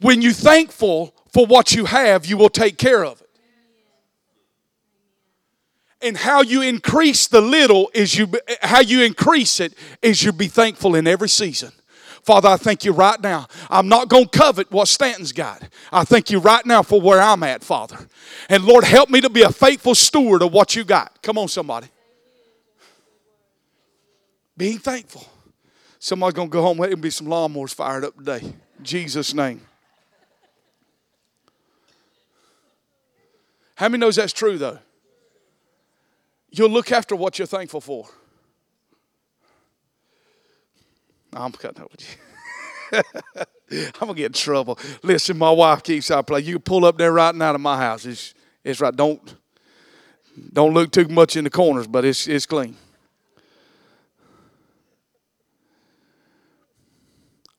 When 0.00 0.22
you're 0.22 0.32
thankful 0.32 1.14
for 1.32 1.46
what 1.46 1.74
you 1.74 1.84
have, 1.84 2.26
you 2.26 2.36
will 2.36 2.48
take 2.48 2.78
care 2.78 3.04
of 3.04 3.20
it. 3.20 3.28
And 6.00 6.16
how 6.16 6.42
you 6.42 6.62
increase 6.62 7.26
the 7.26 7.40
little 7.40 7.90
is 7.92 8.16
you 8.16 8.32
how 8.62 8.80
you 8.80 9.02
increase 9.02 9.58
it 9.58 9.74
is 10.00 10.22
you 10.22 10.32
be 10.32 10.46
thankful 10.46 10.94
in 10.94 11.08
every 11.08 11.28
season. 11.28 11.72
Father, 12.22 12.48
I 12.48 12.56
thank 12.56 12.84
you 12.84 12.92
right 12.92 13.20
now. 13.20 13.46
I'm 13.70 13.88
not 13.88 14.08
going 14.08 14.28
to 14.28 14.38
covet 14.38 14.70
what 14.70 14.86
Stanton's 14.86 15.32
got. 15.32 15.62
I 15.90 16.04
thank 16.04 16.30
you 16.30 16.38
right 16.40 16.64
now 16.66 16.82
for 16.82 17.00
where 17.00 17.20
I'm 17.20 17.42
at, 17.42 17.64
Father. 17.64 17.96
And 18.48 18.64
Lord, 18.64 18.84
help 18.84 19.08
me 19.08 19.20
to 19.22 19.30
be 19.30 19.42
a 19.42 19.50
faithful 19.50 19.94
steward 19.94 20.42
of 20.42 20.52
what 20.52 20.76
you 20.76 20.84
got. 20.84 21.22
Come 21.22 21.38
on, 21.38 21.48
somebody. 21.48 21.88
Being 24.56 24.78
thankful. 24.78 25.26
Somebody's 25.98 26.34
going 26.34 26.48
to 26.48 26.52
go 26.52 26.62
home. 26.62 26.82
Him 26.82 27.00
be 27.00 27.10
some 27.10 27.28
lawnmowers 27.28 27.74
fired 27.74 28.04
up 28.04 28.16
today. 28.16 28.40
In 28.40 28.84
Jesus' 28.84 29.32
name. 29.32 29.62
How 33.78 33.88
many 33.88 34.00
knows 34.00 34.16
that's 34.16 34.32
true, 34.32 34.58
though? 34.58 34.80
You'll 36.50 36.68
look 36.68 36.90
after 36.90 37.14
what 37.14 37.38
you're 37.38 37.46
thankful 37.46 37.80
for. 37.80 38.08
I'm 41.32 41.52
cutting 41.52 41.84
up 41.84 41.92
with 41.92 42.18
you. 42.90 43.02
I'm 44.00 44.08
gonna 44.08 44.14
get 44.14 44.26
in 44.26 44.32
trouble. 44.32 44.80
Listen, 45.04 45.38
my 45.38 45.52
wife 45.52 45.84
keeps 45.84 46.10
out 46.10 46.26
play. 46.26 46.40
You 46.40 46.58
pull 46.58 46.84
up 46.84 46.98
there 46.98 47.12
right 47.12 47.32
now 47.32 47.52
to 47.52 47.58
my 47.58 47.76
house. 47.76 48.04
It's 48.04 48.34
it's 48.64 48.80
right. 48.80 48.96
Don't 48.96 49.36
don't 50.52 50.74
look 50.74 50.90
too 50.90 51.06
much 51.06 51.36
in 51.36 51.44
the 51.44 51.50
corners, 51.50 51.86
but 51.86 52.04
it's 52.04 52.26
it's 52.26 52.46
clean. 52.46 52.76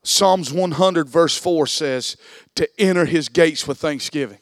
Psalms 0.03 0.51
100 0.51 1.07
verse 1.07 1.37
4 1.37 1.65
says 1.65 2.17
to 2.55 2.67
enter 2.77 3.05
his 3.05 3.29
gates 3.29 3.65
with 3.65 3.77
thanksgiving. 3.77 4.39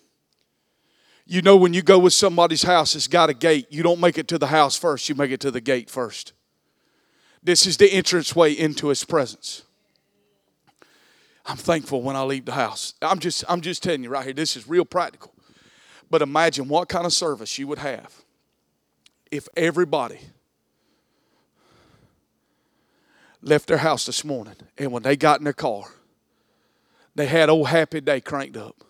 You 1.29 1.41
know 1.41 1.57
when 1.57 1.73
you 1.73 1.81
go 1.81 1.99
with 1.99 2.13
somebody's 2.13 2.63
house 2.63 2.95
it's 2.95 3.07
got 3.07 3.29
a 3.29 3.33
gate, 3.33 3.67
you 3.69 3.83
don't 3.83 3.99
make 3.99 4.17
it 4.17 4.29
to 4.29 4.37
the 4.37 4.47
house 4.47 4.77
first, 4.77 5.09
you 5.09 5.15
make 5.15 5.31
it 5.31 5.41
to 5.41 5.51
the 5.51 5.59
gate 5.59 5.89
first. 5.89 6.31
This 7.43 7.65
is 7.65 7.75
the 7.75 7.91
entrance 7.91 8.33
way 8.33 8.53
into 8.53 8.87
his 8.87 9.03
presence. 9.03 9.63
I'm 11.45 11.57
thankful 11.57 12.01
when 12.01 12.15
I 12.15 12.21
leave 12.21 12.45
the 12.45 12.53
house. 12.53 12.93
I'm 13.01 13.19
just 13.19 13.43
I'm 13.49 13.59
just 13.59 13.83
telling 13.83 14.03
you 14.03 14.09
right 14.09 14.23
here, 14.23 14.33
this 14.33 14.55
is 14.55 14.69
real 14.69 14.85
practical. 14.85 15.33
But 16.09 16.21
imagine 16.21 16.69
what 16.69 16.87
kind 16.87 17.05
of 17.05 17.11
service 17.11 17.59
you 17.59 17.67
would 17.67 17.79
have 17.79 18.23
if 19.29 19.49
everybody 19.57 20.19
left 23.41 23.67
their 23.67 23.77
house 23.77 24.05
this 24.05 24.23
morning 24.23 24.55
and 24.77 24.93
when 24.93 25.03
they 25.03 25.17
got 25.17 25.39
in 25.39 25.43
their 25.43 25.51
car, 25.51 25.83
they 27.15 27.25
had 27.25 27.49
old 27.49 27.67
happy 27.67 27.99
day 27.99 28.21
cranked 28.21 28.55
up. 28.55 28.86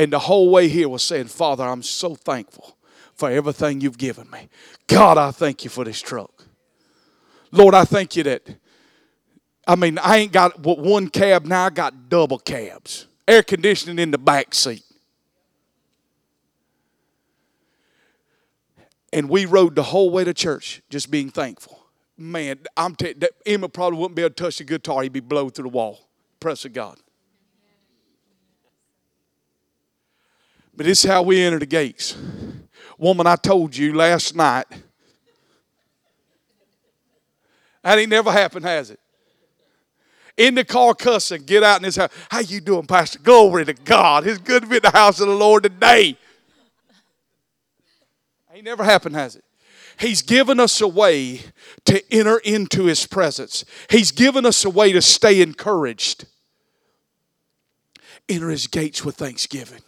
And 0.00 0.10
the 0.10 0.18
whole 0.18 0.48
way 0.48 0.68
here 0.68 0.88
was 0.88 1.02
saying, 1.02 1.26
Father, 1.26 1.62
I'm 1.62 1.82
so 1.82 2.14
thankful 2.14 2.74
for 3.12 3.30
everything 3.30 3.82
you've 3.82 3.98
given 3.98 4.30
me. 4.30 4.48
God, 4.86 5.18
I 5.18 5.30
thank 5.30 5.62
you 5.62 5.68
for 5.68 5.84
this 5.84 6.00
truck. 6.00 6.46
Lord, 7.52 7.74
I 7.74 7.84
thank 7.84 8.16
you 8.16 8.22
that, 8.22 8.48
I 9.66 9.76
mean, 9.76 9.98
I 9.98 10.16
ain't 10.16 10.32
got 10.32 10.58
one 10.58 11.08
cab 11.10 11.44
now, 11.44 11.66
I 11.66 11.68
got 11.68 12.08
double 12.08 12.38
cabs. 12.38 13.08
Air 13.28 13.42
conditioning 13.42 13.98
in 13.98 14.10
the 14.10 14.16
back 14.16 14.54
seat. 14.54 14.82
And 19.12 19.28
we 19.28 19.44
rode 19.44 19.74
the 19.74 19.82
whole 19.82 20.08
way 20.08 20.24
to 20.24 20.32
church 20.32 20.80
just 20.88 21.10
being 21.10 21.28
thankful. 21.28 21.78
Man, 22.16 22.60
I'm 22.74 22.96
you, 22.96 23.28
Emma 23.44 23.68
probably 23.68 23.98
wouldn't 23.98 24.16
be 24.16 24.22
able 24.22 24.34
to 24.34 24.44
touch 24.44 24.56
the 24.56 24.64
guitar. 24.64 25.02
He'd 25.02 25.12
be 25.12 25.20
blown 25.20 25.50
through 25.50 25.64
the 25.64 25.68
wall. 25.68 26.08
Press 26.40 26.64
of 26.64 26.72
God. 26.72 26.96
But 30.80 30.86
this 30.86 31.04
is 31.04 31.10
how 31.10 31.20
we 31.20 31.42
enter 31.42 31.58
the 31.58 31.66
gates. 31.66 32.16
Woman, 32.96 33.26
I 33.26 33.36
told 33.36 33.76
you 33.76 33.94
last 33.94 34.34
night 34.34 34.64
that 37.82 37.98
ain't 37.98 38.08
never 38.08 38.32
happened, 38.32 38.64
has 38.64 38.90
it? 38.90 38.98
In 40.38 40.54
the 40.54 40.64
car 40.64 40.94
cussing, 40.94 41.42
get 41.42 41.62
out 41.62 41.76
in 41.76 41.82
this 41.82 41.96
house. 41.96 42.10
How 42.30 42.38
you 42.38 42.62
doing, 42.62 42.86
Pastor? 42.86 43.18
Glory 43.18 43.66
to 43.66 43.74
God. 43.74 44.26
It's 44.26 44.38
good 44.38 44.62
to 44.62 44.68
be 44.70 44.76
in 44.76 44.82
the 44.82 44.90
house 44.90 45.20
of 45.20 45.28
the 45.28 45.34
Lord 45.34 45.64
today. 45.64 46.16
Ain't 48.54 48.64
never 48.64 48.82
happened, 48.82 49.16
has 49.16 49.36
it? 49.36 49.44
He's 49.98 50.22
given 50.22 50.58
us 50.58 50.80
a 50.80 50.88
way 50.88 51.42
to 51.84 52.02
enter 52.10 52.38
into 52.38 52.84
His 52.84 53.06
presence. 53.06 53.66
He's 53.90 54.12
given 54.12 54.46
us 54.46 54.64
a 54.64 54.70
way 54.70 54.92
to 54.92 55.02
stay 55.02 55.42
encouraged. 55.42 56.24
Enter 58.30 58.48
His 58.48 58.66
gates 58.66 59.04
with 59.04 59.16
thanksgiving. 59.16 59.82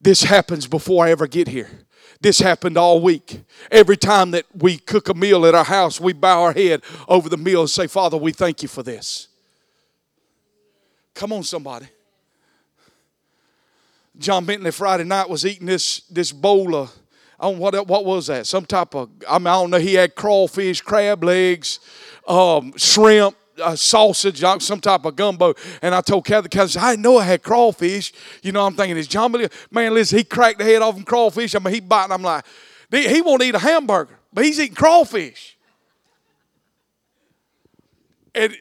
This 0.00 0.22
happens 0.22 0.66
before 0.66 1.06
I 1.06 1.10
ever 1.10 1.26
get 1.26 1.48
here. 1.48 1.68
This 2.20 2.38
happened 2.38 2.76
all 2.76 3.00
week. 3.00 3.42
Every 3.70 3.96
time 3.96 4.30
that 4.32 4.44
we 4.54 4.76
cook 4.78 5.08
a 5.08 5.14
meal 5.14 5.46
at 5.46 5.54
our 5.54 5.64
house, 5.64 6.00
we 6.00 6.12
bow 6.12 6.42
our 6.42 6.52
head 6.52 6.82
over 7.08 7.28
the 7.28 7.36
meal 7.36 7.60
and 7.60 7.70
say, 7.70 7.86
Father, 7.86 8.16
we 8.16 8.32
thank 8.32 8.62
you 8.62 8.68
for 8.68 8.82
this. 8.82 9.28
Come 11.14 11.32
on, 11.32 11.42
somebody. 11.42 11.86
John 14.18 14.44
Bentley 14.44 14.70
Friday 14.70 15.04
night 15.04 15.28
was 15.30 15.46
eating 15.46 15.66
this, 15.66 16.00
this 16.10 16.30
bowl 16.30 16.74
of, 16.74 16.92
I 17.38 17.48
what, 17.48 17.86
what 17.86 18.04
was 18.04 18.26
that? 18.26 18.46
Some 18.46 18.66
type 18.66 18.94
of, 18.94 19.08
I 19.26 19.38
mean, 19.38 19.46
I 19.46 19.54
don't 19.54 19.70
know, 19.70 19.78
he 19.78 19.94
had 19.94 20.14
crawfish, 20.14 20.82
crab 20.82 21.24
legs, 21.24 21.80
um, 22.28 22.74
shrimp, 22.76 23.34
a 23.62 23.76
sausage, 23.76 24.40
some 24.60 24.80
type 24.80 25.04
of 25.04 25.16
gumbo. 25.16 25.54
And 25.82 25.94
I 25.94 26.00
told 26.00 26.24
Kathy, 26.24 26.48
Kathy 26.48 26.78
I 26.78 26.96
know 26.96 27.18
I 27.18 27.24
had 27.24 27.42
crawfish. 27.42 28.12
You 28.42 28.52
know, 28.52 28.64
I'm 28.66 28.74
thinking, 28.74 28.96
is 28.96 29.08
John 29.08 29.32
Billy, 29.32 29.48
man, 29.70 29.94
listen, 29.94 30.18
he 30.18 30.24
cracked 30.24 30.58
the 30.58 30.64
head 30.64 30.82
off 30.82 30.96
him 30.96 31.04
crawfish. 31.04 31.54
I 31.54 31.58
mean, 31.58 31.74
he 31.74 31.80
biting. 31.80 32.12
I'm 32.12 32.22
like, 32.22 32.44
he 32.90 33.20
won't 33.20 33.42
eat 33.42 33.54
a 33.54 33.58
hamburger, 33.58 34.18
but 34.32 34.44
he's 34.44 34.58
eating 34.58 34.74
crawfish. 34.74 35.56
And, 38.34 38.56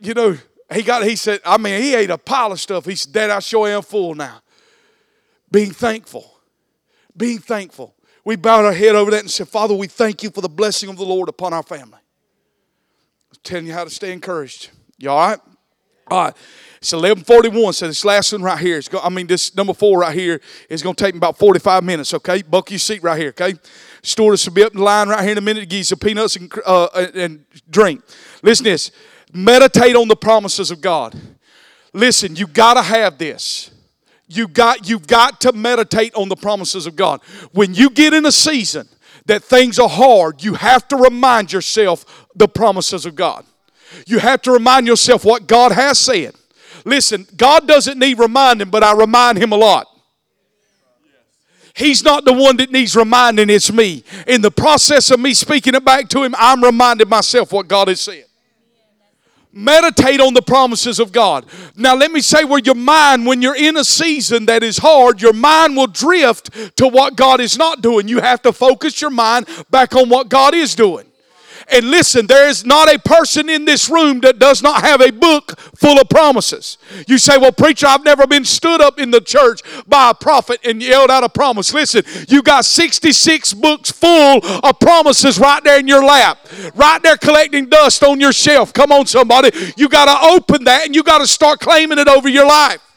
you 0.00 0.14
know, 0.14 0.36
he 0.72 0.82
got, 0.82 1.04
he 1.04 1.16
said, 1.16 1.40
I 1.44 1.56
mean, 1.58 1.80
he 1.80 1.94
ate 1.94 2.10
a 2.10 2.18
pile 2.18 2.52
of 2.52 2.60
stuff. 2.60 2.84
He 2.84 2.94
said, 2.94 3.12
Dad, 3.12 3.30
I 3.30 3.38
sure 3.40 3.68
am 3.68 3.82
full 3.82 4.14
now. 4.14 4.40
Being 5.50 5.70
thankful. 5.70 6.38
Being 7.16 7.38
thankful. 7.38 7.94
We 8.24 8.36
bowed 8.36 8.66
our 8.66 8.74
head 8.74 8.94
over 8.94 9.10
that 9.12 9.20
and 9.20 9.30
said, 9.30 9.48
Father, 9.48 9.74
we 9.74 9.86
thank 9.86 10.22
you 10.22 10.30
for 10.30 10.42
the 10.42 10.48
blessing 10.48 10.90
of 10.90 10.98
the 10.98 11.04
Lord 11.04 11.30
upon 11.30 11.54
our 11.54 11.62
family 11.62 11.98
telling 13.42 13.66
you 13.66 13.72
how 13.72 13.84
to 13.84 13.90
stay 13.90 14.12
encouraged. 14.12 14.70
You 14.98 15.10
all 15.10 15.28
right? 15.28 15.38
All 16.10 16.24
right. 16.24 16.34
It's 16.78 16.92
1141. 16.92 17.72
So 17.72 17.86
this 17.86 18.04
last 18.04 18.32
one 18.32 18.42
right 18.42 18.58
here 18.58 18.80
going, 18.88 19.04
I 19.04 19.08
mean, 19.08 19.26
this 19.26 19.54
number 19.56 19.74
four 19.74 19.98
right 19.98 20.14
here 20.16 20.40
is 20.68 20.82
going 20.82 20.94
to 20.94 21.04
take 21.04 21.14
me 21.14 21.18
about 21.18 21.36
45 21.36 21.82
minutes, 21.82 22.14
okay? 22.14 22.42
Buckle 22.42 22.72
your 22.72 22.78
seat 22.78 23.02
right 23.02 23.18
here, 23.18 23.30
okay? 23.30 23.54
Stewardess 24.02 24.46
will 24.46 24.54
be 24.54 24.62
up 24.62 24.72
in 24.72 24.78
the 24.78 24.84
line 24.84 25.08
right 25.08 25.22
here 25.22 25.32
in 25.32 25.38
a 25.38 25.42
minute 25.42 25.60
to 25.60 25.66
give 25.66 25.78
you 25.78 25.84
some 25.84 25.98
peanuts 25.98 26.36
and, 26.36 26.52
uh, 26.64 26.88
and 27.14 27.44
drink. 27.68 28.02
Listen 28.42 28.64
this. 28.64 28.90
Meditate 29.32 29.96
on 29.96 30.08
the 30.08 30.16
promises 30.16 30.70
of 30.70 30.80
God. 30.80 31.16
Listen, 31.92 32.36
you 32.36 32.46
got 32.46 32.74
to 32.74 32.82
have 32.82 33.18
this. 33.18 33.70
You 34.28 34.46
got, 34.46 34.88
you've 34.88 35.06
got 35.06 35.40
to 35.42 35.52
meditate 35.52 36.14
on 36.14 36.28
the 36.28 36.36
promises 36.36 36.86
of 36.86 36.94
God. 36.94 37.20
When 37.52 37.74
you 37.74 37.90
get 37.90 38.14
in 38.14 38.24
a 38.26 38.32
season 38.32 38.88
that 39.28 39.44
things 39.44 39.78
are 39.78 39.88
hard, 39.88 40.42
you 40.42 40.54
have 40.54 40.88
to 40.88 40.96
remind 40.96 41.52
yourself 41.52 42.26
the 42.34 42.48
promises 42.48 43.06
of 43.06 43.14
God. 43.14 43.44
You 44.06 44.18
have 44.18 44.42
to 44.42 44.52
remind 44.52 44.86
yourself 44.86 45.24
what 45.24 45.46
God 45.46 45.72
has 45.72 45.98
said. 45.98 46.34
Listen, 46.84 47.26
God 47.36 47.68
doesn't 47.68 47.98
need 47.98 48.18
reminding, 48.18 48.70
but 48.70 48.82
I 48.82 48.92
remind 48.94 49.38
Him 49.38 49.52
a 49.52 49.56
lot. 49.56 49.86
He's 51.74 52.02
not 52.02 52.24
the 52.24 52.32
one 52.32 52.56
that 52.56 52.72
needs 52.72 52.96
reminding, 52.96 53.50
it's 53.50 53.72
me. 53.72 54.02
In 54.26 54.40
the 54.40 54.50
process 54.50 55.10
of 55.10 55.20
me 55.20 55.32
speaking 55.34 55.74
it 55.74 55.84
back 55.84 56.08
to 56.08 56.22
Him, 56.22 56.34
I'm 56.36 56.64
reminding 56.64 57.08
myself 57.08 57.52
what 57.52 57.68
God 57.68 57.88
has 57.88 58.00
said. 58.00 58.24
Meditate 59.52 60.20
on 60.20 60.34
the 60.34 60.42
promises 60.42 61.00
of 61.00 61.10
God. 61.10 61.46
Now, 61.74 61.96
let 61.96 62.12
me 62.12 62.20
say 62.20 62.44
where 62.44 62.60
your 62.60 62.74
mind, 62.74 63.26
when 63.26 63.40
you're 63.42 63.56
in 63.56 63.76
a 63.76 63.84
season 63.84 64.46
that 64.46 64.62
is 64.62 64.78
hard, 64.78 65.22
your 65.22 65.32
mind 65.32 65.76
will 65.76 65.86
drift 65.86 66.76
to 66.76 66.86
what 66.86 67.16
God 67.16 67.40
is 67.40 67.56
not 67.56 67.80
doing. 67.80 68.08
You 68.08 68.20
have 68.20 68.42
to 68.42 68.52
focus 68.52 69.00
your 69.00 69.10
mind 69.10 69.48
back 69.70 69.94
on 69.96 70.08
what 70.08 70.28
God 70.28 70.54
is 70.54 70.74
doing. 70.74 71.07
And 71.70 71.90
listen, 71.90 72.26
there 72.26 72.48
is 72.48 72.64
not 72.64 72.92
a 72.92 72.98
person 72.98 73.48
in 73.48 73.64
this 73.64 73.90
room 73.90 74.20
that 74.20 74.38
does 74.38 74.62
not 74.62 74.82
have 74.82 75.00
a 75.00 75.10
book 75.10 75.58
full 75.76 76.00
of 76.00 76.08
promises. 76.08 76.78
You 77.06 77.18
say, 77.18 77.36
Well, 77.36 77.52
preacher, 77.52 77.86
I've 77.86 78.04
never 78.04 78.26
been 78.26 78.44
stood 78.44 78.80
up 78.80 78.98
in 78.98 79.10
the 79.10 79.20
church 79.20 79.60
by 79.86 80.10
a 80.10 80.14
prophet 80.14 80.60
and 80.64 80.82
yelled 80.82 81.10
out 81.10 81.24
a 81.24 81.28
promise. 81.28 81.74
Listen, 81.74 82.02
you 82.28 82.42
got 82.42 82.64
66 82.64 83.54
books 83.54 83.90
full 83.90 84.40
of 84.44 84.80
promises 84.80 85.38
right 85.38 85.62
there 85.62 85.78
in 85.78 85.86
your 85.86 86.04
lap, 86.04 86.46
right 86.74 87.02
there 87.02 87.16
collecting 87.16 87.68
dust 87.68 88.02
on 88.02 88.20
your 88.20 88.32
shelf. 88.32 88.72
Come 88.72 88.90
on, 88.90 89.06
somebody. 89.06 89.50
You 89.76 89.88
got 89.88 90.06
to 90.06 90.34
open 90.34 90.64
that 90.64 90.86
and 90.86 90.94
you 90.94 91.02
got 91.02 91.18
to 91.18 91.26
start 91.26 91.60
claiming 91.60 91.98
it 91.98 92.08
over 92.08 92.28
your 92.28 92.46
life. 92.46 92.87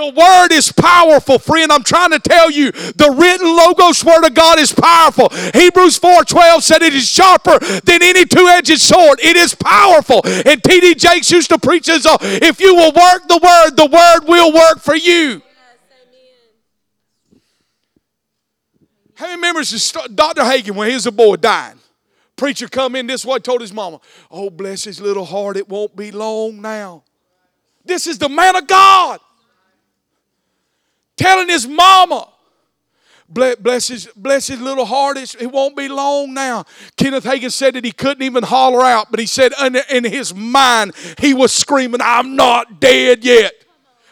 The 0.00 0.06
word 0.06 0.50
is 0.50 0.72
powerful, 0.72 1.38
friend. 1.38 1.70
I'm 1.70 1.82
trying 1.82 2.12
to 2.12 2.18
tell 2.18 2.50
you, 2.50 2.72
the 2.72 3.14
written 3.14 3.54
logos 3.54 4.02
word 4.02 4.24
of 4.24 4.32
God 4.32 4.58
is 4.58 4.72
powerful. 4.72 5.28
Hebrews 5.52 5.98
4:12 5.98 6.62
said 6.62 6.80
it 6.80 6.94
is 6.94 7.06
sharper 7.06 7.58
than 7.58 8.02
any 8.02 8.24
two-edged 8.24 8.80
sword. 8.80 9.20
It 9.22 9.36
is 9.36 9.54
powerful. 9.54 10.22
And 10.24 10.64
T.D. 10.64 10.94
Jakes 10.94 11.30
used 11.30 11.50
to 11.50 11.58
preach 11.58 11.84
this: 11.84 12.06
uh, 12.06 12.16
if 12.22 12.62
you 12.62 12.74
will 12.74 12.92
work 12.92 13.28
the 13.28 13.38
word, 13.42 13.76
the 13.76 13.90
word 13.92 14.26
will 14.26 14.54
work 14.54 14.80
for 14.80 14.96
you. 14.96 15.42
How 19.16 19.26
many 19.26 19.38
members 19.38 19.70
remembers 19.70 20.16
Dr. 20.16 20.44
Hagin 20.44 20.76
when 20.76 20.88
he 20.88 20.94
was 20.94 21.04
a 21.04 21.12
boy 21.12 21.36
dying? 21.36 21.78
Preacher 22.36 22.68
come 22.68 22.96
in 22.96 23.06
this 23.06 23.26
way, 23.26 23.38
told 23.38 23.60
his 23.60 23.74
mama, 23.74 24.00
Oh, 24.30 24.48
bless 24.48 24.84
his 24.84 24.98
little 24.98 25.26
heart, 25.26 25.58
it 25.58 25.68
won't 25.68 25.94
be 25.94 26.10
long 26.10 26.62
now. 26.62 27.04
This 27.84 28.06
is 28.06 28.16
the 28.16 28.30
man 28.30 28.56
of 28.56 28.66
God 28.66 29.20
telling 31.20 31.48
his 31.48 31.68
mama, 31.68 32.28
Bless 33.32 33.86
his, 33.86 34.08
bless 34.16 34.48
his 34.48 34.60
little 34.60 34.84
heart. 34.84 35.16
it 35.16 35.52
won't 35.52 35.76
be 35.76 35.86
long 35.86 36.34
now. 36.34 36.64
Kenneth 36.96 37.22
Hagin 37.22 37.52
said 37.52 37.74
that 37.74 37.84
he 37.84 37.92
couldn't 37.92 38.24
even 38.24 38.42
holler 38.42 38.82
out, 38.82 39.12
but 39.12 39.20
he 39.20 39.26
said 39.26 39.52
in, 39.64 39.76
in 39.88 40.02
his 40.02 40.34
mind, 40.34 40.94
he 41.16 41.32
was 41.32 41.52
screaming, 41.52 42.00
I'm 42.02 42.34
not 42.34 42.80
dead 42.80 43.24
yet. 43.24 43.52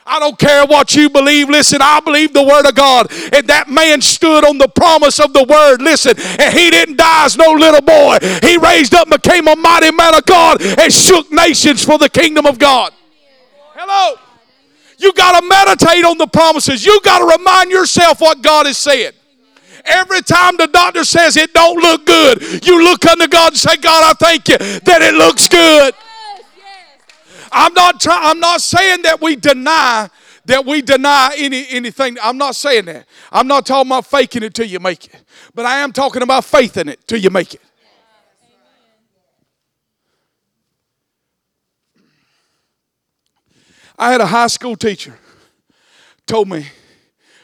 I 0.06 0.20
don't 0.20 0.38
care 0.38 0.64
what 0.66 0.94
you 0.94 1.10
believe. 1.10 1.50
Listen, 1.50 1.80
I 1.82 1.98
believe 1.98 2.32
the 2.32 2.44
word 2.44 2.64
of 2.64 2.76
God. 2.76 3.10
And 3.34 3.48
that 3.48 3.68
man 3.68 4.00
stood 4.00 4.44
on 4.44 4.56
the 4.56 4.68
promise 4.68 5.18
of 5.18 5.32
the 5.32 5.44
word. 5.44 5.82
Listen, 5.82 6.14
and 6.38 6.56
he 6.56 6.70
didn't 6.70 6.96
die 6.96 7.24
as 7.24 7.36
no 7.36 7.50
little 7.50 7.82
boy. 7.82 8.18
He 8.40 8.56
raised 8.56 8.94
up 8.94 9.10
and 9.10 9.20
became 9.20 9.48
a 9.48 9.56
mighty 9.56 9.90
man 9.90 10.14
of 10.14 10.24
God 10.26 10.62
and 10.62 10.92
shook 10.92 11.30
nations 11.32 11.84
for 11.84 11.98
the 11.98 12.08
kingdom 12.08 12.46
of 12.46 12.58
God. 12.58 12.92
Hello. 13.74 14.27
You 14.98 15.12
got 15.12 15.40
to 15.40 15.46
meditate 15.46 16.04
on 16.04 16.18
the 16.18 16.26
promises. 16.26 16.84
You 16.84 17.00
got 17.02 17.18
to 17.18 17.38
remind 17.38 17.70
yourself 17.70 18.20
what 18.20 18.42
God 18.42 18.66
has 18.66 18.76
said. 18.76 19.14
Every 19.84 20.20
time 20.22 20.56
the 20.56 20.66
doctor 20.66 21.04
says 21.04 21.36
it 21.36 21.54
don't 21.54 21.80
look 21.80 22.04
good, 22.04 22.66
you 22.66 22.82
look 22.82 23.06
unto 23.06 23.26
God 23.28 23.52
and 23.52 23.56
say, 23.56 23.76
God, 23.76 24.04
I 24.04 24.12
thank 24.12 24.48
you 24.48 24.58
that 24.58 25.02
it 25.02 25.14
looks 25.14 25.48
good. 25.48 25.94
I'm 27.50 27.72
not 27.72 28.00
trying, 28.00 28.20
I'm 28.22 28.40
not 28.40 28.60
saying 28.60 29.02
that 29.02 29.20
we 29.22 29.36
deny 29.36 30.10
that 30.44 30.64
we 30.64 30.82
deny 30.82 31.34
any 31.36 31.66
anything. 31.68 32.16
I'm 32.22 32.38
not 32.38 32.56
saying 32.56 32.86
that. 32.86 33.06
I'm 33.30 33.46
not 33.46 33.66
talking 33.66 33.88
about 33.88 34.06
faking 34.06 34.42
it 34.42 34.54
till 34.54 34.66
you 34.66 34.80
make 34.80 35.06
it. 35.06 35.22
But 35.54 35.66
I 35.66 35.78
am 35.80 35.92
talking 35.92 36.22
about 36.22 36.44
faith 36.44 36.76
in 36.76 36.88
it 36.88 37.06
till 37.06 37.18
you 37.18 37.30
make 37.30 37.54
it. 37.54 37.60
I 43.98 44.12
had 44.12 44.20
a 44.20 44.26
high 44.26 44.46
school 44.46 44.76
teacher 44.76 45.18
told 46.24 46.48
me, 46.48 46.66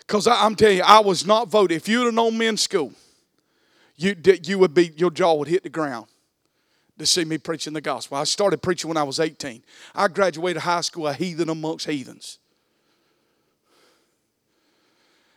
because 0.06 0.26
I'm 0.28 0.54
telling 0.54 0.76
you, 0.76 0.82
I 0.84 1.00
was 1.00 1.26
not 1.26 1.48
voted. 1.48 1.76
If 1.76 1.88
you'd 1.88 2.04
have 2.04 2.14
known 2.14 2.38
me 2.38 2.46
in 2.46 2.56
school, 2.56 2.92
you, 3.96 4.14
you 4.44 4.58
would 4.58 4.74
be, 4.74 4.92
your 4.96 5.10
jaw 5.10 5.34
would 5.34 5.48
hit 5.48 5.64
the 5.64 5.68
ground 5.68 6.06
to 6.98 7.06
see 7.06 7.24
me 7.24 7.38
preaching 7.38 7.72
the 7.72 7.80
gospel. 7.80 8.18
I 8.18 8.24
started 8.24 8.62
preaching 8.62 8.88
when 8.88 8.96
I 8.96 9.02
was 9.02 9.18
18. 9.18 9.64
I 9.94 10.08
graduated 10.08 10.62
high 10.62 10.82
school 10.82 11.08
a 11.08 11.14
heathen 11.14 11.48
amongst 11.48 11.86
heathens. 11.86 12.38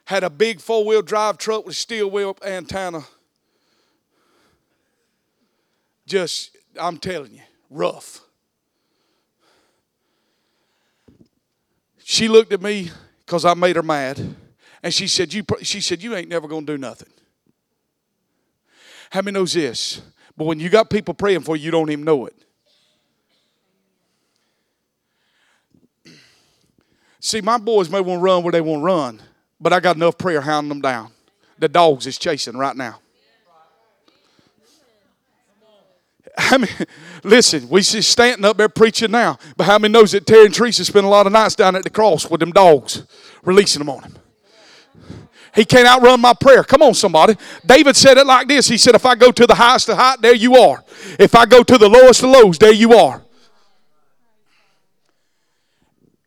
Had 0.06 0.24
a 0.24 0.30
big 0.30 0.62
four 0.62 0.86
wheel 0.86 1.02
drive 1.02 1.38
truck 1.38 1.66
with 1.66 1.74
a 1.74 1.78
steel 1.78 2.12
wheel 2.12 2.38
antenna. 2.46 3.02
Just, 6.06 6.56
I'm 6.80 6.98
telling 6.98 7.34
you, 7.34 7.42
rough. 7.70 8.27
She 12.10 12.30
looked 12.30 12.54
at 12.54 12.62
me 12.62 12.90
because 13.26 13.44
I 13.44 13.54
made 13.54 13.76
her 13.76 13.84
mad, 13.84 14.18
and 14.82 14.94
she 14.94 15.10
said, 15.10 15.34
"You." 15.34 15.44
She 15.62 15.82
said, 15.82 16.02
"You 16.02 16.16
ain't 16.16 16.30
never 16.30 16.48
gonna 16.48 16.66
do 16.66 16.78
nothing." 16.78 17.10
How 19.10 19.22
many 19.22 19.34
knows 19.34 19.52
this? 19.52 20.00
But 20.38 20.46
when 20.46 20.58
you 20.58 20.70
got 20.70 20.90
people 20.90 21.14
praying 21.14 21.42
for 21.42 21.58
you, 21.58 21.66
you 21.66 21.72
don't 21.72 21.92
even 21.92 22.06
know 22.06 22.26
it. 22.26 22.36
See, 27.20 27.42
my 27.42 27.58
boys 27.58 27.90
may 27.90 28.00
want 28.00 28.20
to 28.20 28.24
run 28.24 28.42
where 28.42 28.54
they 28.54 28.62
want 28.62 28.80
to 28.80 28.86
run, 28.86 29.22
but 29.60 29.74
I 29.74 29.82
got 29.82 29.98
enough 29.98 30.18
prayer 30.18 30.40
hounding 30.40 30.70
them 30.70 30.80
down. 30.80 31.12
The 31.60 31.68
dogs 31.68 32.08
is 32.08 32.18
chasing 32.18 32.56
right 32.56 32.78
now. 32.78 33.02
I 36.52 36.58
mean, 36.60 36.70
listen, 37.24 37.68
we 37.68 37.82
see 37.82 38.02
Stanton 38.02 38.46
up 38.46 38.58
there 38.58 38.70
preaching 38.70 39.10
now, 39.10 39.40
but 39.56 39.64
how 39.64 39.80
many 39.80 39.92
knows 39.92 40.12
that 40.12 40.28
Terry 40.28 40.46
and 40.46 40.54
Teresa 40.54 40.86
spend 40.86 41.06
a 41.06 41.10
lot 41.10 41.26
of 41.26 41.34
nights 41.34 41.56
down 41.56 41.76
at 41.76 41.84
the 41.84 41.90
cross 41.90 42.30
with 42.30 42.40
them 42.40 42.52
dogs, 42.52 43.04
releasing 43.44 43.80
them 43.80 43.90
on 43.90 44.04
him? 44.04 44.14
He 45.56 45.66
can't 45.66 45.88
outrun 45.88 46.22
my 46.22 46.36
prayer. 46.36 46.64
Come 46.64 46.84
on, 46.84 46.94
somebody. 46.94 47.36
David 47.66 47.96
said 47.96 48.18
it 48.18 48.28
like 48.28 48.48
this 48.48 48.68
He 48.68 48.78
said, 48.78 48.94
If 48.94 49.08
I 49.08 49.16
go 49.16 49.32
to 49.32 49.48
the 49.48 49.56
highest 49.56 49.90
of 49.90 49.98
height, 49.98 50.22
there 50.22 50.36
you 50.36 50.56
are. 50.56 50.84
If 51.18 51.34
I 51.34 51.48
go 51.48 51.64
to 51.64 51.78
the 51.80 51.90
lowest 51.90 52.22
of 52.22 52.30
lows, 52.30 52.60
there 52.60 52.74
you 52.74 52.94
are. 52.94 53.24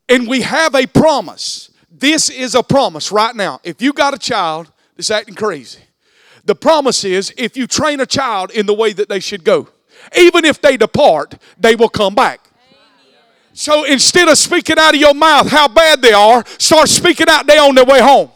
And 0.09 0.27
we 0.27 0.41
have 0.41 0.75
a 0.75 0.85
promise. 0.85 1.71
This 1.89 2.29
is 2.29 2.55
a 2.55 2.63
promise 2.63 3.13
right 3.13 3.33
now. 3.33 3.61
If 3.63 3.81
you 3.81 3.93
got 3.93 4.13
a 4.13 4.19
child 4.19 4.69
that's 4.97 5.09
acting 5.09 5.35
crazy, 5.35 5.79
the 6.43 6.55
promise 6.55 7.05
is 7.05 7.33
if 7.37 7.55
you 7.55 7.67
train 7.67 8.01
a 8.01 8.05
child 8.05 8.51
in 8.51 8.65
the 8.65 8.73
way 8.73 8.91
that 8.91 9.07
they 9.07 9.21
should 9.21 9.45
go, 9.45 9.69
even 10.17 10.45
if 10.45 10.61
they 10.61 10.77
depart, 10.77 11.35
they 11.57 11.75
will 11.75 11.89
come 11.89 12.15
back. 12.15 12.39
So 13.53 13.83
instead 13.83 14.27
of 14.27 14.37
speaking 14.37 14.77
out 14.79 14.93
of 14.93 14.99
your 14.99 15.13
mouth 15.13 15.49
how 15.49 15.67
bad 15.67 16.01
they 16.01 16.13
are, 16.13 16.43
start 16.57 16.87
speaking 16.87 17.27
out 17.29 17.45
they 17.45 17.57
on 17.57 17.75
their 17.75 17.85
way 17.85 18.01
home 18.01 18.31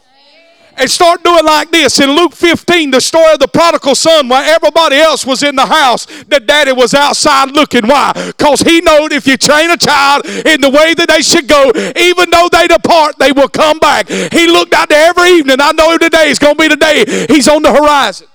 and 0.76 0.90
start 0.90 1.24
doing 1.24 1.44
like 1.44 1.70
this. 1.70 2.00
In 2.00 2.10
Luke 2.10 2.34
15, 2.34 2.90
the 2.90 3.00
story 3.00 3.32
of 3.32 3.38
the 3.38 3.48
prodigal 3.48 3.94
son, 3.94 4.28
while 4.28 4.44
everybody 4.44 4.96
else 4.96 5.24
was 5.24 5.42
in 5.42 5.56
the 5.56 5.66
house, 5.66 6.06
the 6.24 6.40
daddy 6.40 6.72
was 6.72 6.94
outside 6.94 7.50
looking. 7.52 7.86
Why? 7.86 8.12
Because 8.14 8.60
he 8.60 8.80
knowed 8.80 9.12
if 9.12 9.26
you 9.26 9.36
train 9.36 9.70
a 9.70 9.76
child 9.76 10.26
in 10.26 10.60
the 10.60 10.70
way 10.70 10.94
that 10.94 11.08
they 11.08 11.22
should 11.22 11.48
go, 11.48 11.72
even 11.96 12.30
though 12.30 12.48
they 12.52 12.66
depart, 12.66 13.18
they 13.18 13.32
will 13.32 13.48
come 13.48 13.78
back. 13.78 14.08
He 14.08 14.46
looked 14.46 14.74
out 14.74 14.88
there 14.88 15.08
every 15.08 15.30
evening. 15.30 15.56
I 15.60 15.72
know 15.72 15.96
today 15.98 16.28
is 16.28 16.38
going 16.38 16.56
to 16.56 16.60
be 16.60 16.68
the 16.68 16.76
day 16.76 17.26
he's 17.28 17.48
on 17.48 17.62
the 17.62 17.72
horizon. 17.72 18.26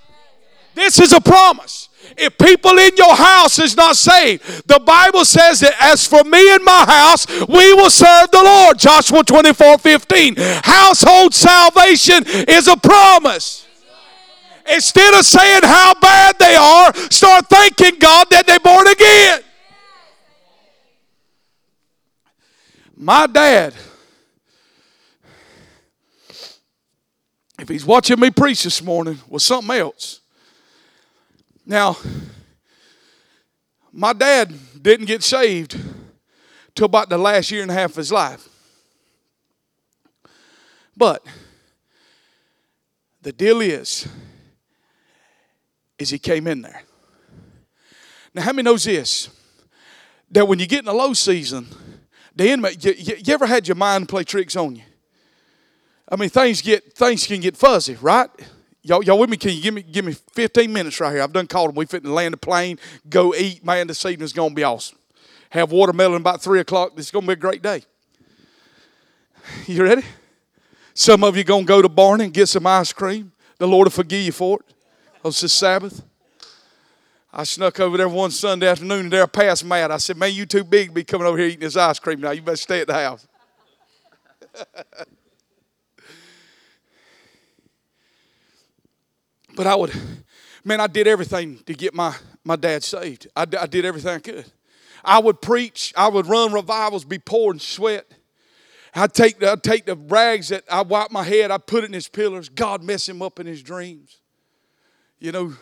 This 0.74 1.00
is 1.00 1.14
a 1.14 1.22
promise 1.22 1.90
if 2.18 2.38
people 2.38 2.78
in 2.78 2.96
your 2.98 3.16
house 3.16 3.60
is 3.60 3.76
not 3.76 3.96
saved, 3.96 4.68
the 4.68 4.80
Bible 4.80 5.26
says 5.26 5.60
that 5.62 5.74
as 5.80 6.06
for 6.06 6.24
me 6.24 6.54
and 6.54 6.64
my 6.64 6.86
house, 6.86 7.28
we 7.48 7.74
will 7.74 7.90
serve 7.90 8.32
the 8.32 8.42
Lord. 8.44 8.78
Joshua 8.78 9.24
24 9.24 9.78
15. 9.78 10.36
Household 10.38 11.34
salvation 11.34 12.24
is 12.48 12.68
a 12.68 12.78
promise. 12.78 13.68
Instead 14.72 15.14
of 15.14 15.26
saying 15.26 15.62
how 15.64 15.94
bad 15.96 16.36
they 16.40 16.56
are, 16.56 16.94
start 17.10 17.48
thanking 17.50 18.00
God 18.00 18.28
that 18.30 18.46
they're 18.46 18.60
born 18.60 18.88
again. 18.88 19.42
My 22.96 23.26
dad, 23.26 23.74
if 27.60 27.68
he's 27.68 27.86
watching 27.86 28.20
me 28.20 28.30
preach 28.30 28.64
this 28.64 28.82
morning, 28.82 29.20
was 29.28 29.44
something 29.44 29.76
else. 29.76 30.21
Now, 31.66 31.98
my 33.92 34.14
dad 34.14 34.54
didn't 34.82 35.06
get 35.06 35.24
saved 35.24 35.78
till 36.74 36.86
about 36.86 37.10
the 37.10 37.18
last 37.18 37.52
year 37.52 37.62
and 37.62 37.72
a 37.72 37.74
half 37.74 37.92
of 37.92 37.98
his 37.98 38.12
life. 38.12 38.48
But 40.96 41.26
the 43.22 43.32
deal 43.32 43.62
is, 43.62 44.08
is 46.00 46.10
he 46.10 46.20
came 46.20 46.48
in 46.48 46.62
there. 46.62 46.84
Now, 48.34 48.44
how 48.44 48.54
many 48.54 48.64
knows 48.64 48.86
this? 48.86 49.30
That 50.32 50.48
when 50.48 50.60
you 50.60 50.66
get 50.66 50.84
in 50.84 50.88
a 50.88 50.94
low 50.94 51.14
season, 51.14 51.68
the 52.36 52.50
enemy, 52.50 52.70
you, 52.80 52.94
you, 52.94 53.16
you 53.24 53.34
ever 53.34 53.46
had 53.46 53.68
your 53.68 53.76
mind 53.76 54.08
play 54.08 54.24
tricks 54.24 54.56
on 54.56 54.78
you? 54.78 54.84
I 56.10 56.16
mean, 56.16 56.30
things 56.30 56.62
get 56.62 56.94
things 56.94 57.26
can 57.26 57.40
get 57.40 57.56
fuzzy, 57.56 57.96
right? 58.02 58.30
Y'all, 58.84 59.04
y'all 59.04 59.20
with 59.20 59.30
me? 59.30 59.38
Can 59.38 59.52
you 59.52 59.62
give 59.62 59.74
me 59.74 59.82
give 59.84 60.06
me 60.06 60.14
15 60.34 60.74
minutes 60.74 61.00
right 61.00 61.14
here? 61.14 61.22
I've 61.22 61.34
done 61.34 61.46
called 61.46 61.70
them. 61.70 61.76
We 61.76 61.86
fit 61.86 62.04
to 62.04 62.12
land 62.12 62.34
the 62.34 62.38
plane, 62.38 62.80
go 63.10 63.36
eat. 63.36 63.64
Man, 63.64 63.88
this 63.88 64.04
evening's 64.06 64.34
gonna 64.34 64.56
be 64.56 64.64
awesome. 64.64 64.98
Have 65.52 65.72
watermelon 65.72 66.22
about 66.22 66.42
three 66.42 66.60
o'clock. 66.60 66.96
This 66.96 67.06
is 67.06 67.12
gonna 67.12 67.28
be 67.28 67.34
a 67.34 67.36
great 67.36 67.62
day. 67.62 67.84
You 69.68 69.84
ready? 69.84 70.04
Some 70.94 71.24
of 71.24 71.38
you 71.38 71.44
gonna 71.44 71.66
go 71.66 71.82
to 71.82 71.90
Barney 71.90 72.26
and 72.26 72.34
get 72.34 72.48
some 72.48 72.66
ice 72.66 72.92
cream. 72.92 73.32
The 73.60 73.68
Lord 73.68 73.86
will 73.86 73.92
forgive 73.92 74.26
you 74.26 74.32
for 74.32 74.60
it. 74.60 74.74
It's 75.24 75.42
the 75.42 75.50
Sabbath. 75.50 76.04
I 77.34 77.44
snuck 77.44 77.80
over 77.80 77.98
there 77.98 78.10
one 78.10 78.32
Sunday 78.32 78.68
afternoon 78.68 79.02
and 79.02 79.14
there 79.14 79.28
passed 79.28 79.64
Matt. 79.64 79.92
I 79.92 79.98
said, 79.98 80.18
Man, 80.18 80.34
you 80.34 80.46
too 80.46 80.64
big 80.64 80.90
to 80.90 80.94
be 80.94 81.04
coming 81.04 81.28
over 81.28 81.38
here 81.38 81.48
eating 81.48 81.60
this 81.60 81.78
ice 81.78 82.00
cream 82.00 82.20
now. 82.20 82.32
You 82.32 82.42
better 82.42 82.58
stay 82.58 82.82
at 82.82 82.88
the 82.88 82.94
house. 82.94 83.28
But 89.56 89.68
I 89.68 89.76
would, 89.76 89.92
man, 90.64 90.80
I 90.80 90.88
did 90.88 91.08
everything 91.08 91.60
to 91.66 91.74
get 91.74 91.94
my, 91.94 92.16
my 92.44 92.56
dad 92.56 92.84
saved. 92.84 93.28
I, 93.36 93.42
I 93.60 93.66
did 93.66 93.86
everything 93.86 94.16
I 94.16 94.20
could. 94.20 94.46
I 95.04 95.20
would 95.20 95.42
preach, 95.42 95.94
I 95.96 96.08
would 96.08 96.28
run 96.28 96.54
revivals, 96.54 97.06
be 97.06 97.20
pouring 97.20 97.60
sweat. 97.60 98.06
I'd 98.94 99.14
take, 99.14 99.42
I'd 99.42 99.64
take 99.64 99.86
the 99.86 99.96
rags 99.96 100.50
that 100.50 100.64
I 100.70 100.82
wipe 100.82 101.12
my 101.12 101.24
head, 101.24 101.50
I'd 101.50 101.66
put 101.66 101.84
it 101.84 101.88
in 101.88 101.94
his 101.94 102.08
pillars. 102.08 102.50
God 102.50 102.84
mess 102.84 103.08
him 103.08 103.22
up 103.22 103.40
in 103.40 103.48
his 103.48 103.64
dreams. 103.64 104.18
You 105.20 105.32
know, 105.32 105.54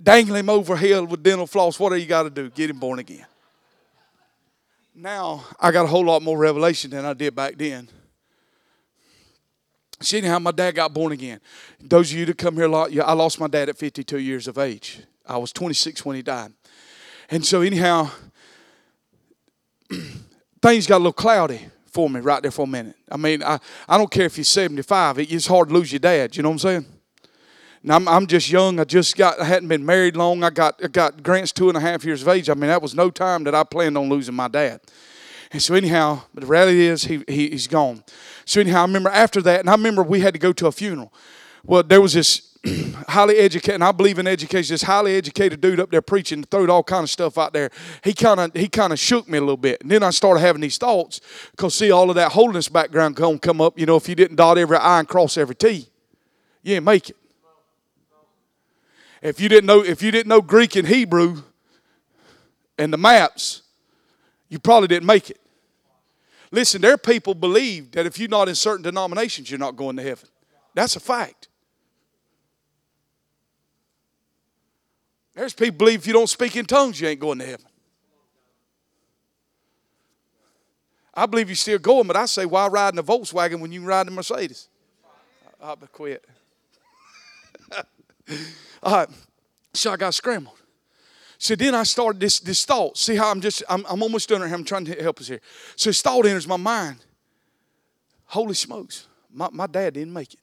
dangle 0.00 0.36
him 0.36 0.48
over 0.48 0.76
hell 0.76 1.06
with 1.06 1.22
dental 1.22 1.46
floss. 1.46 1.78
What 1.78 1.90
do 1.90 1.96
you 1.96 2.06
got 2.06 2.24
to 2.24 2.30
do? 2.30 2.50
Get 2.50 2.70
him 2.70 2.78
born 2.78 2.98
again. 2.98 3.26
Now, 4.94 5.44
I 5.58 5.70
got 5.70 5.84
a 5.84 5.88
whole 5.88 6.04
lot 6.04 6.22
more 6.22 6.36
revelation 6.36 6.90
than 6.90 7.04
I 7.04 7.14
did 7.14 7.34
back 7.34 7.56
then. 7.56 7.88
See 10.02 10.20
how 10.20 10.38
my 10.38 10.50
dad 10.50 10.74
got 10.74 10.92
born 10.92 11.12
again. 11.12 11.40
Those 11.80 12.12
of 12.12 12.18
you 12.18 12.26
that 12.26 12.38
come 12.38 12.54
here 12.54 12.64
a 12.64 12.68
lot, 12.68 12.96
I 12.96 13.12
lost 13.12 13.40
my 13.40 13.48
dad 13.48 13.68
at 13.68 13.76
52 13.76 14.18
years 14.18 14.48
of 14.48 14.58
age. 14.58 15.00
I 15.26 15.36
was 15.36 15.52
26 15.52 16.04
when 16.04 16.16
he 16.16 16.22
died. 16.22 16.52
And 17.30 17.44
so, 17.44 17.62
anyhow, 17.62 18.10
things 20.62 20.86
got 20.86 20.96
a 20.96 20.98
little 20.98 21.12
cloudy 21.12 21.60
for 21.86 22.08
me 22.10 22.20
right 22.20 22.42
there 22.42 22.50
for 22.50 22.64
a 22.64 22.68
minute. 22.68 22.96
I 23.10 23.16
mean, 23.16 23.42
I, 23.42 23.58
I 23.88 23.98
don't 23.98 24.10
care 24.10 24.26
if 24.26 24.36
you're 24.36 24.44
75, 24.44 25.18
it's 25.18 25.46
hard 25.46 25.68
to 25.68 25.74
lose 25.74 25.92
your 25.92 25.98
dad. 25.98 26.36
You 26.36 26.42
know 26.42 26.48
what 26.48 26.54
I'm 26.54 26.58
saying? 26.58 26.86
Now, 27.82 27.96
I'm, 27.96 28.08
I'm 28.08 28.26
just 28.26 28.50
young. 28.50 28.78
I 28.78 28.84
just 28.84 29.16
got, 29.16 29.40
I 29.40 29.44
hadn't 29.44 29.68
been 29.68 29.84
married 29.84 30.16
long. 30.16 30.44
I 30.44 30.50
got, 30.50 30.82
I 30.82 30.88
got 30.88 31.22
Grant's 31.22 31.52
two 31.52 31.68
and 31.68 31.76
a 31.76 31.80
half 31.80 32.04
years 32.04 32.22
of 32.22 32.28
age. 32.28 32.48
I 32.48 32.54
mean, 32.54 32.68
that 32.68 32.80
was 32.80 32.94
no 32.94 33.10
time 33.10 33.44
that 33.44 33.54
I 33.54 33.64
planned 33.64 33.98
on 33.98 34.08
losing 34.08 34.34
my 34.34 34.48
dad. 34.48 34.80
And 35.52 35.60
so, 35.62 35.74
anyhow, 35.74 36.22
the 36.34 36.46
reality 36.46 36.80
is 36.80 37.04
he, 37.04 37.22
he, 37.28 37.50
he's 37.50 37.66
gone. 37.66 38.02
So, 38.46 38.60
anyhow, 38.60 38.80
I 38.80 38.82
remember 38.82 39.10
after 39.10 39.42
that, 39.42 39.60
and 39.60 39.68
I 39.68 39.72
remember 39.72 40.02
we 40.02 40.20
had 40.20 40.32
to 40.32 40.40
go 40.40 40.52
to 40.54 40.66
a 40.66 40.72
funeral. 40.72 41.12
Well, 41.64 41.82
there 41.82 42.00
was 42.00 42.14
this 42.14 42.56
highly 43.08 43.36
educated, 43.36 43.74
and 43.74 43.84
I 43.84 43.92
believe 43.92 44.18
in 44.18 44.26
education. 44.26 44.72
This 44.72 44.82
highly 44.82 45.14
educated 45.14 45.60
dude 45.60 45.78
up 45.78 45.90
there 45.90 46.00
preaching, 46.00 46.42
throwed 46.44 46.70
all 46.70 46.82
kind 46.82 47.02
of 47.02 47.10
stuff 47.10 47.36
out 47.36 47.52
there. 47.52 47.70
He 48.02 48.14
kind 48.14 48.40
of 48.40 48.54
he 48.54 48.68
kind 48.68 48.94
of 48.94 48.98
shook 48.98 49.28
me 49.28 49.38
a 49.38 49.40
little 49.40 49.56
bit, 49.58 49.82
and 49.82 49.90
then 49.90 50.02
I 50.02 50.10
started 50.10 50.40
having 50.40 50.62
these 50.62 50.78
thoughts 50.78 51.20
because 51.50 51.74
see 51.74 51.90
all 51.90 52.08
of 52.08 52.16
that 52.16 52.32
holiness 52.32 52.68
background 52.68 53.16
gonna 53.16 53.38
come 53.38 53.60
up. 53.60 53.78
You 53.78 53.84
know, 53.84 53.96
if 53.96 54.08
you 54.08 54.14
didn't 54.14 54.36
dot 54.36 54.58
every 54.58 54.76
I 54.76 55.00
and 55.00 55.08
cross 55.08 55.36
every 55.36 55.54
T, 55.54 55.88
you 56.62 56.76
ain't 56.76 56.84
make 56.84 57.10
it. 57.10 57.16
If 59.20 59.40
you 59.40 59.48
didn't 59.48 59.66
know 59.66 59.84
if 59.84 60.02
you 60.02 60.10
didn't 60.10 60.28
know 60.28 60.40
Greek 60.40 60.76
and 60.76 60.88
Hebrew 60.88 61.42
and 62.78 62.92
the 62.92 62.98
maps, 62.98 63.62
you 64.48 64.58
probably 64.58 64.88
didn't 64.88 65.06
make 65.06 65.30
it. 65.30 65.41
Listen, 66.52 66.82
there 66.82 66.92
are 66.92 66.98
people 66.98 67.34
believe 67.34 67.92
that 67.92 68.04
if 68.04 68.18
you're 68.18 68.28
not 68.28 68.46
in 68.46 68.54
certain 68.54 68.82
denominations, 68.82 69.50
you're 69.50 69.58
not 69.58 69.74
going 69.74 69.96
to 69.96 70.02
heaven. 70.02 70.28
That's 70.74 70.94
a 70.96 71.00
fact. 71.00 71.48
There's 75.34 75.54
people 75.54 75.78
believe 75.78 76.00
if 76.00 76.06
you 76.06 76.12
don't 76.12 76.28
speak 76.28 76.54
in 76.56 76.66
tongues, 76.66 77.00
you 77.00 77.08
ain't 77.08 77.20
going 77.20 77.38
to 77.38 77.46
heaven. 77.46 77.64
I 81.14 81.24
believe 81.24 81.48
you're 81.48 81.56
still 81.56 81.78
going, 81.78 82.06
but 82.06 82.16
I 82.16 82.26
say, 82.26 82.44
why 82.44 82.66
ride 82.68 82.92
in 82.92 82.98
a 82.98 83.02
Volkswagen 83.02 83.60
when 83.60 83.72
you 83.72 83.80
can 83.80 83.88
ride 83.88 84.06
in 84.06 84.12
a 84.12 84.16
Mercedes? 84.16 84.68
I'll 85.60 85.76
quit. 85.76 86.24
All 88.82 88.96
right. 88.96 89.08
So 89.72 89.90
I 89.90 89.96
got 89.96 90.12
scrambled. 90.12 90.61
So 91.42 91.56
then 91.56 91.74
I 91.74 91.82
started 91.82 92.20
this, 92.20 92.38
this 92.38 92.64
thought. 92.64 92.96
See 92.96 93.16
how 93.16 93.28
I'm 93.28 93.40
just, 93.40 93.64
I'm, 93.68 93.84
I'm 93.90 94.00
almost 94.00 94.28
done 94.28 94.42
here. 94.42 94.54
I'm 94.54 94.62
trying 94.62 94.84
to 94.84 95.02
help 95.02 95.18
us 95.18 95.26
here. 95.26 95.40
So 95.74 95.90
this 95.90 96.00
thought 96.00 96.24
enters 96.24 96.46
my 96.46 96.56
mind. 96.56 97.04
Holy 98.26 98.54
smokes, 98.54 99.08
my, 99.28 99.48
my 99.50 99.66
dad 99.66 99.94
didn't 99.94 100.12
make 100.12 100.34
it. 100.34 100.40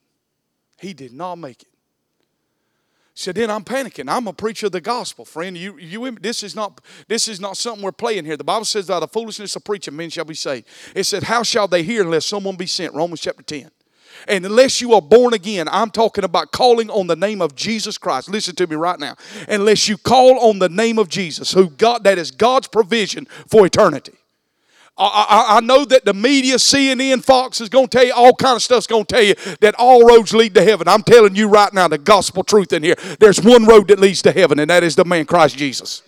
He 0.78 0.92
did 0.92 1.14
not 1.14 1.36
make 1.36 1.62
it. 1.62 1.68
So 3.14 3.32
then 3.32 3.50
I'm 3.50 3.64
panicking. 3.64 4.12
I'm 4.12 4.26
a 4.26 4.34
preacher 4.34 4.66
of 4.66 4.72
the 4.72 4.82
gospel, 4.82 5.24
friend. 5.24 5.56
You, 5.56 5.78
you, 5.78 6.10
this 6.20 6.42
is 6.42 6.54
not, 6.54 6.82
this 7.08 7.28
is 7.28 7.40
not 7.40 7.56
something 7.56 7.82
we're 7.82 7.92
playing 7.92 8.26
here. 8.26 8.36
The 8.36 8.44
Bible 8.44 8.66
says, 8.66 8.86
"By 8.86 9.00
the 9.00 9.08
foolishness 9.08 9.56
of 9.56 9.64
preaching, 9.64 9.96
men 9.96 10.10
shall 10.10 10.26
be 10.26 10.34
saved." 10.34 10.68
It 10.94 11.04
said, 11.04 11.22
"How 11.22 11.42
shall 11.42 11.66
they 11.66 11.82
hear 11.82 12.02
unless 12.02 12.26
someone 12.26 12.56
be 12.56 12.66
sent?" 12.66 12.92
Romans 12.92 13.22
chapter 13.22 13.42
ten. 13.42 13.70
And 14.28 14.44
unless 14.44 14.80
you 14.80 14.92
are 14.94 15.02
born 15.02 15.34
again, 15.34 15.68
I'm 15.68 15.90
talking 15.90 16.24
about 16.24 16.52
calling 16.52 16.90
on 16.90 17.06
the 17.06 17.16
name 17.16 17.40
of 17.40 17.54
Jesus 17.54 17.98
Christ. 17.98 18.28
Listen 18.28 18.54
to 18.56 18.66
me 18.66 18.76
right 18.76 18.98
now. 18.98 19.16
Unless 19.48 19.88
you 19.88 19.96
call 19.96 20.38
on 20.40 20.58
the 20.58 20.68
name 20.68 20.98
of 20.98 21.08
Jesus, 21.08 21.52
who 21.52 21.68
God 21.68 22.04
that 22.04 22.18
is 22.18 22.30
God's 22.30 22.68
provision 22.68 23.26
for 23.48 23.66
eternity. 23.66 24.12
I, 25.02 25.56
I, 25.56 25.60
know 25.60 25.86
that 25.86 26.04
the 26.04 26.12
media, 26.12 26.56
CNN, 26.56 27.24
Fox 27.24 27.62
is 27.62 27.70
going 27.70 27.88
to 27.88 27.98
tell 27.98 28.06
you 28.06 28.12
all 28.12 28.34
kind 28.34 28.56
of 28.56 28.62
stuff's 28.62 28.86
going 28.86 29.06
to 29.06 29.14
tell 29.14 29.22
you 29.22 29.34
that 29.60 29.74
all 29.78 30.06
roads 30.06 30.34
lead 30.34 30.54
to 30.54 30.62
heaven. 30.62 30.88
I'm 30.88 31.02
telling 31.02 31.34
you 31.34 31.48
right 31.48 31.72
now, 31.72 31.88
the 31.88 31.96
gospel 31.96 32.44
truth 32.44 32.74
in 32.74 32.82
here. 32.82 32.96
There's 33.18 33.40
one 33.40 33.64
road 33.64 33.88
that 33.88 33.98
leads 33.98 34.20
to 34.22 34.32
heaven, 34.32 34.58
and 34.58 34.68
that 34.68 34.82
is 34.82 34.96
the 34.96 35.06
man 35.06 35.24
Christ 35.24 35.56
Jesus. 35.56 36.02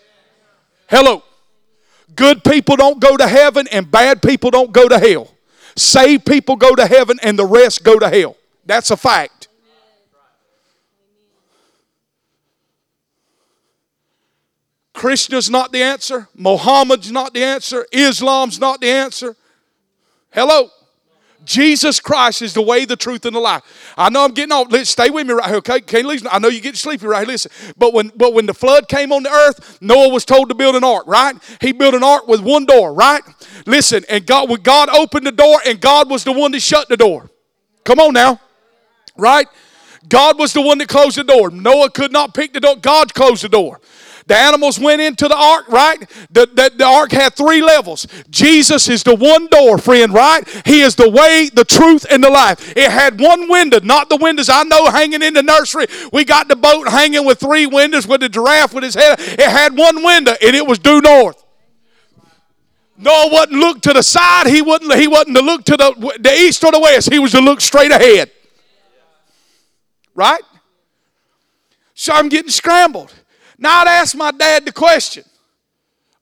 Hello. 0.91 1.23
Good 2.15 2.45
people 2.45 2.77
don't 2.77 3.01
go 3.01 3.17
to 3.17 3.27
heaven, 3.27 3.67
and 3.73 3.91
bad 3.91 4.21
people 4.21 4.51
don't 4.51 4.73
go 4.73 4.89
to 4.89 4.99
hell. 4.99 5.29
Saved 5.77 6.27
people 6.27 6.57
go 6.57 6.75
to 6.75 6.87
heaven, 6.87 7.18
and 7.23 7.39
the 7.39 7.47
rest 7.47 7.85
go 7.85 7.99
to 7.99 8.09
hell. 8.09 8.37
That's 8.66 8.91
a 8.91 8.97
fact. 8.97 9.49
Krishna's 14.93 15.51
not 15.51 15.73
the 15.73 15.83
answer. 15.83 16.29
Mohammed's 16.35 17.11
not 17.11 17.35
the 17.35 17.43
answer. 17.43 17.87
Islam's 17.93 18.61
not 18.61 18.81
the 18.81 18.91
answer. 18.91 19.35
Hello. 20.31 20.70
Jesus 21.45 22.01
Christ 22.01 22.43
is 22.43 22.55
the 22.55 22.62
way, 22.62 22.84
the 22.84 22.97
truth, 22.97 23.24
and 23.24 23.34
the 23.34 23.40
life. 23.40 23.62
I 23.97 24.11
know 24.11 24.24
I'm 24.24 24.32
getting 24.32 24.53
off. 24.53 24.72
Stay 24.86 25.11
with 25.11 25.26
me 25.26 25.34
right 25.34 25.49
here, 25.49 25.57
okay? 25.57 25.80
Can't 25.80 26.07
listen. 26.07 26.28
I 26.30 26.38
know 26.38 26.49
you 26.49 26.61
get 26.61 26.76
sleepy 26.76 27.07
right 27.07 27.20
here. 27.20 27.32
Listen. 27.32 27.51
But 27.76 27.93
when 27.93 28.12
but 28.14 28.34
when 28.34 28.47
the 28.47 28.55
flood 28.55 28.88
came 28.88 29.12
on 29.12 29.22
the 29.22 29.30
earth, 29.30 29.78
Noah 29.80 30.09
was 30.09 30.24
told 30.24 30.49
to 30.51 30.55
build 30.55 30.76
an 30.76 30.84
ark, 30.84 31.05
right? 31.07 31.36
He 31.61 31.72
built 31.72 31.95
an 31.95 32.03
ark 32.03 32.28
with 32.28 32.40
one 32.40 32.66
door, 32.66 32.93
right? 32.93 33.22
Listen, 33.66 34.05
and 34.09 34.26
God 34.26 34.49
when 34.49 34.62
God 34.62 34.88
opened 34.88 35.26
the 35.26 35.32
door, 35.32 35.61
and 35.66 35.80
God 35.80 36.09
was 36.09 36.24
the 36.24 36.32
one 36.32 36.53
that 36.53 36.61
shut 36.61 36.88
the 36.88 36.97
door. 36.97 37.30
Come 37.84 37.99
on 37.99 38.12
now. 38.12 38.40
Right? 39.16 39.47
God 40.09 40.38
was 40.38 40.53
the 40.53 40.61
one 40.61 40.78
that 40.78 40.88
closed 40.88 41.16
the 41.16 41.24
door. 41.24 41.51
Noah 41.51 41.90
could 41.90 42.12
not 42.12 42.34
pick 42.34 42.53
the 42.53 42.61
door. 42.61 42.76
God 42.76 43.14
closed 43.14 43.45
the 43.45 43.49
door. 43.49 43.80
The 44.27 44.37
animals 44.37 44.79
went 44.79 45.01
into 45.01 45.29
the 45.29 45.37
ark, 45.37 45.68
right? 45.68 45.99
The, 46.31 46.47
the, 46.47 46.73
the, 46.77 46.85
ark 46.85 47.12
had 47.12 47.35
three 47.35 47.62
levels. 47.62 48.07
Jesus 48.31 48.89
is 48.89 49.03
the 49.03 49.14
one 49.14 49.49
door, 49.49 49.79
friend, 49.79 50.12
right? 50.12 50.47
He 50.64 50.81
is 50.81 50.95
the 50.95 51.09
way, 51.09 51.51
the 51.53 51.64
truth, 51.64 52.07
and 52.11 52.23
the 52.23 52.31
life. 52.31 52.77
It 52.77 52.91
had 52.91 53.20
one 53.20 53.49
window, 53.49 53.81
not 53.81 54.09
the 54.09 54.16
windows 54.16 54.49
I 54.49 54.62
know 54.64 54.91
hanging 54.91 55.23
in 55.23 55.35
the 55.35 55.43
nursery. 55.43 55.87
We 56.12 56.25
got 56.25 56.49
the 56.49 56.57
boat 56.57 56.89
hanging 56.89 57.25
with 57.25 57.41
three 57.41 57.66
windows 57.66 58.07
with 58.07 58.20
the 58.20 58.29
giraffe 58.29 58.75
with 58.75 58.85
his 58.85 58.95
head. 58.95 59.16
It 59.18 59.41
had 59.41 59.77
one 59.77 60.03
window, 60.03 60.35
and 60.41 60.55
it 60.55 60.66
was 60.66 60.79
due 60.79 61.01
north. 61.01 61.43
Noah 62.97 63.31
wasn't 63.33 63.59
look 63.59 63.81
to 63.83 63.93
the 63.93 64.03
side. 64.03 64.47
He 64.47 64.62
wasn't, 64.62 64.95
he 64.95 65.09
wasn't 65.09 65.37
to 65.37 65.43
look 65.43 65.64
to 65.64 65.77
the, 65.77 66.18
the 66.20 66.33
east 66.33 66.62
or 66.62 66.70
the 66.70 66.79
west. 66.79 67.11
He 67.11 67.18
was 67.18 67.33
to 67.33 67.41
look 67.41 67.61
straight 67.61 67.91
ahead. 67.91 68.31
Right? 70.14 70.43
So 71.95 72.12
I'm 72.12 72.29
getting 72.29 72.51
scrambled. 72.51 73.12
Now 73.59 73.81
I'd 73.81 73.89
ask 73.89 74.17
my 74.17 74.31
dad 74.31 74.65
the 74.65 74.73
question 74.73 75.25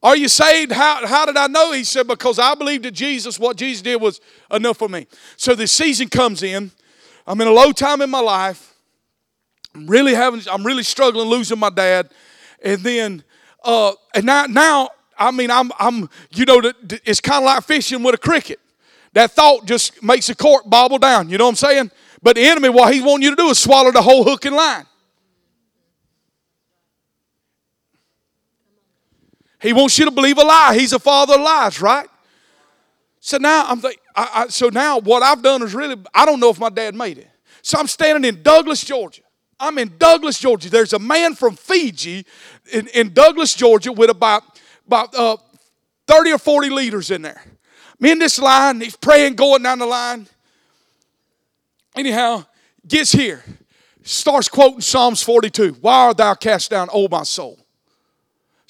Are 0.02 0.16
you 0.16 0.28
saved? 0.28 0.72
How, 0.72 1.06
how 1.06 1.26
did 1.26 1.36
I 1.36 1.46
know? 1.46 1.72
He 1.72 1.84
said, 1.84 2.06
Because 2.06 2.38
I 2.38 2.54
believed 2.54 2.84
that 2.84 2.92
Jesus, 2.92 3.38
what 3.38 3.56
Jesus 3.56 3.82
did 3.82 4.00
was 4.00 4.20
enough 4.50 4.78
for 4.78 4.88
me. 4.88 5.06
So 5.36 5.54
this 5.54 5.72
season 5.72 6.08
comes 6.08 6.42
in. 6.42 6.70
I'm 7.26 7.40
in 7.40 7.48
a 7.48 7.52
low 7.52 7.72
time 7.72 8.02
in 8.02 8.10
my 8.10 8.20
life. 8.20 8.74
I'm 9.74 9.86
really 9.86 10.14
having, 10.14 10.42
I'm 10.50 10.66
really 10.66 10.82
struggling 10.82 11.28
losing 11.28 11.58
my 11.58 11.70
dad. 11.70 12.10
And 12.62 12.80
then, 12.80 13.24
uh, 13.64 13.92
and 14.14 14.26
now, 14.26 14.46
now, 14.46 14.88
I 15.16 15.30
mean, 15.30 15.50
I'm, 15.50 15.70
I'm, 15.78 16.08
you 16.30 16.44
know, 16.44 16.60
it's 17.04 17.20
kind 17.20 17.44
of 17.44 17.44
like 17.44 17.64
fishing 17.64 18.02
with 18.02 18.14
a 18.14 18.18
cricket. 18.18 18.58
That 19.12 19.32
thought 19.32 19.66
just 19.66 20.02
makes 20.02 20.28
the 20.28 20.34
cork 20.34 20.68
bobble 20.68 20.98
down. 20.98 21.28
You 21.28 21.38
know 21.38 21.44
what 21.44 21.50
I'm 21.50 21.56
saying? 21.56 21.90
But 22.22 22.36
the 22.36 22.42
enemy, 22.42 22.68
what 22.68 22.92
he 22.92 23.00
wants 23.00 23.24
you 23.24 23.30
to 23.30 23.36
do 23.36 23.48
is 23.48 23.58
swallow 23.58 23.90
the 23.90 24.02
whole 24.02 24.24
hook 24.24 24.44
and 24.44 24.56
line. 24.56 24.86
He 29.60 29.72
wants 29.72 29.98
you 29.98 30.06
to 30.06 30.10
believe 30.10 30.38
a 30.38 30.42
lie. 30.42 30.76
He's 30.78 30.92
a 30.92 30.98
father 30.98 31.34
of 31.34 31.40
lies, 31.40 31.80
right? 31.80 32.08
So 33.20 33.36
now 33.36 33.66
I'm 33.66 33.80
th- 33.80 33.98
I, 34.16 34.30
I, 34.34 34.48
so 34.48 34.68
now 34.68 34.98
what 34.98 35.22
I've 35.22 35.42
done 35.42 35.62
is 35.62 35.74
really 35.74 35.96
I 36.14 36.24
don't 36.24 36.40
know 36.40 36.50
if 36.50 36.58
my 36.58 36.70
dad 36.70 36.94
made 36.94 37.18
it. 37.18 37.28
So 37.62 37.78
I'm 37.78 37.86
standing 37.86 38.26
in 38.26 38.42
Douglas, 38.42 38.82
Georgia. 38.82 39.22
I'm 39.58 39.76
in 39.76 39.92
Douglas, 39.98 40.38
Georgia. 40.38 40.70
There's 40.70 40.94
a 40.94 40.98
man 40.98 41.34
from 41.34 41.54
Fiji 41.54 42.24
in, 42.72 42.88
in 42.88 43.12
Douglas, 43.12 43.52
Georgia, 43.54 43.92
with 43.92 44.08
about 44.08 44.42
about 44.86 45.14
uh, 45.14 45.36
30 46.06 46.32
or 46.32 46.38
40 46.38 46.70
leaders 46.70 47.10
in 47.10 47.22
there. 47.22 47.42
Me 48.00 48.10
in 48.10 48.18
this 48.18 48.38
line, 48.38 48.80
he's 48.80 48.96
praying, 48.96 49.34
going 49.34 49.62
down 49.62 49.78
the 49.78 49.86
line. 49.86 50.26
Anyhow, 51.94 52.46
gets 52.88 53.12
here, 53.12 53.44
starts 54.02 54.48
quoting 54.48 54.80
Psalms 54.80 55.22
42. 55.22 55.76
Why 55.82 56.06
art 56.06 56.16
thou 56.16 56.34
cast 56.34 56.70
down, 56.70 56.88
O 56.92 57.08
my 57.08 57.24
soul? 57.24 57.58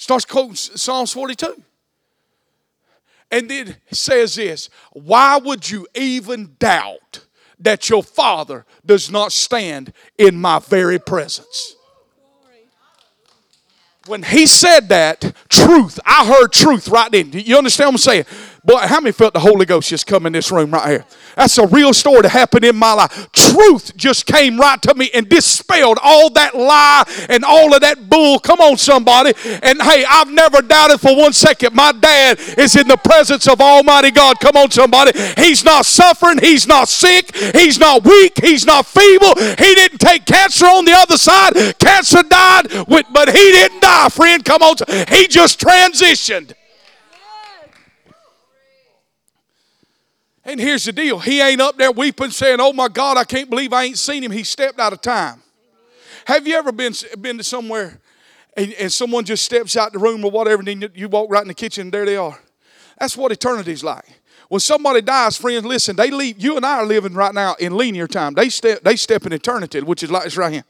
Starts 0.00 0.24
quoting 0.24 0.54
Psalms 0.54 1.12
42. 1.12 1.62
And 3.30 3.50
then 3.50 3.76
says 3.92 4.34
this 4.36 4.70
Why 4.92 5.36
would 5.36 5.68
you 5.68 5.86
even 5.94 6.56
doubt 6.58 7.26
that 7.58 7.90
your 7.90 8.02
Father 8.02 8.64
does 8.84 9.10
not 9.10 9.30
stand 9.30 9.92
in 10.16 10.40
my 10.40 10.58
very 10.58 10.98
presence? 10.98 11.76
When 14.06 14.22
he 14.22 14.46
said 14.46 14.88
that, 14.88 15.34
truth, 15.50 16.00
I 16.06 16.24
heard 16.24 16.50
truth 16.50 16.88
right 16.88 17.12
then. 17.12 17.32
You 17.34 17.58
understand 17.58 17.88
what 17.88 17.92
I'm 17.92 17.98
saying? 17.98 18.24
Boy, 18.62 18.76
how 18.76 19.00
many 19.00 19.12
felt 19.12 19.32
the 19.32 19.40
Holy 19.40 19.64
Ghost 19.64 19.88
just 19.88 20.06
come 20.06 20.26
in 20.26 20.34
this 20.34 20.50
room 20.50 20.70
right 20.70 20.90
here? 20.90 21.06
That's 21.34 21.56
a 21.56 21.66
real 21.66 21.94
story 21.94 22.22
that 22.22 22.30
happened 22.30 22.64
in 22.64 22.76
my 22.76 22.92
life. 22.92 23.32
Truth 23.32 23.96
just 23.96 24.26
came 24.26 24.60
right 24.60 24.80
to 24.82 24.94
me 24.94 25.10
and 25.14 25.28
dispelled 25.28 25.98
all 26.02 26.28
that 26.30 26.54
lie 26.54 27.04
and 27.30 27.42
all 27.42 27.74
of 27.74 27.80
that 27.80 28.10
bull. 28.10 28.38
Come 28.38 28.60
on, 28.60 28.76
somebody. 28.76 29.32
And 29.62 29.80
hey, 29.80 30.04
I've 30.06 30.30
never 30.30 30.60
doubted 30.60 31.00
for 31.00 31.16
one 31.16 31.32
second. 31.32 31.74
My 31.74 31.92
dad 31.92 32.38
is 32.58 32.76
in 32.76 32.86
the 32.86 32.98
presence 32.98 33.48
of 33.48 33.62
Almighty 33.62 34.10
God. 34.10 34.38
Come 34.40 34.56
on, 34.56 34.70
somebody. 34.70 35.18
He's 35.38 35.64
not 35.64 35.86
suffering. 35.86 36.38
He's 36.38 36.66
not 36.66 36.88
sick. 36.88 37.34
He's 37.54 37.78
not 37.78 38.04
weak. 38.04 38.40
He's 38.44 38.66
not 38.66 38.84
feeble. 38.84 39.34
He 39.36 39.74
didn't 39.74 39.98
take 39.98 40.26
cancer 40.26 40.66
on 40.66 40.84
the 40.84 40.92
other 40.92 41.16
side. 41.16 41.78
Cancer 41.78 42.22
died, 42.22 42.68
but 42.86 43.28
he 43.28 43.52
didn't 43.52 43.80
die, 43.80 44.08
friend. 44.10 44.44
Come 44.44 44.62
on. 44.62 44.76
He 45.08 45.28
just 45.28 45.58
transitioned. 45.58 46.52
And 50.50 50.58
here's 50.58 50.82
the 50.82 50.92
deal 50.92 51.20
He 51.20 51.40
ain't 51.40 51.60
up 51.60 51.78
there 51.78 51.92
weeping, 51.92 52.30
saying, 52.30 52.58
Oh 52.60 52.72
my 52.72 52.88
God, 52.88 53.16
I 53.16 53.24
can't 53.24 53.48
believe 53.48 53.72
I 53.72 53.84
ain't 53.84 53.98
seen 53.98 54.24
him. 54.24 54.32
He 54.32 54.42
stepped 54.42 54.80
out 54.80 54.92
of 54.92 55.00
time. 55.00 55.42
Have 56.24 56.46
you 56.46 56.54
ever 56.54 56.72
been, 56.72 56.92
been 57.20 57.38
to 57.38 57.44
somewhere 57.44 58.00
and, 58.56 58.72
and 58.74 58.92
someone 58.92 59.24
just 59.24 59.44
steps 59.44 59.76
out 59.76 59.92
the 59.92 60.00
room 60.00 60.24
or 60.24 60.30
whatever, 60.30 60.60
and 60.60 60.82
then 60.82 60.90
you, 60.94 61.08
walk 61.08 61.30
right 61.30 61.42
in 61.42 61.48
the 61.48 61.54
kitchen 61.54 61.82
and 61.82 61.92
there 61.92 62.04
they 62.04 62.16
are? 62.16 62.38
That's 62.98 63.16
what 63.16 63.30
eternity's 63.30 63.84
like. 63.84 64.04
When 64.48 64.60
somebody 64.60 65.00
dies, 65.00 65.36
friends, 65.36 65.64
listen, 65.64 65.94
they 65.94 66.10
leave. 66.10 66.40
You 66.40 66.56
and 66.56 66.66
I 66.66 66.78
are 66.78 66.86
living 66.86 67.14
right 67.14 67.32
now 67.32 67.54
in 67.60 67.76
linear 67.76 68.08
time. 68.08 68.34
They 68.34 68.48
step, 68.48 68.82
they 68.82 68.96
step 68.96 69.24
in 69.26 69.32
eternity, 69.32 69.80
which 69.82 70.02
is 70.02 70.10
like 70.10 70.24
this 70.24 70.36
right 70.36 70.52
here. 70.52 70.64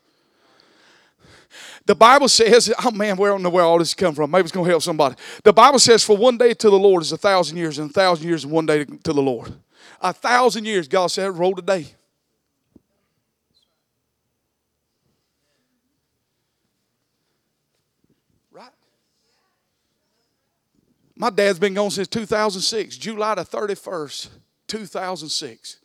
The 1.86 1.94
Bible 1.94 2.28
says, 2.28 2.72
oh 2.84 2.90
man, 2.90 3.16
where 3.16 3.32
I 3.32 3.34
don't 3.34 3.42
know 3.42 3.48
where 3.48 3.64
all 3.64 3.78
this 3.78 3.94
come 3.94 4.14
from. 4.14 4.30
Maybe 4.30 4.42
it's 4.42 4.52
going 4.52 4.66
to 4.66 4.70
help 4.70 4.82
somebody. 4.82 5.16
The 5.42 5.54
Bible 5.54 5.78
says, 5.78 6.04
for 6.04 6.18
one 6.18 6.36
day 6.36 6.52
to 6.52 6.70
the 6.70 6.78
Lord 6.78 7.02
is 7.02 7.12
a 7.12 7.16
thousand 7.16 7.56
years, 7.56 7.78
and 7.78 7.88
a 7.88 7.92
thousand 7.92 8.28
years 8.28 8.42
is 8.42 8.46
one 8.46 8.66
day 8.66 8.84
to 8.84 9.12
the 9.14 9.22
Lord. 9.22 9.54
A 10.01 10.12
thousand 10.12 10.64
years, 10.64 10.88
God 10.88 11.09
said, 11.09 11.36
roll 11.36 11.55
today. 11.55 11.86
Right? 18.51 18.72
My 21.14 21.28
dad's 21.30 21.59
been 21.59 21.74
gone 21.74 21.90
since 21.90 22.09
2006, 22.09 22.96
July 22.96 23.34
the 23.34 23.42
31st, 23.44 24.28
2006. 24.66 25.76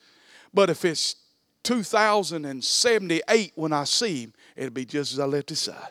But 0.53 0.69
if 0.69 0.85
it's 0.85 1.17
2078 1.63 3.51
when 3.55 3.73
I 3.73 3.83
see 3.83 4.21
him, 4.23 4.33
it'll 4.55 4.69
be 4.69 4.85
just 4.85 5.11
as 5.11 5.19
I 5.19 5.25
left 5.25 5.49
his 5.49 5.59
side. 5.59 5.89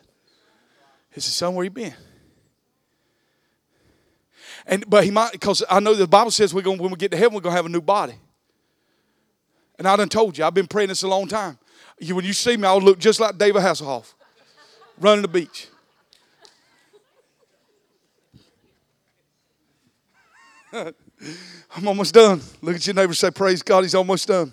He 1.11 1.21
said, 1.21 1.33
Son, 1.33 1.53
where 1.53 1.65
you 1.65 1.69
been? 1.69 1.93
And 4.65 4.89
but 4.89 5.03
he 5.03 5.11
might 5.11 5.31
because 5.31 5.63
I 5.69 5.79
know 5.79 5.93
the 5.93 6.07
Bible 6.07 6.31
says 6.31 6.53
we're 6.53 6.61
going 6.61 6.77
when 6.77 6.91
we 6.91 6.97
get 6.97 7.11
to 7.11 7.17
heaven, 7.17 7.33
we're 7.35 7.41
gonna 7.41 7.55
have 7.55 7.65
a 7.65 7.69
new 7.69 7.81
body. 7.81 8.15
And 9.77 9.87
I 9.87 9.95
done 9.95 10.09
told 10.09 10.37
you, 10.37 10.45
I've 10.45 10.53
been 10.53 10.67
praying 10.67 10.89
this 10.89 11.03
a 11.03 11.07
long 11.07 11.27
time. 11.27 11.57
You, 11.99 12.15
when 12.15 12.25
you 12.25 12.33
see 12.33 12.57
me, 12.57 12.67
I'll 12.67 12.79
look 12.79 12.99
just 12.99 13.19
like 13.19 13.37
David 13.37 13.61
Hasselhoff 13.61 14.13
running 14.99 15.21
the 15.21 15.27
beach. 15.27 15.67
I'm 21.75 21.87
almost 21.87 22.13
done. 22.13 22.41
Look 22.61 22.75
at 22.75 22.85
your 22.85 22.93
neighbor 22.93 23.13
say, 23.13 23.31
Praise 23.31 23.61
God, 23.61 23.83
he's 23.83 23.95
almost 23.95 24.27
done. 24.27 24.51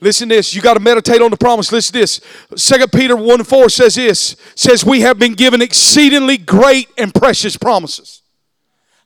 Listen 0.00 0.28
to 0.28 0.36
this. 0.36 0.54
You 0.54 0.62
got 0.62 0.74
to 0.74 0.80
meditate 0.80 1.20
on 1.20 1.30
the 1.30 1.36
promise. 1.36 1.72
Listen 1.72 1.94
to 1.94 2.00
this. 2.00 2.20
Second 2.54 2.92
Peter 2.92 3.16
1 3.16 3.44
4 3.44 3.68
says 3.68 3.96
this 3.96 4.36
says, 4.54 4.84
We 4.84 5.00
have 5.00 5.18
been 5.18 5.34
given 5.34 5.60
exceedingly 5.60 6.38
great 6.38 6.88
and 6.96 7.12
precious 7.12 7.56
promises. 7.56 8.22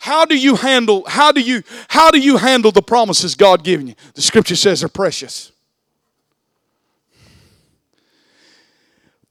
How 0.03 0.25
do 0.25 0.37
you 0.37 0.57
handle, 0.57 1.05
how 1.07 1.31
do 1.31 1.41
you, 1.41 1.63
how 1.87 2.11
do 2.11 2.19
you 2.19 2.37
handle 2.37 2.73
the 2.73 2.83
promises 2.83 3.37
God 3.37 3.63
given 3.63 3.87
you? 3.87 3.95
The 4.15 4.21
scripture 4.21 4.57
says 4.57 4.81
they're 4.81 4.89
precious. 4.89 5.53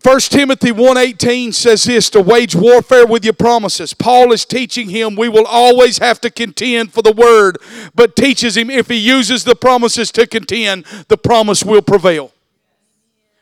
1 0.01 0.19
Timothy 0.29 0.71
1:18 0.71 1.53
says 1.53 1.83
this 1.83 2.09
to 2.11 2.21
wage 2.21 2.55
warfare 2.55 3.05
with 3.05 3.25
your 3.25 3.33
promises. 3.33 3.93
Paul 3.93 4.31
is 4.31 4.45
teaching 4.45 4.89
him 4.89 5.17
we 5.17 5.27
will 5.27 5.45
always 5.45 5.97
have 5.97 6.21
to 6.21 6.29
contend 6.29 6.93
for 6.93 7.01
the 7.01 7.11
word, 7.11 7.57
but 7.93 8.15
teaches 8.15 8.55
him 8.55 8.69
if 8.69 8.87
he 8.87 8.95
uses 8.95 9.43
the 9.43 9.55
promises 9.55 10.09
to 10.13 10.25
contend, 10.25 10.85
the 11.09 11.17
promise 11.17 11.65
will 11.65 11.81
prevail. 11.81 12.31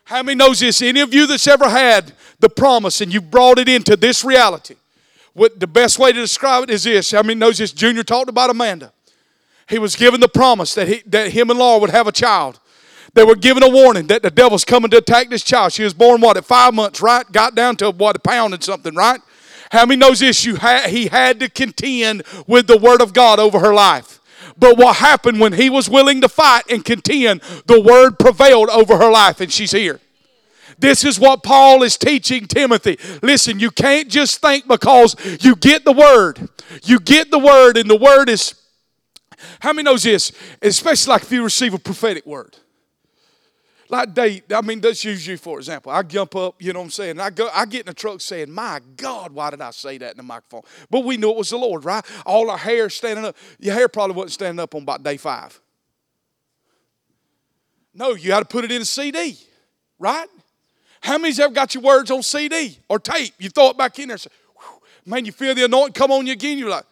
How 0.06 0.24
many 0.24 0.36
knows 0.36 0.62
this? 0.62 0.82
Any 0.82 1.02
of 1.02 1.14
you 1.14 1.28
that's 1.28 1.48
ever 1.48 1.70
had 1.70 2.12
the 2.40 2.50
promise 2.50 3.02
and 3.02 3.14
you 3.14 3.22
brought 3.22 3.60
it 3.60 3.70
into 3.70 3.96
this 3.96 4.26
reality? 4.26 4.78
What 5.40 5.58
the 5.58 5.68
best 5.68 5.98
way 5.98 6.12
to 6.12 6.20
describe 6.20 6.64
it 6.64 6.70
is 6.70 6.84
this. 6.84 7.12
How 7.12 7.22
many 7.22 7.36
knows 7.36 7.60
this? 7.60 7.72
Junior 7.72 8.04
talked 8.04 8.28
about 8.28 8.50
Amanda. 8.50 8.92
He 9.70 9.80
was 9.80 9.96
given 9.96 10.20
the 10.20 10.28
promise 10.28 10.74
that 10.76 10.90
he 10.90 11.02
that 11.06 11.32
him 11.32 11.50
and 11.50 11.58
Laura 11.58 11.80
would 11.80 11.92
have 11.92 12.08
a 12.08 12.12
child. 12.12 12.60
They 13.14 13.24
were 13.24 13.38
given 13.38 13.64
a 13.64 13.70
warning 13.70 14.08
that 14.08 14.22
the 14.22 14.32
devil's 14.32 14.66
coming 14.66 14.92
to 14.92 14.98
attack 14.98 15.30
this 15.30 15.42
child. 15.42 15.72
She 15.72 15.86
was 15.86 15.94
born, 15.94 16.20
what, 16.20 16.36
at 16.36 16.44
five 16.44 16.74
months, 16.74 17.02
right? 17.02 17.26
Got 17.32 17.56
down 17.56 17.78
to, 17.78 17.90
what, 17.90 18.18
a 18.18 18.20
pound 18.20 18.54
and 18.54 18.62
something, 18.62 18.94
right? 18.94 19.22
How 19.72 19.86
many 19.86 19.98
knows 19.98 20.20
this? 20.20 20.44
You 20.44 20.58
he 20.58 21.08
had 21.08 21.40
to 21.40 21.48
contend 21.48 22.24
with 22.46 22.68
the 22.68 22.78
word 22.78 23.02
of 23.02 23.14
God 23.14 23.40
over 23.40 23.60
her 23.60 23.74
life. 23.74 24.20
But 24.58 24.78
what 24.78 24.98
happened 24.98 25.40
when 25.40 25.54
he 25.54 25.70
was 25.70 25.90
willing 25.90 26.20
to 26.20 26.28
fight 26.28 26.64
and 26.70 26.84
contend, 26.84 27.44
the 27.66 27.80
word 27.80 28.20
prevailed 28.20 28.68
over 28.68 28.98
her 28.98 29.10
life, 29.10 29.40
and 29.40 29.50
she's 29.50 29.72
here. 29.72 30.02
This 30.80 31.04
is 31.04 31.20
what 31.20 31.44
Paul 31.44 31.84
is 31.84 31.98
teaching 31.98 32.48
Timothy. 32.48 32.98
Listen, 33.22 33.60
you 33.60 33.70
can't 33.70 34.08
just 34.08 34.42
think 34.42 34.68
because 34.68 35.16
you 35.44 35.56
get 35.56 35.84
the 35.84 35.92
word. 35.92 36.50
You 36.84 37.00
get 37.00 37.32
the 37.32 37.40
word, 37.40 37.78
and 37.78 37.90
the 37.90 37.98
word 37.98 38.30
is. 38.30 38.56
How 39.60 39.74
many 39.74 39.84
knows 39.84 40.04
this? 40.04 40.32
Especially 40.62 41.12
like 41.12 41.24
if 41.24 41.32
you 41.32 41.44
receive 41.44 41.74
a 41.74 41.80
prophetic 41.80 42.26
word. 42.26 42.58
Like 43.92 44.14
Dave, 44.14 44.44
I 44.54 44.62
mean, 44.62 44.82
that's 44.82 45.04
usually 45.04 45.38
for 45.38 45.58
example. 45.58 45.92
I 45.92 46.04
jump 46.04 46.36
up, 46.36 46.62
you 46.62 46.72
know 46.74 46.80
what 46.80 46.86
I'm 46.86 46.92
saying? 46.92 47.20
I 47.20 47.32
go, 47.32 47.50
I 47.52 47.66
get 47.66 47.82
in 47.82 47.86
the 47.88 47.94
truck 47.94 48.22
saying, 48.22 48.52
My 48.52 48.80
God, 48.96 49.32
why 49.32 49.50
did 49.50 49.62
I 49.62 49.72
say 49.72 49.98
that 49.98 50.12
in 50.12 50.18
the 50.18 50.24
microphone? 50.24 50.62
But 50.92 51.04
we 51.04 51.18
knew 51.18 51.32
it 51.32 51.38
was 51.38 51.50
the 51.50 51.58
Lord, 51.58 51.86
right? 51.86 52.06
All 52.26 52.52
our 52.52 52.58
hair 52.58 52.90
standing 52.92 53.26
up. 53.26 53.36
Your 53.58 53.74
hair 53.74 53.88
probably 53.88 54.16
wasn't 54.16 54.34
standing 54.34 54.60
up 54.60 54.76
on 54.76 54.84
about 54.84 55.02
day 55.02 55.18
five. 55.18 55.60
No, 57.96 58.12
you 58.12 58.28
got 58.28 58.42
to 58.42 58.46
put 58.46 58.64
it 58.64 58.72
in 58.72 58.84
a 58.84 58.86
CD, 58.86 59.40
right? 59.98 60.28
How 61.02 61.18
many's 61.18 61.40
ever 61.40 61.54
got 61.54 61.74
your 61.74 61.84
words 61.84 62.12
on 62.12 62.24
CD 62.24 62.78
or 62.90 63.00
tape? 63.00 63.34
You 63.40 63.50
throw 63.50 63.70
it 63.70 63.78
back 63.78 63.98
in 64.00 64.10
there. 64.10 64.18
Say, 64.18 64.30
man, 65.06 65.26
you 65.26 65.32
feel 65.32 65.56
the 65.56 65.66
anointing 65.66 65.94
come 65.94 66.12
on 66.12 66.28
you 66.28 66.34
again. 66.34 66.58
You're 66.58 66.70
like, 66.70 66.86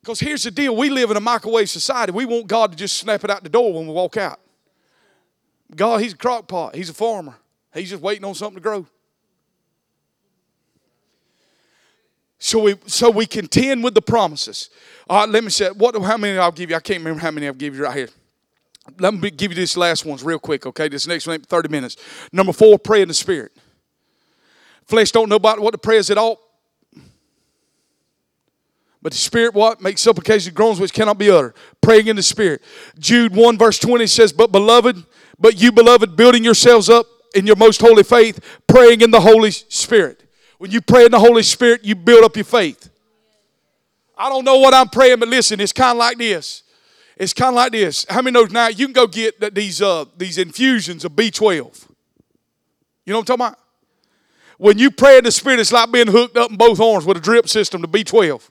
because 0.00 0.20
here's 0.20 0.42
the 0.42 0.50
deal 0.50 0.76
we 0.76 0.90
live 0.90 1.10
in 1.10 1.16
a 1.16 1.20
microwave 1.20 1.70
society. 1.70 2.12
We 2.12 2.26
want 2.26 2.46
God 2.46 2.72
to 2.72 2.76
just 2.76 2.98
snap 2.98 3.24
it 3.24 3.30
out 3.30 3.42
the 3.42 3.48
door 3.48 3.72
when 3.72 3.86
we 3.86 3.92
walk 3.92 4.16
out. 4.16 4.38
God, 5.74 6.00
He's 6.02 6.12
a 6.12 6.16
crock 6.16 6.46
pot, 6.48 6.74
He's 6.74 6.90
a 6.90 6.94
farmer. 6.94 7.34
He's 7.72 7.90
just 7.90 8.02
waiting 8.02 8.24
on 8.24 8.34
something 8.34 8.56
to 8.56 8.60
grow. 8.60 8.86
So 12.38 12.58
we 12.60 12.76
so 12.86 13.10
we 13.10 13.26
contend 13.26 13.82
with 13.82 13.94
the 13.94 14.02
promises. 14.02 14.68
All 15.08 15.20
right, 15.20 15.28
let 15.28 15.42
me 15.42 15.50
say 15.50 15.70
what 15.70 16.00
how 16.02 16.18
many 16.18 16.38
I'll 16.38 16.52
give 16.52 16.68
you. 16.68 16.76
I 16.76 16.80
can't 16.80 16.98
remember 16.98 17.20
how 17.20 17.30
many 17.30 17.46
I'll 17.46 17.54
give 17.54 17.74
you 17.74 17.84
right 17.84 17.96
here. 17.96 18.08
Let 18.98 19.14
me 19.14 19.30
give 19.30 19.50
you 19.50 19.56
these 19.56 19.76
last 19.76 20.04
ones 20.04 20.22
real 20.22 20.38
quick, 20.38 20.66
okay? 20.66 20.88
This 20.88 21.06
next 21.06 21.26
one, 21.26 21.40
30 21.40 21.68
minutes. 21.68 21.96
Number 22.32 22.52
four, 22.52 22.78
pray 22.78 23.02
in 23.02 23.08
the 23.08 23.14
spirit. 23.14 23.52
Flesh 24.84 25.10
don't 25.10 25.28
know 25.28 25.36
about 25.36 25.60
what 25.60 25.72
the 25.72 25.78
prayer 25.78 25.98
is 25.98 26.10
at 26.10 26.18
all. 26.18 26.40
But 29.04 29.12
the 29.12 29.18
Spirit 29.18 29.52
what? 29.52 29.82
Makes 29.82 30.00
supplication 30.00 30.54
groans 30.54 30.80
which 30.80 30.94
cannot 30.94 31.18
be 31.18 31.30
uttered. 31.30 31.54
Praying 31.82 32.06
in 32.06 32.16
the 32.16 32.22
Spirit. 32.22 32.62
Jude 32.98 33.36
1 33.36 33.58
verse 33.58 33.78
20 33.78 34.06
says, 34.06 34.32
But 34.32 34.50
beloved, 34.50 35.04
but 35.38 35.60
you 35.60 35.72
beloved, 35.72 36.16
building 36.16 36.42
yourselves 36.42 36.88
up 36.88 37.06
in 37.34 37.46
your 37.46 37.56
most 37.56 37.82
holy 37.82 38.02
faith, 38.02 38.40
praying 38.66 39.02
in 39.02 39.10
the 39.10 39.20
Holy 39.20 39.50
Spirit. 39.50 40.24
When 40.56 40.70
you 40.70 40.80
pray 40.80 41.04
in 41.04 41.10
the 41.10 41.18
Holy 41.18 41.42
Spirit, 41.42 41.84
you 41.84 41.94
build 41.94 42.24
up 42.24 42.34
your 42.34 42.46
faith. 42.46 42.88
I 44.16 44.30
don't 44.30 44.44
know 44.44 44.56
what 44.56 44.72
I'm 44.72 44.88
praying, 44.88 45.18
but 45.18 45.28
listen, 45.28 45.60
it's 45.60 45.72
kind 45.72 45.90
of 45.90 45.98
like 45.98 46.16
this. 46.16 46.62
It's 47.16 47.32
kind 47.32 47.50
of 47.50 47.54
like 47.54 47.72
this. 47.72 48.04
How 48.08 48.22
many 48.22 48.32
know 48.34 48.44
now 48.44 48.68
you 48.68 48.86
can 48.86 48.92
go 48.92 49.06
get 49.06 49.54
these, 49.54 49.80
uh, 49.80 50.04
these 50.16 50.38
infusions 50.38 51.04
of 51.04 51.12
B12? 51.12 51.88
You 53.04 53.12
know 53.12 53.18
what 53.18 53.30
I'm 53.30 53.38
talking 53.38 53.46
about? 53.46 53.58
When 54.58 54.78
you 54.78 54.90
pray 54.90 55.18
in 55.18 55.24
the 55.24 55.32
Spirit, 55.32 55.60
it's 55.60 55.72
like 55.72 55.92
being 55.92 56.06
hooked 56.06 56.36
up 56.36 56.50
in 56.50 56.56
both 56.56 56.80
arms 56.80 57.04
with 57.04 57.16
a 57.16 57.20
drip 57.20 57.48
system 57.48 57.82
to 57.82 57.88
B12. 57.88 58.50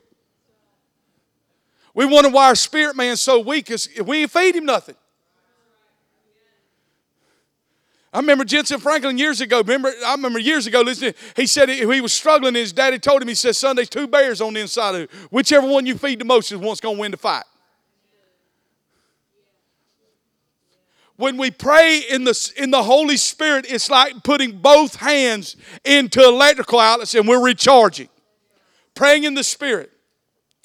We 1.94 2.06
wonder 2.06 2.28
why 2.28 2.48
our 2.48 2.56
spirit 2.56 2.96
man's 2.96 3.20
so 3.20 3.38
weak 3.38 3.70
is 3.70 3.88
we 4.04 4.22
ain't 4.22 4.30
feed 4.30 4.56
him 4.56 4.64
nothing. 4.64 4.96
I 8.12 8.18
remember 8.18 8.44
Jentezen 8.44 8.80
Franklin 8.80 9.18
years 9.18 9.40
ago. 9.40 9.58
Remember, 9.58 9.92
I 10.04 10.12
remember 10.12 10.38
years 10.38 10.66
ago 10.66 10.82
listening. 10.82 11.14
He 11.36 11.46
said 11.46 11.68
he, 11.68 11.84
was 12.00 12.12
struggling. 12.12 12.48
And 12.48 12.56
his 12.58 12.72
daddy 12.72 12.98
told 12.98 13.22
him, 13.22 13.28
he 13.28 13.34
said, 13.34 13.56
"Son, 13.56 13.74
there's 13.74 13.88
two 13.88 14.06
bears 14.06 14.40
on 14.40 14.54
the 14.54 14.60
inside 14.60 14.94
of 14.94 15.00
you. 15.02 15.08
Whichever 15.30 15.66
one 15.66 15.86
you 15.86 15.96
feed 15.96 16.20
the 16.20 16.24
most 16.24 16.50
is 16.52 16.58
one's 16.58 16.80
going 16.80 16.96
to 16.96 17.00
win 17.00 17.10
the 17.10 17.16
fight." 17.16 17.44
When 21.16 21.36
we 21.36 21.50
pray 21.50 22.02
in 22.10 22.24
the, 22.24 22.52
in 22.56 22.70
the 22.70 22.82
Holy 22.82 23.16
Spirit, 23.16 23.66
it's 23.68 23.88
like 23.88 24.24
putting 24.24 24.58
both 24.58 24.96
hands 24.96 25.56
into 25.84 26.22
electrical 26.22 26.80
outlets 26.80 27.14
and 27.14 27.28
we're 27.28 27.44
recharging. 27.44 28.08
Praying 28.94 29.24
in 29.24 29.34
the 29.34 29.44
Spirit. 29.44 29.92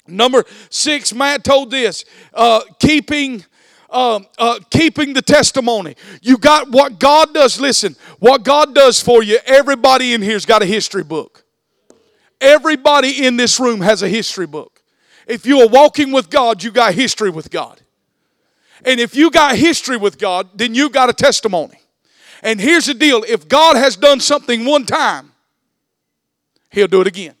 Number 0.08 0.44
six, 0.70 1.12
Matt 1.12 1.44
told 1.44 1.70
this 1.70 2.04
uh, 2.34 2.62
keeping. 2.78 3.44
Um, 3.92 4.28
uh, 4.38 4.60
keeping 4.70 5.14
the 5.14 5.20
testimony. 5.20 5.96
You 6.22 6.38
got 6.38 6.70
what 6.70 7.00
God 7.00 7.34
does. 7.34 7.60
Listen, 7.60 7.96
what 8.20 8.44
God 8.44 8.72
does 8.72 9.00
for 9.00 9.20
you, 9.20 9.40
everybody 9.44 10.14
in 10.14 10.22
here's 10.22 10.46
got 10.46 10.62
a 10.62 10.64
history 10.64 11.02
book. 11.02 11.42
Everybody 12.40 13.26
in 13.26 13.36
this 13.36 13.58
room 13.58 13.80
has 13.80 14.04
a 14.04 14.08
history 14.08 14.46
book. 14.46 14.80
If 15.26 15.44
you 15.44 15.62
are 15.62 15.68
walking 15.68 16.12
with 16.12 16.30
God, 16.30 16.62
you 16.62 16.70
got 16.70 16.94
history 16.94 17.30
with 17.30 17.50
God. 17.50 17.80
And 18.84 19.00
if 19.00 19.14
you 19.14 19.30
got 19.30 19.56
history 19.56 19.96
with 19.96 20.18
God, 20.18 20.48
then 20.54 20.74
you 20.74 20.90
got 20.90 21.10
a 21.10 21.12
testimony. 21.12 21.80
And 22.42 22.60
here's 22.60 22.86
the 22.86 22.94
deal 22.94 23.24
if 23.28 23.48
God 23.48 23.76
has 23.76 23.96
done 23.96 24.20
something 24.20 24.64
one 24.64 24.86
time, 24.86 25.32
He'll 26.70 26.86
do 26.86 27.00
it 27.00 27.06
again. 27.06 27.34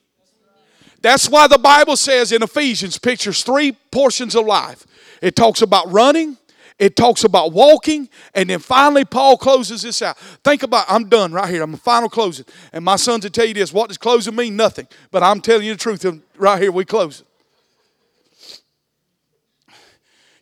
That's 1.02 1.28
why 1.28 1.46
the 1.46 1.58
Bible 1.58 1.96
says 1.96 2.32
in 2.32 2.42
Ephesians, 2.42 2.98
pictures 2.98 3.42
three 3.42 3.72
portions 3.90 4.34
of 4.34 4.44
life. 4.44 4.86
It 5.22 5.34
talks 5.34 5.62
about 5.62 5.90
running, 5.90 6.36
it 6.78 6.94
talks 6.96 7.24
about 7.24 7.52
walking, 7.52 8.08
and 8.34 8.50
then 8.50 8.58
finally 8.58 9.04
Paul 9.04 9.38
closes 9.38 9.82
this 9.82 10.02
out. 10.02 10.18
Think 10.18 10.62
about, 10.62 10.84
I'm 10.88 11.08
done 11.08 11.32
right 11.32 11.48
here. 11.48 11.62
I'm 11.62 11.74
a 11.74 11.78
final 11.78 12.08
closing. 12.08 12.44
And 12.72 12.84
my 12.84 12.96
sons 12.96 13.24
will 13.24 13.30
tell 13.30 13.46
you 13.46 13.54
this. 13.54 13.72
What 13.72 13.88
does 13.88 13.98
closing 13.98 14.34
mean? 14.34 14.56
Nothing. 14.56 14.88
But 15.10 15.22
I'm 15.22 15.40
telling 15.40 15.66
you 15.66 15.72
the 15.72 15.78
truth. 15.78 16.04
Right 16.36 16.60
here, 16.60 16.72
we 16.72 16.84
close 16.84 17.20
it. 17.20 17.26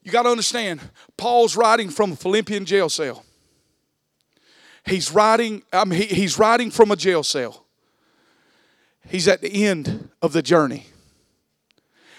You 0.09 0.13
got 0.13 0.23
to 0.23 0.31
understand, 0.31 0.81
Paul's 1.19 1.55
writing 1.55 1.91
from 1.91 2.13
a 2.13 2.17
Philippian 2.17 2.65
jail 2.65 2.89
cell. 2.89 3.27
He's 4.87 5.13
writing, 5.13 5.63
I 5.71 5.85
mean, 5.85 6.01
he, 6.01 6.07
he's 6.07 6.39
writing 6.39 6.71
from 6.71 6.91
a 6.91 6.97
jail 6.97 7.23
cell. 7.23 7.67
He's 9.07 9.29
at 9.29 9.43
the 9.43 9.67
end 9.67 10.09
of 10.23 10.33
the 10.33 10.41
journey. 10.41 10.87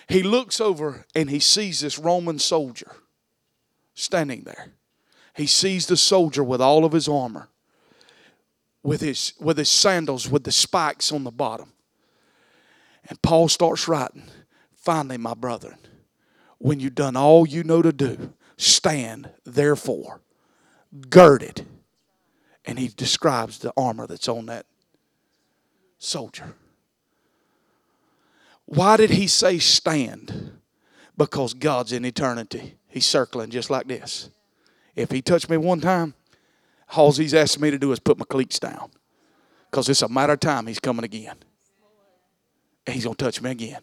He 0.07 0.21
looks 0.21 0.61
over 0.61 1.07
and 1.15 1.31
he 1.31 1.39
sees 1.39 1.79
this 1.79 1.97
Roman 1.97 2.37
soldier 2.37 2.91
standing 3.95 4.43
there. 4.43 4.67
He 5.35 5.47
sees 5.47 5.87
the 5.87 5.97
soldier 5.97 6.43
with 6.43 6.61
all 6.61 6.85
of 6.85 6.91
his 6.91 7.07
armor, 7.07 7.49
with 8.83 9.01
his, 9.01 9.33
with 9.39 9.57
his 9.57 9.71
sandals 9.71 10.29
with 10.29 10.43
the 10.43 10.51
spikes 10.51 11.11
on 11.11 11.23
the 11.23 11.31
bottom. 11.31 11.73
And 13.09 13.19
Paul 13.23 13.49
starts 13.49 13.87
writing, 13.87 14.29
Finally, 14.75 15.17
my 15.17 15.33
brethren, 15.33 15.79
when 16.60 16.80
you've 16.80 16.95
done 16.95 17.16
all 17.18 17.47
you 17.47 17.64
know 17.64 17.82
to 17.82 17.91
do, 17.91 18.34
stand 18.57 19.32
therefore 19.45 20.22
girded. 21.10 21.66
And 22.66 22.78
he 22.78 22.89
describes 22.89 23.60
the 23.60 23.74
armor 23.76 24.05
that's 24.05 24.28
on 24.28 24.45
that 24.47 24.66
soldier. 25.97 26.53
Why 28.66 28.97
did 28.97 29.10
he 29.10 29.28
say 29.28 29.57
stand? 29.57 30.51
Because 31.18 31.53
God's 31.53 31.91
in 31.91 32.05
eternity. 32.05 32.76
He's 32.88 33.05
circling 33.05 33.49
just 33.49 33.70
like 33.70 33.88
this. 33.88 34.30
If 34.95 35.10
he 35.12 35.22
touched 35.22 35.49
me 35.49 35.57
one 35.57 35.82
time, 35.82 36.14
all 36.95 37.12
he's 37.12 37.34
asking 37.34 37.64
me 37.64 37.72
to 37.72 37.80
do 37.80 37.91
is 37.91 37.99
put 37.99 38.18
my 38.18 38.26
cleats 38.26 38.60
down. 38.60 38.91
Because 39.70 39.89
it's 39.89 40.01
a 40.01 40.10
matter 40.10 40.34
of 40.34 40.39
time 40.39 40.68
he's 40.68 40.80
coming 40.80 41.05
again. 41.05 41.38
And 42.86 42.93
he's 42.93 43.05
going 43.05 43.16
to 43.16 43.26
touch 43.26 43.41
me 43.41 43.51
again. 43.51 43.82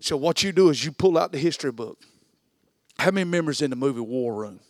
So 0.00 0.16
what 0.16 0.42
you 0.42 0.52
do 0.52 0.68
is 0.68 0.84
you 0.84 0.92
pull 0.92 1.16
out 1.16 1.32
the 1.32 1.38
history 1.38 1.72
book. 1.72 1.98
How 2.98 3.10
many 3.10 3.28
members 3.28 3.62
in 3.62 3.70
the 3.70 3.76
movie 3.76 4.00
War 4.00 4.34
Room? 4.34 4.60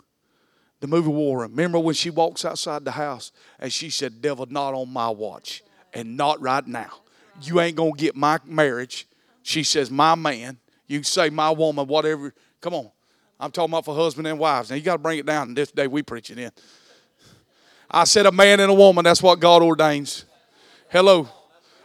The 0.80 0.86
movie 0.86 1.08
War 1.08 1.40
Room. 1.40 1.50
Remember 1.50 1.78
when 1.78 1.94
she 1.94 2.10
walks 2.10 2.44
outside 2.44 2.84
the 2.84 2.92
house 2.92 3.32
and 3.58 3.72
she 3.72 3.90
said, 3.90 4.22
Devil, 4.22 4.46
not 4.46 4.74
on 4.74 4.90
my 4.90 5.08
watch 5.08 5.62
and 5.92 6.16
not 6.16 6.40
right 6.40 6.66
now 6.66 6.90
you 7.42 7.60
ain't 7.60 7.76
to 7.76 7.92
get 7.96 8.16
my 8.16 8.38
marriage. 8.44 9.06
She 9.42 9.62
says, 9.62 9.90
my 9.90 10.14
man. 10.14 10.58
You 10.86 11.02
say 11.02 11.30
my 11.30 11.50
woman, 11.50 11.86
whatever. 11.86 12.34
Come 12.60 12.74
on. 12.74 12.90
I'm 13.40 13.50
talking 13.50 13.72
about 13.72 13.84
for 13.84 13.94
husband 13.94 14.26
and 14.26 14.38
wives. 14.38 14.70
Now 14.70 14.76
you 14.76 14.82
got 14.82 14.94
to 14.94 14.98
bring 14.98 15.18
it 15.18 15.26
down. 15.26 15.48
And 15.48 15.56
this 15.56 15.70
day 15.70 15.86
we 15.86 16.02
preach 16.02 16.30
it 16.30 16.38
in. 16.38 16.50
I 17.90 18.04
said 18.04 18.26
a 18.26 18.32
man 18.32 18.60
and 18.60 18.70
a 18.70 18.74
woman. 18.74 19.04
That's 19.04 19.22
what 19.22 19.40
God 19.40 19.62
ordains. 19.62 20.24
Hello. 20.90 21.28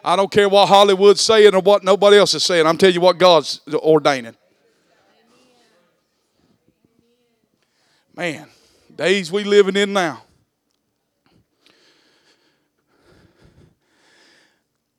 I 0.04 0.16
don't 0.16 0.32
care 0.32 0.47
what 0.47 0.68
Hollywood's 0.68 1.22
saying 1.22 1.54
or 1.54 1.62
what 1.62 1.84
nobody 1.84 2.18
else 2.18 2.34
is 2.34 2.43
saying. 2.43 2.66
I'm 2.66 2.78
telling 2.78 2.95
you 2.95 3.02
what 3.02 3.18
God's 3.18 3.62
ordaining. 3.74 4.36
Man, 8.16 8.47
days 8.95 9.32
we 9.32 9.43
living 9.43 9.76
in 9.76 9.93
now. 9.93 10.24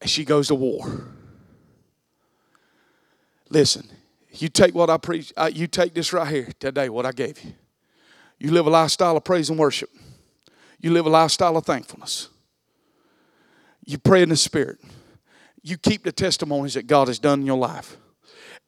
and 0.01 0.09
she 0.09 0.24
goes 0.24 0.48
to 0.48 0.55
war. 0.55 0.84
Listen, 3.48 3.88
you 4.32 4.48
take 4.48 4.74
what 4.74 4.90
I 4.90 4.96
preach, 4.96 5.32
uh, 5.36 5.51
you 5.53 5.66
take 5.66 5.94
this 5.94 6.12
right 6.12 6.26
here 6.26 6.48
today, 6.59 6.88
what 6.88 7.05
I 7.05 7.12
gave 7.12 7.42
you. 7.42 7.53
You 8.38 8.53
live 8.53 8.66
a 8.66 8.70
lifestyle 8.70 9.16
of 9.16 9.24
praise 9.24 9.51
and 9.51 9.59
worship. 9.59 9.90
You 10.80 10.90
live 10.92 11.05
a 11.05 11.11
lifestyle 11.11 11.57
of 11.57 11.66
thankfulness. 11.66 12.28
You 13.84 13.98
pray 13.98 14.22
in 14.22 14.28
the 14.28 14.36
Spirit. 14.36 14.78
You 15.62 15.76
keep 15.76 16.04
the 16.04 16.12
testimonies 16.12 16.74
that 16.74 16.86
God 16.86 17.08
has 17.08 17.18
done 17.18 17.40
in 17.40 17.46
your 17.46 17.58
life. 17.58 17.96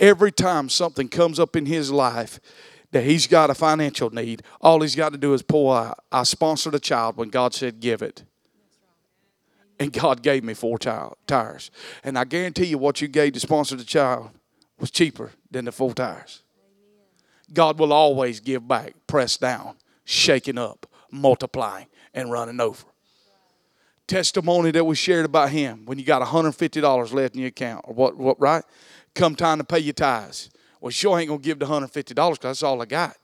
Every 0.00 0.32
time 0.32 0.68
something 0.68 1.08
comes 1.08 1.38
up 1.38 1.56
in 1.56 1.66
his 1.66 1.90
life 1.90 2.40
that 2.90 3.04
he's 3.04 3.26
got 3.26 3.50
a 3.50 3.54
financial 3.54 4.10
need, 4.10 4.42
all 4.60 4.80
he's 4.82 4.94
got 4.94 5.12
to 5.12 5.18
do 5.18 5.32
is 5.32 5.42
pull 5.42 5.70
out. 5.70 5.98
I 6.10 6.24
sponsored 6.24 6.74
a 6.74 6.80
child 6.80 7.16
when 7.16 7.30
God 7.30 7.54
said, 7.54 7.80
give 7.80 8.02
it. 8.02 8.24
And 9.78 9.92
God 9.92 10.22
gave 10.22 10.44
me 10.44 10.54
four 10.54 10.78
tires. 10.78 11.70
And 12.04 12.18
I 12.18 12.24
guarantee 12.24 12.66
you, 12.66 12.78
what 12.78 13.00
you 13.00 13.08
gave 13.08 13.32
to 13.32 13.40
sponsor 13.40 13.76
the 13.76 13.84
child 13.84 14.30
was 14.78 14.90
cheaper 14.90 15.32
than 15.50 15.64
the 15.64 15.72
four 15.72 15.94
tires. 15.94 16.42
God 17.52 17.78
will 17.78 17.92
always 17.92 18.40
give 18.40 18.66
back, 18.68 18.94
pressed 19.06 19.40
down, 19.40 19.76
shaking 20.04 20.58
up, 20.58 20.86
multiplying, 21.10 21.86
and 22.14 22.30
running 22.30 22.60
over. 22.60 22.84
Testimony 24.07 24.70
that 24.72 24.84
was 24.84 24.98
shared 24.98 25.24
about 25.24 25.50
him 25.50 25.84
when 25.84 25.98
you 25.98 26.05
got 26.05 26.26
$150 26.26 27.12
left 27.12 27.34
in 27.34 27.40
your 27.40 27.48
account, 27.48 27.84
or 27.88 27.94
what, 27.94 28.16
what 28.16 28.40
right? 28.40 28.64
Come 29.14 29.34
time 29.36 29.59
to 29.59 29.64
pay 29.64 29.78
your 29.78 29.92
tithes. 29.92 30.50
Well, 30.80 30.90
sure 30.90 31.18
ain't 31.18 31.28
gonna 31.28 31.40
give 31.40 31.59
the 31.59 31.66
$150 31.66 32.07
because 32.07 32.38
that's 32.40 32.62
all 32.62 32.82
I 32.82 32.86
got. 32.86 33.16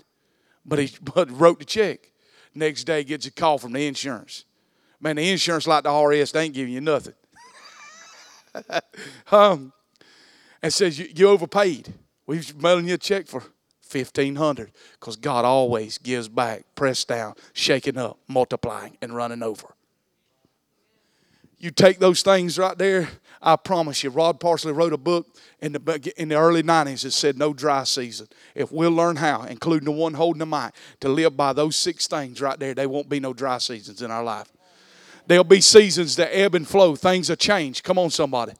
But 0.64 0.78
he 0.78 0.96
but 1.02 1.30
wrote 1.30 1.58
the 1.58 1.64
check. 1.64 2.12
Next 2.54 2.84
day 2.84 3.04
gets 3.04 3.26
a 3.26 3.30
call 3.30 3.58
from 3.58 3.72
the 3.72 3.86
insurance. 3.86 4.44
Man, 5.00 5.16
the 5.16 5.30
insurance 5.30 5.66
like 5.66 5.84
the 5.84 5.92
RS, 5.92 6.32
they 6.32 6.42
ain't 6.42 6.54
giving 6.54 6.72
you 6.72 6.80
nothing. 6.80 7.14
um, 9.32 9.72
and 10.62 10.72
says 10.72 10.98
you, 10.98 11.08
you 11.14 11.28
overpaid. 11.28 11.92
We've 12.26 12.54
mailing 12.60 12.88
you 12.88 12.94
a 12.94 12.98
check 12.98 13.26
for 13.26 13.42
fifteen 13.80 14.36
hundred 14.36 14.72
because 14.98 15.16
God 15.16 15.44
always 15.44 15.98
gives 15.98 16.28
back, 16.28 16.64
pressed 16.74 17.08
down, 17.08 17.34
shaking 17.52 17.96
up, 17.96 18.18
multiplying, 18.28 18.96
and 19.00 19.14
running 19.14 19.42
over. 19.42 19.74
You 21.58 21.70
take 21.70 21.98
those 21.98 22.22
things 22.22 22.58
right 22.58 22.78
there. 22.78 23.08
I 23.40 23.56
promise 23.56 24.02
you, 24.02 24.10
Rod 24.10 24.40
Parsley 24.40 24.72
wrote 24.72 24.92
a 24.92 24.98
book 24.98 25.26
in 25.60 25.72
the 25.72 26.12
in 26.16 26.28
the 26.28 26.36
early 26.36 26.62
'90s 26.62 27.02
that 27.02 27.12
said 27.12 27.38
no 27.38 27.52
dry 27.52 27.84
season. 27.84 28.28
If 28.54 28.72
we'll 28.72 28.90
learn 28.90 29.16
how, 29.16 29.42
including 29.42 29.84
the 29.84 29.92
one 29.92 30.14
holding 30.14 30.40
the 30.40 30.46
mic, 30.46 30.72
to 31.00 31.08
live 31.08 31.36
by 31.36 31.52
those 31.52 31.76
six 31.76 32.06
things 32.06 32.40
right 32.40 32.58
there, 32.58 32.74
there 32.74 32.88
won't 32.88 33.08
be 33.08 33.20
no 33.20 33.32
dry 33.32 33.58
seasons 33.58 34.02
in 34.02 34.10
our 34.10 34.24
life. 34.24 34.48
There'll 35.26 35.44
be 35.44 35.60
seasons 35.60 36.16
that 36.16 36.36
ebb 36.36 36.54
and 36.54 36.66
flow. 36.66 36.96
Things 36.96 37.28
will 37.28 37.36
change. 37.36 37.82
Come 37.82 37.98
on, 37.98 38.10
somebody. 38.10 38.52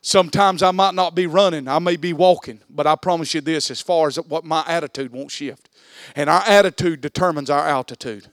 Sometimes 0.00 0.62
I 0.62 0.70
might 0.70 0.94
not 0.94 1.14
be 1.14 1.26
running, 1.26 1.66
I 1.66 1.78
may 1.78 1.96
be 1.96 2.12
walking, 2.12 2.60
but 2.68 2.86
I 2.86 2.94
promise 2.94 3.32
you 3.32 3.40
this 3.40 3.70
as 3.70 3.80
far 3.80 4.06
as 4.06 4.16
what 4.16 4.44
my 4.44 4.62
attitude 4.66 5.12
won't 5.12 5.30
shift. 5.30 5.70
And 6.14 6.28
our 6.28 6.42
attitude 6.42 7.00
determines 7.00 7.48
our 7.48 7.66
altitude. 7.66 8.28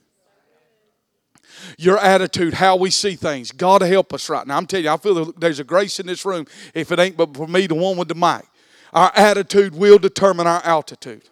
Your 1.78 1.98
attitude, 1.98 2.54
how 2.54 2.76
we 2.76 2.90
see 2.90 3.14
things. 3.14 3.52
God 3.52 3.82
help 3.82 4.12
us 4.12 4.28
right 4.28 4.46
now. 4.46 4.56
I'm 4.56 4.66
telling 4.66 4.84
you, 4.84 4.90
I 4.90 4.96
feel 4.96 5.32
there's 5.32 5.60
a 5.60 5.64
grace 5.64 6.00
in 6.00 6.06
this 6.06 6.24
room. 6.24 6.46
If 6.74 6.92
it 6.92 6.98
ain't 6.98 7.16
but 7.16 7.36
for 7.36 7.46
me, 7.46 7.66
the 7.66 7.74
one 7.74 7.96
with 7.96 8.08
the 8.08 8.14
mic. 8.14 8.46
Our 8.92 9.10
attitude 9.14 9.74
will 9.74 9.98
determine 9.98 10.46
our 10.46 10.62
altitude. 10.64 11.22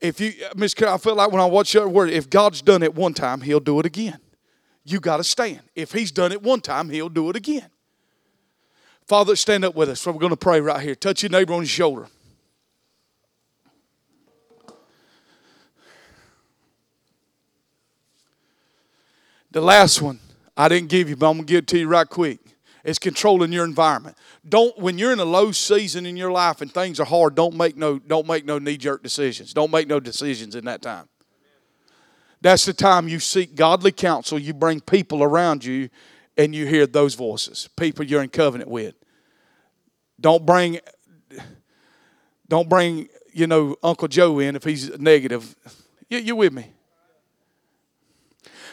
If 0.00 0.20
you, 0.20 0.32
uh, 0.44 0.52
Miss 0.54 0.74
Carol, 0.74 0.94
I 0.94 0.98
feel 0.98 1.14
like 1.14 1.32
when 1.32 1.40
I 1.40 1.46
watch 1.46 1.72
your 1.72 1.88
word, 1.88 2.10
if 2.10 2.28
God's 2.28 2.60
done 2.60 2.82
it 2.82 2.94
one 2.94 3.14
time, 3.14 3.40
He'll 3.40 3.58
do 3.58 3.80
it 3.80 3.86
again. 3.86 4.18
You 4.84 5.00
got 5.00 5.16
to 5.16 5.24
stand. 5.24 5.60
If 5.74 5.92
He's 5.92 6.12
done 6.12 6.30
it 6.30 6.42
one 6.42 6.60
time, 6.60 6.90
He'll 6.90 7.08
do 7.08 7.30
it 7.30 7.36
again. 7.36 7.70
Father, 9.06 9.34
stand 9.34 9.64
up 9.64 9.74
with 9.74 9.88
us. 9.88 10.02
So 10.02 10.12
we're 10.12 10.18
going 10.18 10.30
to 10.30 10.36
pray 10.36 10.60
right 10.60 10.82
here. 10.82 10.94
Touch 10.94 11.22
your 11.22 11.30
neighbor 11.30 11.54
on 11.54 11.60
the 11.60 11.66
shoulder. 11.66 12.06
The 19.54 19.60
last 19.60 20.02
one 20.02 20.18
I 20.56 20.68
didn't 20.68 20.88
give 20.88 21.08
you, 21.08 21.14
but 21.14 21.30
I'm 21.30 21.36
going 21.36 21.46
to 21.46 21.52
give 21.52 21.58
it 21.58 21.68
to 21.68 21.78
you 21.78 21.86
right 21.86 22.08
quick. 22.08 22.40
It's 22.82 22.98
controlling 22.98 23.52
your 23.52 23.64
environment. 23.64 24.18
Don't 24.46 24.76
when 24.76 24.98
you're 24.98 25.12
in 25.12 25.20
a 25.20 25.24
low 25.24 25.52
season 25.52 26.06
in 26.06 26.16
your 26.16 26.32
life 26.32 26.60
and 26.60 26.74
things 26.74 26.98
are 26.98 27.06
hard, 27.06 27.36
don't 27.36 27.54
make 27.54 27.76
no 27.76 28.00
don't 28.00 28.26
make 28.26 28.44
no 28.44 28.58
knee-jerk 28.58 29.04
decisions. 29.04 29.54
Don't 29.54 29.70
make 29.70 29.86
no 29.86 30.00
decisions 30.00 30.56
in 30.56 30.64
that 30.64 30.82
time. 30.82 31.08
That's 32.40 32.64
the 32.64 32.72
time 32.72 33.06
you 33.06 33.20
seek 33.20 33.54
godly 33.54 33.92
counsel. 33.92 34.40
You 34.40 34.54
bring 34.54 34.80
people 34.80 35.22
around 35.22 35.64
you 35.64 35.88
and 36.36 36.52
you 36.52 36.66
hear 36.66 36.84
those 36.84 37.14
voices, 37.14 37.68
people 37.76 38.04
you're 38.04 38.24
in 38.24 38.30
covenant 38.30 38.68
with. 38.68 38.96
Don't 40.20 40.44
bring 40.44 40.80
don't 42.48 42.68
bring, 42.68 43.08
you 43.32 43.46
know, 43.46 43.76
Uncle 43.84 44.08
Joe 44.08 44.40
in 44.40 44.56
if 44.56 44.64
he's 44.64 44.98
negative. 44.98 45.54
You, 46.10 46.18
you 46.18 46.34
with 46.34 46.52
me? 46.52 46.72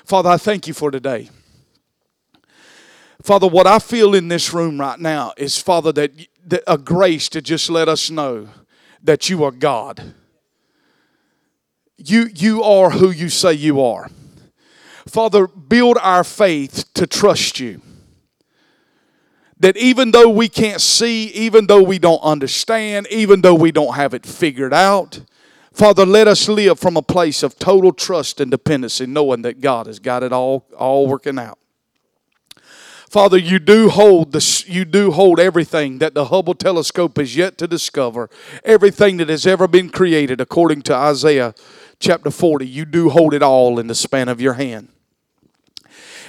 Father, 0.06 0.30
I 0.30 0.38
thank 0.38 0.68
you 0.68 0.74
for 0.74 0.92
today. 0.92 1.30
Father, 3.22 3.48
what 3.48 3.68
I 3.68 3.80
feel 3.80 4.16
in 4.16 4.28
this 4.28 4.54
room 4.54 4.80
right 4.80 5.00
now 5.00 5.34
is, 5.38 5.58
Father, 5.58 5.92
that, 5.92 6.12
that 6.48 6.64
a 6.66 6.78
grace 6.78 7.30
to 7.30 7.42
just 7.42 7.70
let 7.70 7.88
us 7.88 8.10
know 8.10 8.50
that 9.04 9.30
you 9.30 9.44
are 9.44 9.52
God. 9.52 10.14
You, 11.98 12.30
you 12.36 12.64
are 12.64 12.90
who 12.90 13.12
you 13.12 13.30
say 13.30 13.54
you 13.54 13.82
are. 13.82 14.10
Father, 15.08 15.48
build 15.48 15.98
our 16.02 16.24
faith 16.24 16.86
to 16.96 17.06
trust 17.06 17.60
you. 17.60 17.82
That 19.60 19.78
even 19.78 20.10
though 20.10 20.30
we 20.30 20.50
can't 20.50 20.82
see, 20.82 21.26
even 21.28 21.68
though 21.68 21.84
we 21.84 22.00
don't 22.00 22.22
understand, 22.24 23.08
even 23.12 23.42
though 23.42 23.54
we 23.54 23.72
don't 23.72 23.94
have 23.94 24.16
it 24.16 24.26
figured 24.26 24.74
out, 24.74 25.22
Father, 25.74 26.06
let 26.06 26.28
us 26.28 26.50
live 26.50 26.80
from 26.80 26.98
a 26.98 27.02
place 27.02 27.44
of 27.44 27.58
total 27.58 27.94
trust 27.94 28.42
and 28.42 28.52
dependency, 28.52 29.06
knowing 29.06 29.42
that 29.44 29.62
God 29.62 29.88
has 29.88 30.00
got 30.00 30.22
it 30.22 30.34
all, 30.34 30.68
all 30.78 31.08
working 31.08 31.40
out. 31.40 31.58
Father, 33.10 33.38
you 33.38 33.60
do 33.60 33.90
hold 33.90 34.32
the, 34.32 34.64
you 34.68 34.86
do 34.86 35.12
hold 35.12 35.38
everything 35.38 35.98
that 35.98 36.14
the 36.14 36.26
Hubble 36.26 36.54
telescope 36.54 37.18
has 37.18 37.36
yet 37.36 37.58
to 37.58 37.68
discover, 37.68 38.30
everything 38.64 39.18
that 39.18 39.28
has 39.28 39.46
ever 39.46 39.68
been 39.68 39.90
created, 39.90 40.40
according 40.40 40.82
to 40.84 40.96
Isaiah 40.96 41.54
chapter 42.00 42.32
40. 42.32 42.66
You 42.66 42.86
do 42.86 43.10
hold 43.10 43.34
it 43.34 43.44
all 43.44 43.80
in 43.80 43.88
the 43.88 43.96
span 43.96 44.30
of 44.30 44.40
your 44.40 44.54
hand. 44.54 44.90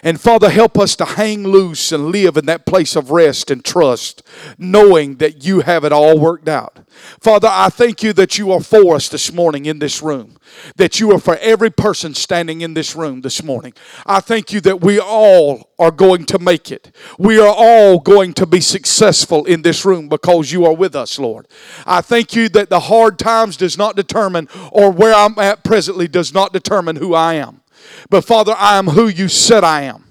And 0.04 0.20
Father, 0.20 0.50
help 0.50 0.78
us 0.78 0.96
to 0.96 1.04
hang 1.04 1.44
loose 1.44 1.92
and 1.92 2.06
live 2.06 2.36
in 2.36 2.46
that 2.46 2.66
place 2.66 2.96
of 2.96 3.12
rest 3.12 3.52
and 3.52 3.64
trust, 3.64 4.20
knowing 4.58 5.16
that 5.16 5.44
you 5.44 5.60
have 5.60 5.84
it 5.84 5.92
all 5.92 6.18
worked 6.18 6.48
out. 6.48 6.80
Father, 7.20 7.48
I 7.48 7.68
thank 7.68 8.02
you 8.02 8.12
that 8.14 8.36
you 8.36 8.50
are 8.50 8.60
for 8.60 8.96
us 8.96 9.08
this 9.08 9.32
morning 9.32 9.66
in 9.66 9.78
this 9.78 10.02
room, 10.02 10.38
that 10.74 10.98
you 10.98 11.12
are 11.12 11.20
for 11.20 11.36
every 11.36 11.70
person 11.70 12.14
standing 12.14 12.62
in 12.62 12.74
this 12.74 12.96
room 12.96 13.20
this 13.20 13.44
morning. 13.44 13.74
I 14.04 14.18
thank 14.18 14.52
you 14.52 14.60
that 14.62 14.80
we 14.80 14.98
all 14.98 15.70
are 15.78 15.92
going 15.92 16.26
to 16.26 16.38
make 16.40 16.72
it. 16.72 16.94
We 17.16 17.38
are 17.38 17.54
all 17.56 18.00
going 18.00 18.34
to 18.34 18.46
be 18.46 18.60
successful 18.60 19.44
in 19.44 19.62
this 19.62 19.84
room 19.84 20.08
because 20.08 20.50
you 20.50 20.66
are 20.66 20.74
with 20.74 20.96
us, 20.96 21.16
Lord. 21.16 21.46
I 21.86 22.00
thank 22.00 22.34
you 22.34 22.48
that 22.50 22.70
the 22.70 22.80
hard 22.80 23.20
times 23.20 23.56
does 23.56 23.78
not 23.78 23.94
determine, 23.94 24.48
or 24.72 24.90
where 24.90 25.14
I'm 25.14 25.38
at 25.38 25.62
presently 25.62 26.08
does 26.08 26.34
not 26.34 26.52
determine 26.52 26.96
who 26.96 27.14
I 27.14 27.34
am. 27.34 27.61
But 28.10 28.22
Father, 28.24 28.54
I 28.56 28.78
am 28.78 28.88
who 28.88 29.08
you 29.08 29.28
said 29.28 29.64
I 29.64 29.82
am. 29.82 30.04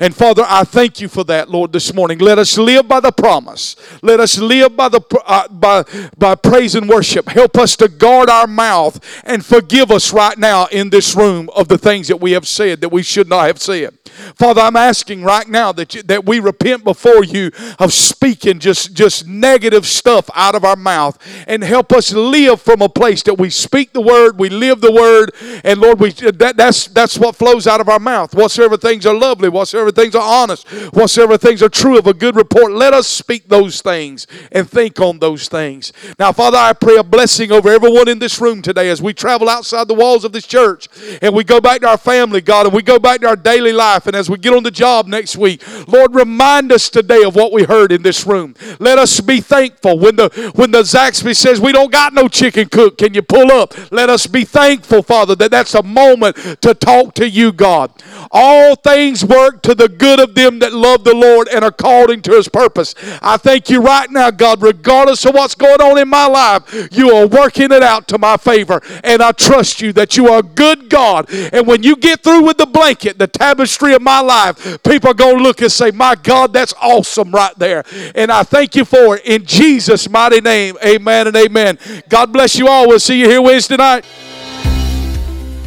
And 0.00 0.14
Father, 0.14 0.44
I 0.46 0.64
thank 0.64 1.00
you 1.00 1.08
for 1.08 1.24
that, 1.24 1.48
Lord, 1.48 1.72
this 1.72 1.94
morning. 1.94 2.18
Let 2.18 2.38
us 2.38 2.58
live 2.58 2.88
by 2.88 3.00
the 3.00 3.12
promise. 3.12 3.76
Let 4.02 4.18
us 4.18 4.38
live 4.38 4.76
by 4.76 4.88
the 4.88 5.00
uh, 5.24 5.48
by 5.48 5.84
by 6.18 6.34
praise 6.34 6.74
and 6.74 6.88
worship. 6.88 7.28
Help 7.28 7.56
us 7.56 7.76
to 7.76 7.88
guard 7.88 8.28
our 8.28 8.46
mouth 8.46 9.00
and 9.24 9.44
forgive 9.44 9.90
us 9.90 10.12
right 10.12 10.36
now 10.36 10.66
in 10.66 10.90
this 10.90 11.14
room 11.14 11.48
of 11.54 11.68
the 11.68 11.78
things 11.78 12.08
that 12.08 12.20
we 12.20 12.32
have 12.32 12.46
said 12.46 12.80
that 12.80 12.88
we 12.88 13.02
should 13.02 13.28
not 13.28 13.46
have 13.46 13.60
said. 13.60 13.96
Father, 14.36 14.60
I'm 14.60 14.76
asking 14.76 15.22
right 15.22 15.48
now 15.48 15.72
that 15.72 15.94
you, 15.94 16.02
that 16.04 16.24
we 16.24 16.40
repent 16.40 16.84
before 16.84 17.24
you 17.24 17.50
of 17.78 17.92
speaking 17.92 18.58
just 18.58 18.94
just 18.94 19.26
negative 19.26 19.86
stuff 19.86 20.30
out 20.34 20.54
of 20.54 20.64
our 20.64 20.76
mouth 20.76 21.18
and 21.46 21.62
help 21.62 21.92
us 21.92 22.12
live 22.12 22.60
from 22.60 22.82
a 22.82 22.88
place 22.88 23.22
that 23.24 23.34
we 23.34 23.50
speak 23.50 23.92
the 23.92 24.00
word, 24.00 24.38
we 24.38 24.48
live 24.48 24.80
the 24.80 24.92
word, 24.92 25.34
and 25.64 25.80
Lord, 25.80 26.00
we 26.00 26.10
that, 26.10 26.56
that's 26.56 26.86
that's 26.88 27.18
what 27.18 27.36
flows 27.36 27.66
out 27.66 27.80
of 27.80 27.88
our 27.88 27.98
mouth. 27.98 28.34
Whatsoever 28.34 28.76
things 28.76 29.06
are 29.06 29.14
lovely, 29.14 29.48
whatsoever 29.48 29.90
things 29.90 30.14
are 30.14 30.42
honest, 30.42 30.68
whatsoever 30.94 31.38
things 31.38 31.62
are 31.62 31.68
true 31.68 31.98
of 31.98 32.06
a 32.06 32.14
good 32.14 32.36
report, 32.36 32.72
let 32.72 32.92
us 32.92 33.08
speak 33.08 33.48
those 33.48 33.80
things 33.80 34.26
and 34.52 34.68
think 34.68 35.00
on 35.00 35.18
those 35.18 35.48
things. 35.48 35.92
Now, 36.18 36.32
Father, 36.32 36.58
I 36.58 36.72
pray 36.72 36.96
a 36.96 37.04
blessing 37.04 37.52
over 37.52 37.68
everyone 37.68 38.08
in 38.08 38.18
this 38.18 38.40
room 38.40 38.62
today 38.62 38.90
as 38.90 39.00
we 39.02 39.12
travel 39.12 39.48
outside 39.48 39.88
the 39.88 39.94
walls 39.94 40.24
of 40.24 40.32
this 40.32 40.46
church 40.46 40.88
and 41.22 41.34
we 41.34 41.44
go 41.44 41.60
back 41.60 41.80
to 41.80 41.88
our 41.88 41.98
family, 41.98 42.40
God, 42.40 42.66
and 42.66 42.74
we 42.74 42.82
go 42.82 42.98
back 42.98 43.20
to 43.20 43.28
our 43.28 43.36
daily 43.36 43.72
And 44.06 44.16
as 44.16 44.30
we 44.30 44.38
get 44.38 44.52
on 44.52 44.62
the 44.62 44.70
job 44.70 45.06
next 45.06 45.36
week, 45.36 45.62
Lord, 45.88 46.14
remind 46.14 46.72
us 46.72 46.88
today 46.88 47.22
of 47.22 47.34
what 47.34 47.52
we 47.52 47.64
heard 47.64 47.92
in 47.92 48.02
this 48.02 48.26
room. 48.26 48.54
Let 48.78 48.98
us 48.98 49.20
be 49.20 49.40
thankful 49.40 49.98
when 49.98 50.16
the 50.16 50.52
when 50.54 50.70
the 50.70 50.82
Zaxby 50.82 51.34
says 51.34 51.60
we 51.60 51.72
don't 51.72 51.92
got 51.92 52.12
no 52.12 52.28
chicken 52.28 52.68
cook. 52.68 52.98
Can 52.98 53.14
you 53.14 53.22
pull 53.22 53.50
up? 53.52 53.74
Let 53.92 54.10
us 54.10 54.26
be 54.26 54.44
thankful, 54.44 55.02
Father, 55.02 55.34
that 55.36 55.50
that's 55.50 55.74
a 55.74 55.82
moment 55.82 56.36
to 56.62 56.74
talk 56.74 57.14
to 57.14 57.28
you, 57.28 57.52
God. 57.52 57.90
All 58.30 58.74
things 58.76 59.24
work 59.24 59.62
to 59.62 59.74
the 59.74 59.88
good 59.88 60.20
of 60.20 60.34
them 60.34 60.58
that 60.60 60.72
love 60.72 61.04
the 61.04 61.14
Lord 61.14 61.48
and 61.48 61.64
are 61.64 61.72
called 61.72 62.10
into 62.10 62.32
His 62.32 62.48
purpose. 62.48 62.94
I 63.22 63.36
thank 63.36 63.70
you 63.70 63.80
right 63.80 64.10
now, 64.10 64.30
God, 64.30 64.62
regardless 64.62 65.24
of 65.24 65.34
what's 65.34 65.54
going 65.54 65.80
on 65.80 65.98
in 65.98 66.08
my 66.08 66.26
life, 66.26 66.88
you 66.92 67.14
are 67.14 67.26
working 67.26 67.72
it 67.72 67.82
out 67.82 68.08
to 68.08 68.18
my 68.18 68.36
favor, 68.36 68.80
and 69.02 69.22
I 69.22 69.32
trust 69.32 69.80
you 69.80 69.92
that 69.94 70.16
you 70.16 70.28
are 70.28 70.40
a 70.40 70.42
good 70.42 70.88
God. 70.88 71.30
And 71.30 71.66
when 71.66 71.82
you 71.82 71.96
get 71.96 72.22
through 72.22 72.42
with 72.42 72.58
the 72.58 72.66
blanket, 72.66 73.18
the 73.18 73.26
tapestry 73.26 73.94
of 73.94 74.02
my 74.02 74.20
life, 74.20 74.82
people 74.82 75.10
are 75.10 75.14
going 75.14 75.38
to 75.38 75.42
look 75.42 75.60
and 75.60 75.70
say, 75.70 75.90
My 75.90 76.14
God, 76.14 76.52
that's 76.52 76.74
awesome 76.80 77.30
right 77.32 77.56
there. 77.58 77.84
And 78.14 78.30
I 78.30 78.42
thank 78.42 78.74
you 78.74 78.84
for 78.84 79.16
it 79.16 79.24
in 79.24 79.44
Jesus' 79.44 80.08
mighty 80.08 80.40
name. 80.40 80.76
Amen 80.84 81.26
and 81.26 81.36
amen. 81.36 81.78
God 82.08 82.32
bless 82.32 82.56
you 82.56 82.68
all. 82.68 82.88
We'll 82.88 83.00
see 83.00 83.20
you 83.20 83.28
here 83.28 83.42
Wednesday 83.42 83.76
night. 83.76 84.04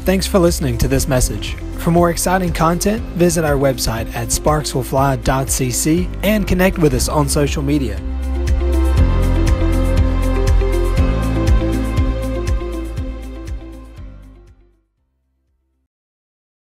Thanks 0.08 0.26
for 0.26 0.40
listening 0.40 0.78
to 0.80 0.88
this 0.88 1.08
message. 1.08 1.58
For 1.88 1.92
more 1.92 2.10
exciting 2.10 2.52
content, 2.52 3.02
visit 3.16 3.46
our 3.46 3.56
website 3.56 4.14
at 4.14 4.28
sparkswillfly.cc 4.28 6.20
and 6.22 6.46
connect 6.46 6.80
with 6.80 6.94
us 6.94 7.08
on 7.08 7.30
social 7.30 7.64
media. 7.64 7.98